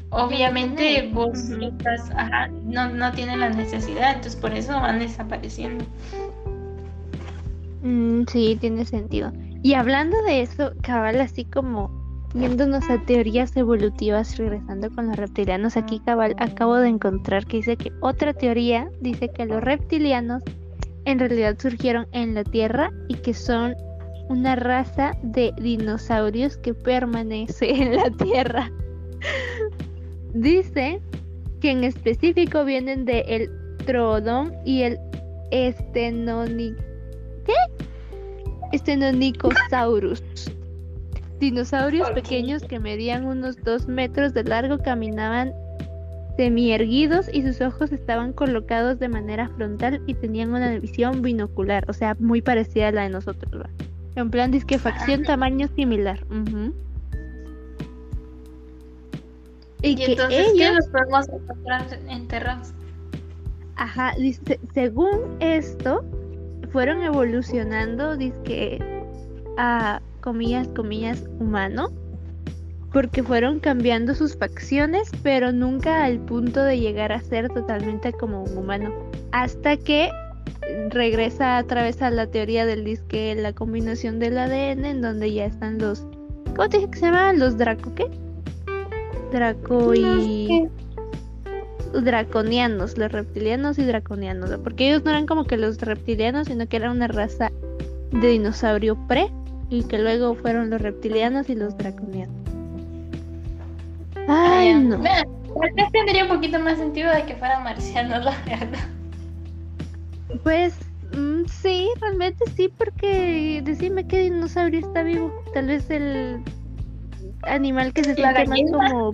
obviamente 0.08 1.10
vos 1.12 1.38
estás, 1.50 2.10
ajá, 2.16 2.48
no, 2.64 2.88
no 2.88 3.12
tienen 3.12 3.40
la 3.40 3.50
necesidad, 3.50 4.14
entonces 4.14 4.36
por 4.36 4.54
eso 4.54 4.72
van 4.72 5.00
desapareciendo. 5.00 5.84
Mm, 7.82 8.22
sí, 8.26 8.56
tiene 8.58 8.86
sentido. 8.86 9.32
Y 9.66 9.74
hablando 9.74 10.16
de 10.22 10.42
eso, 10.42 10.70
cabal, 10.80 11.20
así 11.20 11.44
como 11.44 11.90
yéndonos 12.34 12.88
a 12.88 13.04
teorías 13.04 13.56
evolutivas, 13.56 14.38
regresando 14.38 14.88
con 14.92 15.08
los 15.08 15.16
reptilianos, 15.16 15.76
aquí 15.76 15.98
cabal 15.98 16.36
acabo 16.38 16.76
de 16.76 16.86
encontrar 16.86 17.46
que 17.46 17.56
dice 17.56 17.76
que 17.76 17.90
otra 18.00 18.32
teoría 18.32 18.88
dice 19.00 19.28
que 19.28 19.44
los 19.44 19.60
reptilianos 19.60 20.44
en 21.04 21.18
realidad 21.18 21.56
surgieron 21.58 22.06
en 22.12 22.36
la 22.36 22.44
Tierra 22.44 22.92
y 23.08 23.14
que 23.14 23.34
son 23.34 23.74
una 24.28 24.54
raza 24.54 25.14
de 25.24 25.52
dinosaurios 25.60 26.58
que 26.58 26.72
permanece 26.72 27.68
en 27.82 27.96
la 27.96 28.08
Tierra. 28.10 28.70
dice 30.32 31.00
que 31.60 31.72
en 31.72 31.82
específico 31.82 32.64
vienen 32.64 33.04
de 33.04 33.18
el 33.22 33.50
y 34.64 34.82
el 34.82 34.96
Estenoni... 35.50 36.72
¿Qué? 37.44 37.86
Dinosaurios 41.38 42.10
pequeños 42.10 42.62
que 42.62 42.78
medían 42.80 43.26
unos 43.26 43.62
dos 43.62 43.86
metros 43.88 44.32
de 44.32 44.44
largo 44.44 44.78
caminaban 44.78 45.52
semierguidos 46.36 47.28
y 47.32 47.42
sus 47.42 47.60
ojos 47.60 47.92
estaban 47.92 48.32
colocados 48.32 48.98
de 48.98 49.08
manera 49.08 49.48
frontal 49.50 50.02
y 50.06 50.14
tenían 50.14 50.50
una 50.50 50.78
visión 50.78 51.22
binocular, 51.22 51.84
o 51.88 51.92
sea, 51.92 52.16
muy 52.18 52.42
parecida 52.42 52.88
a 52.88 52.92
la 52.92 53.02
de 53.02 53.10
nosotros. 53.10 53.66
En 54.16 54.30
plan 54.30 54.50
disquefacción, 54.50 55.24
tamaño 55.24 55.68
similar. 55.76 56.24
Ujú. 56.30 56.74
Y, 59.82 59.90
Y 59.90 59.96
que 59.96 60.04
entonces, 60.12 60.52
¿qué 60.56 60.72
nos 60.72 60.86
podemos 60.88 61.28
encontrar 61.28 61.86
enterrados? 62.08 62.72
ajá, 63.76 64.14
dice, 64.18 64.58
según 64.72 65.36
esto, 65.40 66.02
fueron 66.76 67.02
evolucionando, 67.02 68.18
dizque, 68.18 68.78
a 69.56 70.02
comillas, 70.20 70.68
comillas, 70.76 71.24
humano, 71.40 71.90
porque 72.92 73.22
fueron 73.22 73.60
cambiando 73.60 74.14
sus 74.14 74.36
facciones, 74.36 75.10
pero 75.22 75.52
nunca 75.52 76.04
al 76.04 76.18
punto 76.18 76.62
de 76.62 76.78
llegar 76.78 77.12
a 77.12 77.20
ser 77.22 77.48
totalmente 77.48 78.12
como 78.12 78.44
un 78.44 78.58
humano. 78.58 78.92
Hasta 79.32 79.78
que 79.78 80.10
regresa 80.90 81.60
otra 81.60 81.82
vez 81.82 82.02
a 82.02 82.10
la 82.10 82.26
teoría 82.26 82.66
del 82.66 82.84
disque, 82.84 83.34
la 83.36 83.54
combinación 83.54 84.18
del 84.18 84.36
ADN, 84.36 84.84
en 84.84 85.00
donde 85.00 85.32
ya 85.32 85.46
están 85.46 85.78
los. 85.78 86.06
¿Cómo 86.54 86.68
te 86.68 86.76
dije 86.76 86.90
que 86.90 86.98
se 86.98 87.06
llamaban? 87.06 87.38
Los 87.38 87.56
Draco, 87.56 87.94
¿qué? 87.94 88.04
Draco 89.32 89.94
y. 89.94 90.68
Draconianos, 91.92 92.98
los 92.98 93.10
reptilianos 93.12 93.78
y 93.78 93.84
draconianos, 93.84 94.50
¿no? 94.50 94.58
porque 94.62 94.88
ellos 94.88 95.04
no 95.04 95.10
eran 95.10 95.26
como 95.26 95.44
que 95.44 95.56
los 95.56 95.78
reptilianos, 95.80 96.48
sino 96.48 96.66
que 96.66 96.76
era 96.76 96.90
una 96.90 97.08
raza 97.08 97.50
de 98.12 98.28
dinosaurio 98.28 98.96
pre, 99.08 99.30
y 99.68 99.82
que 99.84 99.98
luego 99.98 100.34
fueron 100.34 100.70
los 100.70 100.80
reptilianos 100.80 101.48
y 101.50 101.54
los 101.56 101.76
draconianos. 101.76 102.34
Ay, 104.28 104.28
Ah, 104.28 104.64
ya. 104.64 104.78
no. 104.80 104.98
Vez 104.98 105.90
tendría 105.92 106.24
un 106.24 106.28
poquito 106.28 106.58
más 106.60 106.78
sentido 106.78 107.12
de 107.12 107.24
que 107.24 107.34
fueran 107.36 107.64
marcianos, 107.64 108.24
la 108.24 108.36
verdad. 108.46 108.88
Pues 110.42 110.74
mm, 111.16 111.44
sí, 111.46 111.88
realmente 112.00 112.44
sí, 112.56 112.70
porque 112.76 113.62
decime 113.64 114.06
qué 114.06 114.20
dinosaurio 114.22 114.80
está 114.80 115.02
vivo. 115.02 115.32
Tal 115.54 115.66
vez 115.66 115.88
el 115.90 116.42
animal 117.42 117.92
que 117.92 118.04
se 118.04 118.16
¿La 118.20 118.44
siente 118.44 118.70
más 118.72 118.90
como 118.90 119.10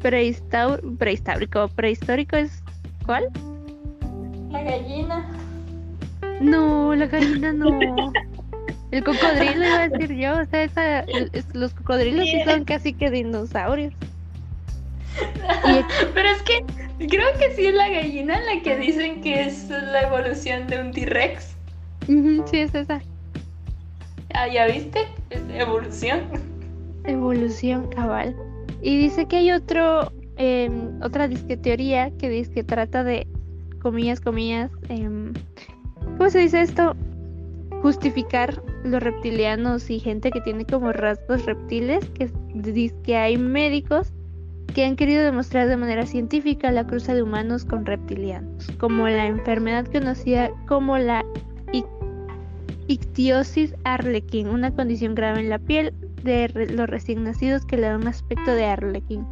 prehistórico. 0.00 1.68
¿Prehistórico 1.68 2.36
es 2.36 2.62
cuál? 3.04 3.28
La 4.50 4.62
gallina. 4.62 5.26
No, 6.40 6.94
la 6.94 7.06
gallina 7.06 7.52
no. 7.52 7.68
El 8.90 9.04
cocodrilo 9.04 9.66
iba 9.66 9.82
a 9.82 9.88
decir 9.88 10.16
yo, 10.16 10.40
o 10.40 10.46
sea, 10.46 10.62
esa- 10.62 11.00
el- 11.00 11.30
los 11.52 11.74
cocodrilos 11.74 12.24
sí 12.26 12.40
son 12.46 12.64
casi 12.64 12.94
que 12.94 13.10
dinosaurios. 13.10 13.92
Pero 16.14 16.28
es 16.30 16.42
que 16.42 16.64
creo 17.06 17.26
que 17.38 17.50
sí 17.54 17.66
es 17.66 17.74
la 17.74 17.88
gallina 17.90 18.40
la 18.40 18.62
que 18.62 18.76
dicen 18.78 19.20
que 19.20 19.42
es 19.42 19.68
la 19.68 20.02
evolución 20.02 20.66
de 20.68 20.80
un 20.80 20.92
T-Rex. 20.92 21.54
Sí, 22.06 22.58
es 22.60 22.74
esa 22.74 23.00
Ah, 24.32 24.48
¿ya 24.48 24.66
viste? 24.66 25.00
Es 25.30 25.42
evolución. 25.52 26.20
evolución 27.04 27.88
cabal. 27.90 28.34
Y 28.82 28.96
dice 28.96 29.26
que 29.26 29.36
hay 29.36 29.52
otro, 29.52 30.12
em, 30.36 31.00
otra 31.02 31.28
disque 31.28 31.56
teoría 31.56 32.10
que 32.18 32.28
dice 32.28 32.52
que 32.52 32.64
trata 32.64 33.02
de, 33.04 33.26
comillas, 33.80 34.20
comillas, 34.20 34.70
em, 34.88 35.32
¿cómo 36.16 36.30
se 36.30 36.38
dice 36.38 36.62
esto? 36.62 36.94
Justificar 37.82 38.62
los 38.84 39.02
reptilianos 39.02 39.90
y 39.90 39.98
gente 40.00 40.30
que 40.30 40.40
tiene 40.40 40.64
como 40.64 40.92
rasgos 40.92 41.44
reptiles, 41.46 42.04
que 42.10 42.30
dice 42.54 42.94
que 43.02 43.16
hay 43.16 43.36
médicos 43.36 44.12
que 44.74 44.84
han 44.84 44.96
querido 44.96 45.24
demostrar 45.24 45.68
de 45.68 45.76
manera 45.76 46.06
científica 46.06 46.70
la 46.70 46.86
cruza 46.86 47.14
de 47.14 47.22
humanos 47.22 47.64
con 47.64 47.86
reptilianos, 47.86 48.68
como 48.78 49.08
la 49.08 49.26
enfermedad 49.26 49.86
conocida 49.86 50.50
como 50.66 50.98
la 50.98 51.24
ic- 51.72 51.86
ictiosis 52.86 53.74
arlequín, 53.84 54.48
una 54.48 54.72
condición 54.72 55.14
grave 55.14 55.40
en 55.40 55.48
la 55.48 55.58
piel 55.58 55.92
de 56.22 56.48
re- 56.48 56.70
los 56.70 56.88
recién 56.88 57.24
nacidos 57.24 57.64
que 57.64 57.76
le 57.76 57.82
da 57.88 57.96
un 57.96 58.06
aspecto 58.06 58.52
de 58.52 58.64
arlequín. 58.66 59.26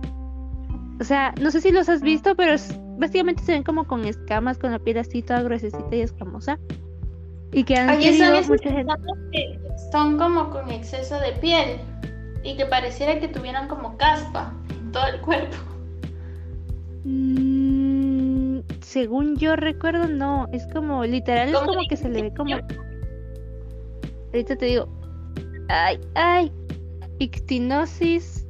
O 1.01 1.05
sea, 1.05 1.35
no 1.41 1.51
sé 1.51 1.61
si 1.61 1.73
los 1.73 1.89
has 1.89 2.01
visto, 2.03 2.35
pero 2.37 2.53
es- 2.53 2.79
básicamente 2.99 3.43
se 3.43 3.53
ven 3.53 3.63
como 3.63 3.87
con 3.87 4.05
escamas, 4.05 4.57
con 4.59 4.73
la 4.73 4.79
piel 4.79 4.99
así 4.99 5.23
toda 5.23 5.43
gruesecita 5.43 5.95
y 5.95 6.01
escamosa. 6.01 6.59
Y 7.53 7.65
que 7.65 7.77
han 7.77 7.97
Oye, 7.99 8.17
son 8.19 8.35
esos 8.35 8.49
mucha 8.49 8.71
gente. 8.71 8.93
que 9.33 9.59
son 9.93 10.19
como 10.19 10.51
con 10.51 10.71
exceso 10.71 11.19
de 11.21 11.33
piel 11.41 11.79
y 12.43 12.57
que 12.57 12.67
pareciera 12.67 13.19
que 13.21 13.29
tuvieran 13.29 13.69
como 13.69 13.97
caspa 13.97 14.53
en 14.71 14.93
todo 14.93 15.07
el 15.07 15.21
cuerpo. 15.21 15.57
Mm, 17.05 18.61
según 18.81 19.37
yo 19.37 19.55
recuerdo, 19.57 20.09
no. 20.09 20.49
Es 20.53 20.67
como, 20.73 21.05
literal, 21.05 21.49
es 21.51 21.55
como 21.59 21.81
que 21.89 21.97
se 21.97 22.09
le 22.09 22.23
ve 22.23 22.35
como. 22.35 22.57
Ahorita 24.33 24.57
te 24.57 24.67
digo. 24.67 24.89
Ay, 25.69 26.01
ay. 26.15 26.53
Ictinosis. 27.19 28.47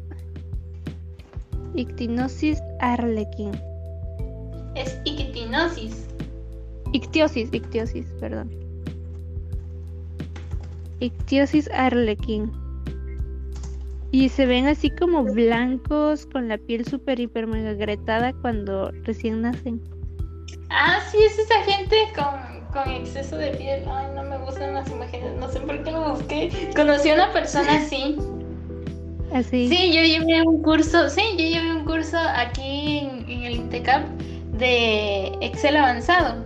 Ictinosis 1.74 2.58
arlequín. 2.80 3.52
Es 4.74 5.00
ictinosis. 5.04 6.06
Ictiosis, 6.92 7.52
ictiosis, 7.52 8.06
perdón. 8.20 8.50
Ictiosis 11.00 11.70
arlequín. 11.70 12.52
Y 14.10 14.28
se 14.28 14.46
ven 14.46 14.66
así 14.66 14.90
como 14.90 15.24
blancos 15.24 16.26
con 16.26 16.48
la 16.48 16.58
piel 16.58 16.86
súper 16.86 17.20
hiper 17.20 17.46
mega 17.46 17.70
agrietada 17.70 18.32
cuando 18.40 18.90
recién 19.04 19.42
nacen. 19.42 19.80
Ah, 20.70 21.00
sí, 21.10 21.18
es 21.18 21.38
esa 21.38 21.62
gente 21.64 21.96
con, 22.14 22.65
con 22.76 22.92
exceso 22.92 23.36
de 23.36 23.50
piel. 23.52 23.82
Ay, 23.90 24.06
no 24.14 24.22
me 24.22 24.36
gustan 24.38 24.74
las 24.74 24.90
imágenes. 24.90 25.32
No 25.38 25.48
sé 25.48 25.60
por 25.60 25.82
qué 25.82 25.90
lo 25.90 26.10
busqué. 26.12 26.70
Conocí 26.76 27.10
a 27.10 27.14
una 27.14 27.32
persona 27.32 27.76
así. 27.76 28.16
Así. 29.32 29.68
Sí, 29.68 29.92
yo 29.92 30.02
llevé 30.02 30.42
un 30.42 30.62
curso, 30.62 31.08
sí, 31.08 31.22
yo 31.32 31.44
llevé 31.44 31.72
un 31.72 31.84
curso 31.84 32.16
aquí 32.16 32.98
en, 32.98 33.28
en 33.28 33.42
el 33.42 33.54
INTECAP 33.56 34.06
de 34.52 35.32
Excel 35.40 35.76
avanzado. 35.76 36.44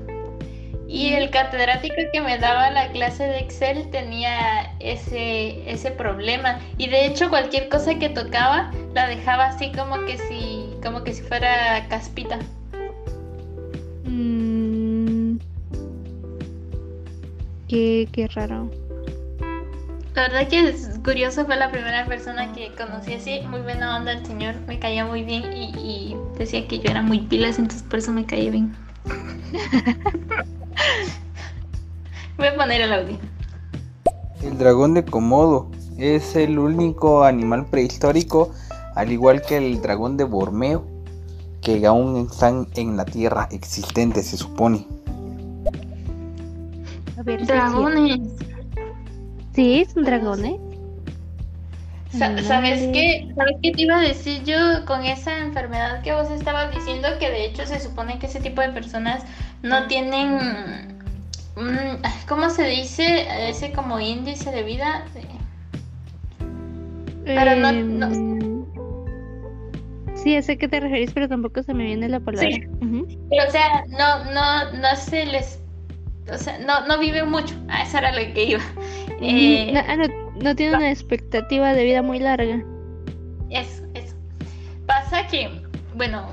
Y 0.89 1.13
el 1.13 1.31
catedrático 1.31 1.95
que 2.13 2.21
me 2.21 2.37
daba 2.39 2.71
la 2.71 2.91
clase 2.91 3.25
de 3.25 3.39
Excel 3.39 3.89
tenía 3.91 4.75
ese, 4.81 5.71
ese 5.71 5.91
problema. 5.93 6.59
Y 6.79 6.89
de 6.89 7.07
hecho 7.07 7.29
cualquier 7.29 7.69
cosa 7.69 7.97
que 7.97 8.09
tocaba 8.09 8.73
la 8.95 9.07
dejaba 9.07 9.47
así 9.47 9.71
como 9.71 10.05
que 10.05 10.19
si, 10.19 10.71
como 10.83 11.05
que 11.05 11.13
si 11.13 11.23
fuera 11.23 11.87
caspita. 11.89 12.41
Mm. 14.05 14.60
Qué, 17.71 18.09
qué 18.11 18.27
raro. 18.27 18.69
La 20.17 20.23
verdad 20.23 20.49
que 20.49 20.69
es 20.69 20.99
curioso, 21.05 21.47
fue 21.47 21.55
la 21.55 21.71
primera 21.71 22.05
persona 22.05 22.53
que 22.53 22.73
conocí 22.75 23.13
así, 23.13 23.43
muy 23.49 23.61
buena 23.61 23.97
onda 23.97 24.11
el 24.11 24.27
señor, 24.27 24.57
me 24.67 24.81
caía 24.81 25.07
muy 25.07 25.23
bien 25.23 25.53
y, 25.53 25.71
y 25.79 26.17
decía 26.37 26.67
que 26.67 26.81
yo 26.81 26.91
era 26.91 27.01
muy 27.01 27.21
pilas, 27.21 27.61
entonces 27.61 27.85
por 27.85 28.01
eso 28.01 28.11
me 28.11 28.27
caía 28.27 28.51
bien. 28.51 28.75
Voy 32.39 32.49
a 32.49 32.57
poner 32.57 32.81
el 32.81 32.93
audio. 32.93 33.19
El 34.43 34.59
dragón 34.59 34.95
de 34.95 35.05
Komodo 35.05 35.71
es 35.97 36.35
el 36.35 36.59
único 36.59 37.23
animal 37.23 37.67
prehistórico, 37.67 38.51
al 38.97 39.13
igual 39.13 39.43
que 39.43 39.59
el 39.59 39.81
dragón 39.81 40.17
de 40.17 40.25
Borneo, 40.25 40.85
que 41.61 41.87
aún 41.87 42.17
están 42.17 42.67
en 42.75 42.97
la 42.97 43.05
tierra 43.05 43.47
existente, 43.53 44.25
se 44.25 44.37
supone. 44.37 44.89
A 47.21 47.23
ver, 47.23 47.41
sí. 47.41 47.47
Dragones. 47.47 48.21
Sí, 49.53 49.81
es 49.83 49.95
un 49.95 50.05
dragón, 50.05 50.45
¿eh? 50.47 50.59
Sa- 52.11 52.43
¿Sabes 52.43 52.81
qué? 52.93 53.29
¿Sabes 53.37 53.57
qué 53.63 53.73
te 53.73 53.83
iba 53.83 53.99
a 53.99 54.01
decir 54.03 54.43
yo 54.45 54.57
con 54.87 55.05
esa 55.05 55.39
enfermedad 55.39 56.03
que 56.03 56.15
vos 56.15 56.31
estabas 56.31 56.75
diciendo? 56.75 57.09
Que 57.19 57.31
de 57.31 57.45
hecho 57.45 57.67
se 57.67 57.79
supone 57.79 58.19
que 58.19 58.27
ese 58.27 58.41
tipo 58.41 58.63
de 58.63 58.71
personas 58.71 59.23
no 59.63 59.87
tienen 59.87 60.35
mm, 61.57 62.03
¿cómo 62.27 62.49
se 62.49 62.65
dice? 62.67 63.27
Ese 63.51 63.73
como 63.73 64.01
índice 64.01 64.51
de 64.51 64.63
vida. 64.63 65.05
Pero 67.25 67.55
no, 67.57 67.73
no... 67.73 68.07
Em, 68.07 68.65
sí, 70.17 70.41
sé 70.43 70.57
que 70.59 70.69
te 70.69 70.81
referís, 70.81 71.13
pero 71.13 71.29
tampoco 71.29 71.63
se 71.63 71.75
me 71.75 71.85
viene 71.85 72.09
la 72.09 72.19
palabra. 72.21 72.49
Pero, 72.81 73.49
o 73.49 73.51
sea, 73.53 73.85
no, 73.91 74.25
no, 74.33 74.73
no 74.73 74.97
se 74.97 75.27
les. 75.27 75.60
O 76.33 76.39
sea, 76.39 76.59
no, 76.59 76.87
no 76.87 76.99
vive 76.99 77.23
mucho. 77.25 77.55
Ah, 77.69 77.83
eso 77.83 77.99
era 77.99 78.13
lo 78.13 78.35
que 78.35 78.45
iba. 78.45 78.63
Eh, 79.23 79.75
ah, 79.77 79.97
no, 79.97 80.07
no, 80.43 80.57
tiene 80.57 80.77
una 80.77 80.91
expectativa 80.91 81.75
de 81.75 81.85
vida 81.85 82.01
muy 82.01 82.19
larga. 82.19 82.65
Eso, 83.51 83.85
eso. 83.95 84.17
Pasa 84.87 85.27
que, 85.27 85.63
bueno, 85.95 86.31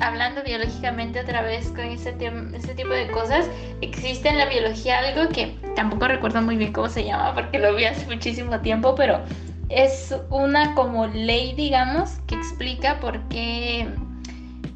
hablando 0.00 0.42
biológicamente 0.42 1.20
otra 1.20 1.42
vez 1.42 1.68
con 1.68 1.80
ese, 1.80 2.14
ese 2.54 2.74
tipo 2.74 2.90
de 2.90 3.10
cosas, 3.10 3.48
existe 3.80 4.28
en 4.28 4.38
la 4.38 4.46
biología 4.46 4.98
algo 4.98 5.28
que 5.28 5.56
tampoco 5.76 6.08
recuerdo 6.08 6.42
muy 6.42 6.56
bien 6.56 6.72
cómo 6.72 6.88
se 6.88 7.04
llama 7.04 7.34
porque 7.34 7.58
lo 7.58 7.74
vi 7.74 7.84
hace 7.84 8.06
muchísimo 8.06 8.60
tiempo, 8.60 8.94
pero 8.94 9.20
es 9.68 10.14
una 10.30 10.74
como 10.74 11.06
ley, 11.06 11.54
digamos, 11.54 12.18
que 12.26 12.34
explica 12.34 12.98
por 12.98 13.20
qué 13.28 13.88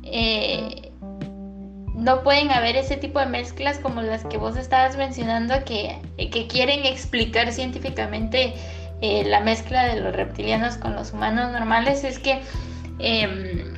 eh, 0.05 0.84
no 1.95 2.23
pueden 2.23 2.51
haber 2.51 2.77
ese 2.77 2.97
tipo 2.97 3.21
de 3.21 3.27
mezclas 3.27 3.79
como 3.79 4.03
las 4.03 4.25
que 4.25 4.37
vos 4.37 4.57
estabas 4.57 4.97
mencionando 4.97 5.55
que, 5.65 5.99
que 6.17 6.47
quieren 6.49 6.85
explicar 6.85 7.53
científicamente 7.53 8.55
eh, 9.01 9.25
la 9.25 9.41
mezcla 9.41 9.85
de 9.85 10.01
los 10.01 10.15
reptilianos 10.15 10.77
con 10.77 10.95
los 10.95 11.13
humanos 11.13 11.53
normales. 11.53 12.05
Es 12.05 12.19
que 12.19 12.41
em, 12.99 13.75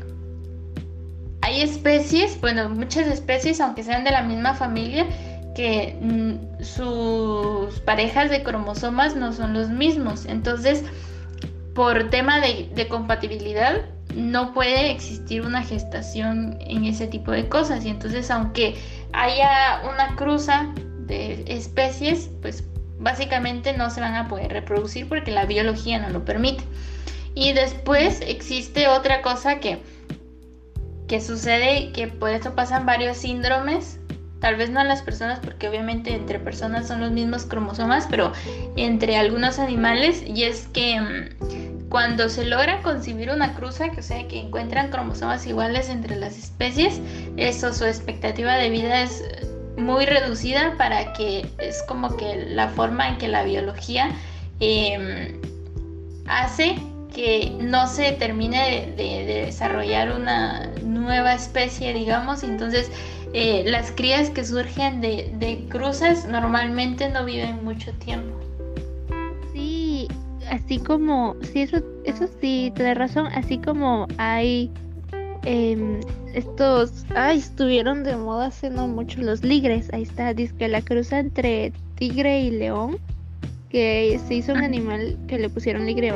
hay 1.42 1.60
especies, 1.60 2.40
bueno, 2.40 2.68
muchas 2.70 3.06
especies, 3.06 3.60
aunque 3.60 3.82
sean 3.82 4.04
de 4.04 4.10
la 4.10 4.22
misma 4.22 4.54
familia, 4.54 5.06
que 5.54 5.96
mm, 6.00 6.62
sus 6.62 7.80
parejas 7.80 8.30
de 8.30 8.42
cromosomas 8.42 9.14
no 9.14 9.32
son 9.32 9.52
los 9.52 9.68
mismos. 9.68 10.24
Entonces, 10.26 10.84
por 11.76 12.08
tema 12.08 12.40
de, 12.40 12.88
compatibilidad, 12.88 13.82
no 14.14 14.54
puede 14.54 14.90
existir 14.90 15.42
una 15.42 15.62
gestación 15.62 16.56
en 16.60 16.86
ese 16.86 17.06
tipo 17.06 17.30
de 17.30 17.48
cosas. 17.50 17.84
Y 17.84 17.90
entonces, 17.90 18.30
aunque 18.30 18.76
haya 19.12 19.82
una 19.92 20.16
cruza 20.16 20.72
de 21.06 21.44
especies, 21.46 22.30
pues 22.40 22.64
básicamente 22.98 23.76
no 23.76 23.90
se 23.90 24.00
van 24.00 24.14
a 24.14 24.26
poder 24.26 24.50
reproducir 24.52 25.06
porque 25.06 25.30
la 25.30 25.44
biología 25.44 25.98
no 25.98 26.08
lo 26.08 26.24
permite. 26.24 26.64
Y 27.34 27.52
después 27.52 28.22
existe 28.26 28.88
otra 28.88 29.20
cosa 29.20 29.60
que, 29.60 29.82
que 31.06 31.20
sucede, 31.20 31.92
que 31.92 32.08
por 32.08 32.30
eso 32.30 32.54
pasan 32.54 32.86
varios 32.86 33.18
síndromes 33.18 34.00
tal 34.40 34.56
vez 34.56 34.70
no 34.70 34.80
en 34.80 34.88
las 34.88 35.02
personas, 35.02 35.40
porque 35.40 35.68
obviamente 35.68 36.14
entre 36.14 36.38
personas 36.38 36.86
son 36.86 37.00
los 37.00 37.10
mismos 37.10 37.46
cromosomas, 37.46 38.06
pero 38.08 38.32
entre 38.76 39.16
algunos 39.16 39.58
animales, 39.58 40.22
y 40.26 40.44
es 40.44 40.68
que 40.68 41.00
mm, 41.00 41.65
cuando 41.88 42.28
se 42.28 42.44
logra 42.44 42.82
concebir 42.82 43.30
una 43.30 43.54
cruza, 43.54 43.90
que 43.90 44.00
o 44.00 44.02
sea 44.02 44.26
que 44.26 44.40
encuentran 44.40 44.90
cromosomas 44.90 45.46
iguales 45.46 45.88
entre 45.88 46.16
las 46.16 46.36
especies, 46.36 47.00
eso 47.36 47.72
su 47.72 47.84
expectativa 47.84 48.54
de 48.56 48.70
vida 48.70 49.02
es 49.02 49.22
muy 49.76 50.06
reducida 50.06 50.74
para 50.78 51.12
que 51.12 51.46
es 51.58 51.82
como 51.84 52.16
que 52.16 52.46
la 52.48 52.68
forma 52.68 53.08
en 53.08 53.18
que 53.18 53.28
la 53.28 53.44
biología 53.44 54.10
em, 54.60 55.40
hace 56.26 56.76
que 57.14 57.56
no 57.60 57.86
se 57.86 58.12
termine 58.12 58.94
de, 58.96 59.04
de, 59.04 59.44
desarrollar 59.46 60.12
una 60.12 60.66
nueva 60.82 61.34
especie, 61.34 61.94
digamos, 61.94 62.42
entonces 62.42 62.90
eh, 63.32 63.64
las 63.66 63.90
crías 63.92 64.30
que 64.30 64.44
surgen 64.44 65.00
de, 65.00 65.32
de 65.38 65.66
cruzas 65.68 66.26
normalmente 66.26 67.08
no 67.08 67.24
viven 67.24 67.64
mucho 67.64 67.92
tiempo. 67.92 68.36
Sí, 70.46 70.54
así 70.54 70.78
como, 70.78 71.36
sí, 71.42 71.62
eso, 71.62 71.78
eso 72.04 72.28
sí, 72.40 72.72
te 72.74 72.82
da 72.82 72.94
razón, 72.94 73.26
así 73.28 73.58
como 73.58 74.06
hay 74.18 74.70
em, 75.44 76.00
estos, 76.34 77.04
ay, 77.14 77.38
estuvieron 77.38 78.04
de 78.04 78.16
moda 78.16 78.46
hace 78.46 78.70
no 78.70 78.88
mucho 78.88 79.20
los 79.20 79.42
ligres, 79.42 79.88
ahí 79.92 80.02
está, 80.02 80.34
dice 80.34 80.54
que 80.58 80.68
la 80.68 80.82
cruza 80.82 81.18
entre 81.18 81.72
tigre 81.96 82.40
y 82.40 82.50
león, 82.50 82.98
que 83.70 84.20
se 84.26 84.34
hizo 84.34 84.52
un 84.52 84.62
animal 84.62 85.16
que 85.26 85.38
le 85.38 85.48
pusieron 85.48 85.86
ligre 85.86 86.12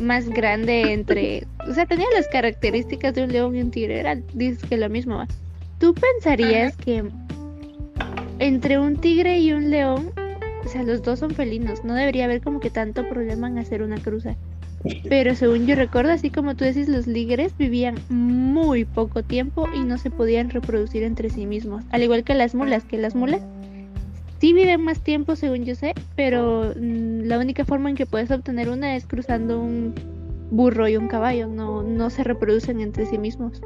más 0.00 0.28
grande 0.28 0.92
entre, 0.92 1.46
o 1.68 1.74
sea, 1.74 1.86
tenía 1.86 2.06
las 2.14 2.28
características 2.28 3.14
de 3.14 3.24
un 3.24 3.32
león 3.32 3.56
y 3.56 3.62
un 3.62 3.70
tigre, 3.70 4.00
era, 4.00 4.16
dice 4.34 4.66
que 4.66 4.76
lo 4.76 4.88
mismo, 4.88 5.16
¿va? 5.16 5.28
¿Tú 5.78 5.94
pensarías 5.94 6.76
que 6.76 7.04
entre 8.38 8.78
un 8.78 8.96
tigre 8.96 9.38
y 9.38 9.52
un 9.52 9.70
león, 9.70 10.12
o 10.66 10.68
sea, 10.68 10.82
los 10.82 11.02
dos 11.02 11.20
son 11.20 11.30
felinos, 11.30 11.84
no 11.84 11.94
debería 11.94 12.24
haber 12.24 12.42
como 12.42 12.58
que 12.58 12.70
tanto 12.70 13.08
problema 13.08 13.48
en 13.48 13.58
hacer 13.58 13.82
una 13.82 13.98
cruza? 13.98 14.34
Pero 15.08 15.34
según 15.34 15.66
yo 15.66 15.76
recuerdo, 15.76 16.12
así 16.12 16.30
como 16.30 16.56
tú 16.56 16.64
decís, 16.64 16.88
los 16.88 17.06
ligres 17.06 17.56
vivían 17.56 17.96
muy 18.08 18.84
poco 18.84 19.22
tiempo 19.22 19.68
y 19.74 19.80
no 19.80 19.96
se 19.96 20.10
podían 20.10 20.50
reproducir 20.50 21.04
entre 21.04 21.30
sí 21.30 21.46
mismos. 21.46 21.84
Al 21.90 22.02
igual 22.02 22.24
que 22.24 22.34
las 22.34 22.54
mulas, 22.54 22.84
que 22.84 22.98
las 22.98 23.14
mulas 23.14 23.42
sí 24.40 24.52
viven 24.52 24.82
más 24.82 25.00
tiempo 25.00 25.36
según 25.36 25.64
yo 25.64 25.76
sé, 25.76 25.94
pero 26.16 26.74
mm, 26.76 27.22
la 27.22 27.38
única 27.38 27.64
forma 27.64 27.88
en 27.88 27.96
que 27.96 28.06
puedes 28.06 28.30
obtener 28.30 28.68
una 28.68 28.96
es 28.96 29.06
cruzando 29.06 29.60
un 29.60 29.94
burro 30.50 30.88
y 30.88 30.96
un 30.96 31.06
caballo, 31.06 31.46
no, 31.46 31.82
no 31.82 32.10
se 32.10 32.24
reproducen 32.24 32.80
entre 32.80 33.06
sí 33.06 33.18
mismos. 33.18 33.60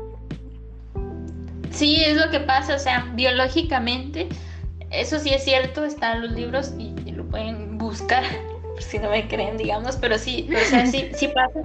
Sí, 1.70 2.02
es 2.04 2.16
lo 2.16 2.30
que 2.30 2.40
pasa, 2.40 2.74
o 2.74 2.78
sea, 2.78 3.10
biológicamente, 3.14 4.28
eso 4.90 5.20
sí 5.20 5.30
es 5.30 5.44
cierto, 5.44 5.84
están 5.84 6.20
los 6.20 6.32
libros 6.32 6.74
y, 6.78 6.89
buscar, 7.90 8.24
si 8.78 8.98
no 8.98 9.10
me 9.10 9.28
creen, 9.28 9.56
digamos, 9.58 9.96
pero 9.96 10.18
sí, 10.18 10.48
o 10.50 10.68
sea, 10.68 10.86
sí, 10.86 11.10
sí 11.14 11.28
pasa 11.28 11.60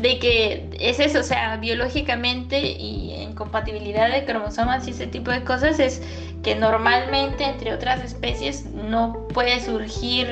de 0.00 0.18
que 0.18 0.68
es 0.78 1.00
eso, 1.00 1.20
o 1.20 1.22
sea, 1.22 1.56
biológicamente 1.56 2.60
y 2.60 3.14
en 3.14 3.34
compatibilidad 3.34 4.10
de 4.10 4.24
cromosomas 4.24 4.86
y 4.86 4.90
ese 4.90 5.06
tipo 5.06 5.30
de 5.30 5.42
cosas 5.42 5.78
es 5.78 6.02
que 6.42 6.54
normalmente 6.54 7.44
entre 7.44 7.74
otras 7.74 8.04
especies 8.04 8.66
no 8.66 9.26
puede 9.28 9.58
surgir 9.60 10.28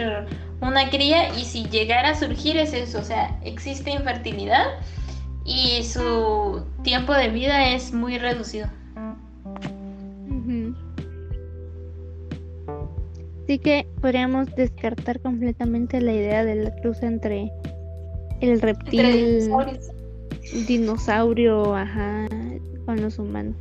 una 0.60 0.90
cría 0.90 1.34
y 1.34 1.44
si 1.44 1.64
llegara 1.64 2.10
a 2.10 2.14
surgir 2.14 2.58
es 2.58 2.74
eso, 2.74 2.98
o 2.98 3.04
sea, 3.04 3.38
existe 3.42 3.90
infertilidad 3.90 4.66
y 5.44 5.82
su 5.84 6.64
tiempo 6.82 7.14
de 7.14 7.28
vida 7.28 7.70
es 7.70 7.92
muy 7.92 8.18
reducido. 8.18 8.68
Así 13.44 13.58
que 13.58 13.86
podríamos 14.00 14.46
descartar 14.56 15.20
completamente 15.20 16.00
la 16.00 16.14
idea 16.14 16.46
de 16.46 16.54
la 16.54 16.74
cruz 16.76 17.02
entre 17.02 17.52
el 18.40 18.58
reptil, 18.62 19.50
dinosaurio, 20.66 21.74
ajá, 21.74 22.26
con 22.86 23.02
los 23.02 23.18
humanos. 23.18 23.54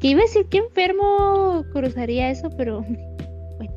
Que 0.00 0.08
iba 0.08 0.20
a 0.20 0.22
decir 0.22 0.46
que 0.46 0.58
enfermo 0.58 1.62
cruzaría 1.74 2.30
eso, 2.30 2.48
pero 2.56 2.80
bueno. 3.58 3.72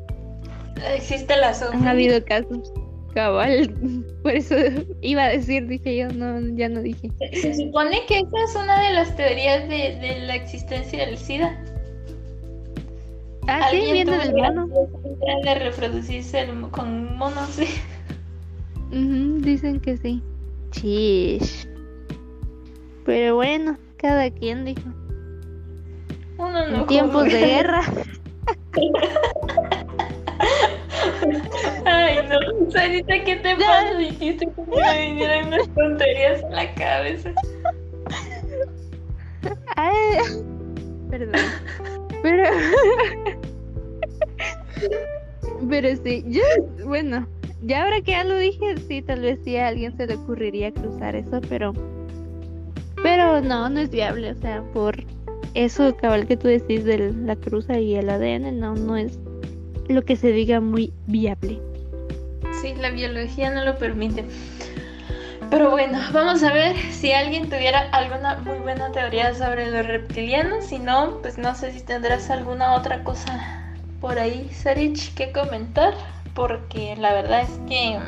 Existe 0.94 1.36
la 1.36 1.52
sombra. 1.52 1.90
Ha 1.90 1.92
habido 1.92 2.24
casos. 2.24 2.72
Cabal, 3.12 3.74
por 4.22 4.32
eso 4.32 4.56
iba 5.02 5.24
a 5.24 5.28
decir, 5.28 5.66
dije 5.66 5.98
yo, 5.98 6.08
no, 6.08 6.40
ya 6.56 6.70
no 6.70 6.80
dije. 6.80 7.10
Se 7.34 7.54
supone 7.54 8.00
que 8.08 8.20
esa 8.20 8.44
es 8.44 8.56
una 8.56 8.88
de 8.88 8.94
las 8.94 9.14
teorías 9.16 9.68
de, 9.68 9.98
de 10.00 10.20
la 10.20 10.34
existencia 10.34 11.04
del 11.04 11.18
SIDA. 11.18 11.62
Ah, 13.48 13.68
sí, 13.70 13.92
viene 13.92 14.18
del 14.18 14.34
mono. 14.34 14.66
De 15.44 15.54
reproducirse 15.54 16.48
con 16.70 17.16
monos, 17.16 17.48
sí. 17.50 17.66
dicen 18.90 19.80
que 19.80 19.96
sí. 19.96 20.20
Chish. 20.70 21.68
Pero 23.04 23.36
bueno, 23.36 23.78
cada 23.98 24.30
quien 24.30 24.64
dijo. 24.64 24.88
Uno 26.38 26.66
no 26.68 26.80
en 26.80 26.86
tiempos 26.86 27.24
de 27.24 27.38
guerra. 27.38 27.82
Ay, 31.84 32.18
no. 32.28 32.70
Sarita, 32.70 33.24
¿qué 33.24 33.36
te 33.36 33.56
pasa? 33.56 33.94
Dijiste 33.96 34.46
que 34.46 34.62
me 34.62 35.06
vinieran 35.06 35.48
unas 35.48 35.68
tonterías 35.74 36.42
en 36.42 36.52
la 36.52 36.74
cabeza. 36.74 37.32
Ay, 39.76 40.18
perdón. 41.10 41.40
Pero. 42.22 42.44
Pero 45.68 45.88
sí, 46.02 46.24
yo, 46.28 46.42
bueno, 46.84 47.26
ya 47.62 47.84
ahora 47.84 48.00
que 48.00 48.12
ya 48.12 48.24
lo 48.24 48.36
dije, 48.36 48.76
sí, 48.88 49.02
tal 49.02 49.20
vez 49.20 49.40
sí 49.44 49.56
a 49.56 49.68
alguien 49.68 49.96
se 49.96 50.06
le 50.06 50.14
ocurriría 50.14 50.72
cruzar 50.72 51.16
eso, 51.16 51.40
pero. 51.48 51.72
Pero 53.02 53.40
no, 53.40 53.68
no 53.68 53.80
es 53.80 53.90
viable, 53.90 54.32
o 54.32 54.34
sea, 54.34 54.62
por 54.72 55.02
eso 55.54 55.96
cabal 55.96 56.26
que 56.26 56.36
tú 56.36 56.48
decís 56.48 56.84
de 56.84 57.12
la 57.12 57.36
cruza 57.36 57.78
y 57.78 57.94
el 57.94 58.10
ADN, 58.10 58.58
no, 58.58 58.74
no 58.74 58.96
es 58.96 59.18
lo 59.88 60.02
que 60.02 60.16
se 60.16 60.32
diga 60.32 60.60
muy 60.60 60.92
viable. 61.06 61.60
Sí, 62.60 62.74
la 62.80 62.90
biología 62.90 63.50
no 63.50 63.64
lo 63.64 63.78
permite. 63.78 64.24
Pero 65.50 65.70
bueno, 65.70 65.98
vamos 66.12 66.42
a 66.42 66.52
ver 66.52 66.76
si 66.90 67.12
alguien 67.12 67.48
tuviera 67.48 67.88
alguna 67.92 68.36
muy 68.38 68.58
buena 68.58 68.90
teoría 68.92 69.34
sobre 69.34 69.70
los 69.70 69.86
reptilianos. 69.86 70.66
Si 70.66 70.78
no, 70.78 71.18
pues 71.22 71.38
no 71.38 71.54
sé 71.54 71.72
si 71.72 71.80
tendrás 71.80 72.30
alguna 72.30 72.74
otra 72.74 73.04
cosa 73.04 73.62
por 74.00 74.18
ahí, 74.18 74.48
Sarich, 74.52 75.14
que 75.14 75.32
comentar, 75.32 75.94
porque 76.34 76.96
la 76.96 77.12
verdad 77.12 77.42
es 77.42 77.60
que 77.68 77.98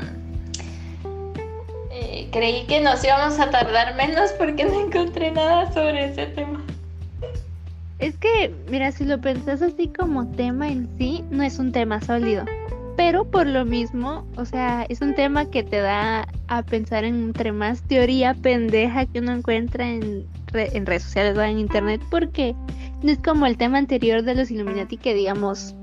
eh, 1.91 2.29
creí 2.33 2.67
que 2.67 2.81
nos 2.81 3.03
íbamos 3.05 3.39
a 3.39 3.51
tardar 3.51 3.95
menos 3.95 4.33
porque 4.33 4.65
no 4.65 4.81
encontré 4.81 5.31
nada 5.31 5.73
sobre 5.73 6.07
ese 6.07 6.27
tema. 6.27 6.63
Es 7.99 8.17
que, 8.17 8.55
mira, 8.69 8.93
si 8.93 9.05
lo 9.05 9.21
pensás 9.21 9.61
así 9.63 9.89
como 9.89 10.29
tema 10.33 10.69
en 10.69 10.89
sí, 10.99 11.25
no 11.31 11.43
es 11.43 11.59
un 11.59 11.73
tema 11.73 12.01
sólido. 12.01 12.45
Pero 12.99 13.31
por 13.31 13.47
lo 13.47 13.65
mismo, 13.65 14.27
o 14.37 14.45
sea, 14.45 14.85
es 14.89 15.03
un 15.03 15.15
tema 15.15 15.49
que 15.49 15.63
te 15.63 15.79
da 15.79 16.27
a 16.49 16.63
pensar 16.65 17.05
en 17.05 17.29
entre 17.29 17.53
más 17.53 17.81
teoría 17.83 18.35
pendeja 18.35 19.07
que 19.07 19.21
uno 19.21 19.35
encuentra 19.35 19.89
en, 19.89 20.27
redes 20.49 21.05
sociales 21.05 21.39
o 21.39 21.43
en 21.43 21.61
internet, 21.61 22.03
porque 22.11 22.57
no 23.05 23.13
es 23.13 23.19
como 23.19 23.47
el 23.47 23.57
tema 23.57 23.79
anterior 23.79 24.25
de 24.25 24.35
los 24.35 24.51
Illuminati 24.51 24.97
que, 24.97 25.15
digamos, 25.15 25.77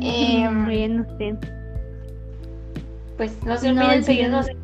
Eh, 0.00 0.48
bien, 0.68 0.98
no 0.98 1.18
sé. 1.18 1.34
Pues 3.16 3.42
no 3.44 3.56
se 3.56 3.70
olviden 3.70 4.00
no, 4.00 4.04
seguirnos 4.04 4.48
en 4.48 4.56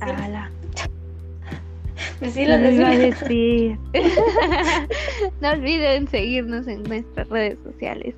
Ala. 0.00 0.50
Decirlo, 2.20 2.58
no 2.58 2.70
iba 2.70 2.90
a 2.90 2.98
decir. 2.98 3.78
no 5.40 5.50
olviden 5.50 6.08
seguirnos 6.08 6.66
en 6.66 6.82
nuestras 6.84 7.28
redes 7.28 7.58
sociales. 7.64 8.14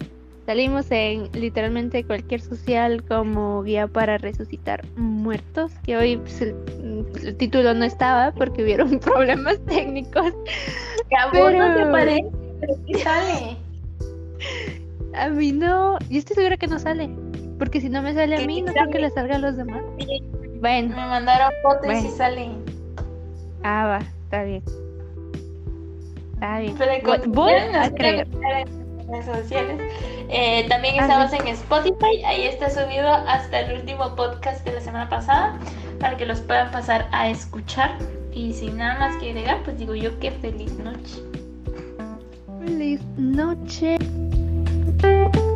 Salimos 0.46 0.90
en 0.90 1.30
literalmente 1.32 2.02
cualquier 2.02 2.40
social 2.40 3.04
como 3.04 3.62
guía 3.62 3.86
para 3.86 4.18
resucitar 4.18 4.84
muertos, 4.96 5.70
que 5.84 5.96
hoy 5.96 6.16
pues, 6.16 6.40
el, 6.40 6.54
el, 7.22 7.36
título 7.36 7.72
no 7.74 7.84
estaba 7.84 8.32
porque 8.32 8.64
hubieron 8.64 8.98
problemas 9.00 9.60
técnicos. 9.66 10.32
Que 11.08 11.16
a 11.16 11.26
vos 11.26 11.52
no 11.52 11.76
te 11.76 11.86
parece, 11.86 12.30
pero 12.60 12.74
sí 12.86 12.94
sale. 12.94 13.56
A 15.14 15.28
mí 15.28 15.52
no, 15.52 15.98
yo 16.08 16.18
estoy 16.18 16.36
segura 16.36 16.56
que 16.56 16.66
no 16.66 16.78
sale, 16.78 17.10
porque 17.58 17.80
si 17.80 17.88
no 17.88 18.02
me 18.02 18.14
sale 18.14 18.36
a 18.36 18.46
mí, 18.46 18.62
no 18.62 18.72
creo 18.72 18.90
que 18.90 18.98
le 19.00 19.10
salga 19.10 19.36
a 19.36 19.38
los 19.38 19.56
demás. 19.56 19.82
Bueno. 20.60 20.88
Me 20.90 21.06
mandaron 21.06 21.50
fotos 21.62 21.86
bueno. 21.86 22.08
y 22.08 22.10
sale. 22.10 22.50
Ah, 23.62 23.86
va, 23.86 23.98
está 24.24 24.44
bien. 24.44 24.62
Está 26.34 26.58
bien. 26.60 26.74
Pero 26.78 27.30
Voy 27.32 27.52
a 27.52 27.90
creer 27.90 28.28
redes 29.10 29.24
sociales. 29.24 29.80
Eh, 30.28 30.66
también 30.68 30.94
estamos 31.00 31.32
en 31.32 31.48
Spotify, 31.48 32.22
ahí 32.24 32.44
está 32.44 32.70
subido 32.70 33.08
hasta 33.08 33.60
el 33.60 33.80
último 33.80 34.14
podcast 34.14 34.64
de 34.64 34.72
la 34.72 34.80
semana 34.80 35.08
pasada 35.08 35.58
para 35.98 36.16
que 36.16 36.24
los 36.24 36.40
puedan 36.40 36.70
pasar 36.70 37.08
a 37.12 37.28
escuchar. 37.28 37.90
Y 38.32 38.52
sin 38.52 38.76
nada 38.76 38.98
más 38.98 39.16
que 39.16 39.30
agregar, 39.30 39.62
pues 39.64 39.76
digo 39.78 39.94
yo 39.94 40.16
que 40.20 40.30
feliz 40.30 40.72
noche. 40.78 41.20
Feliz 42.60 43.00
noche. 43.16 43.98
you 45.02 45.49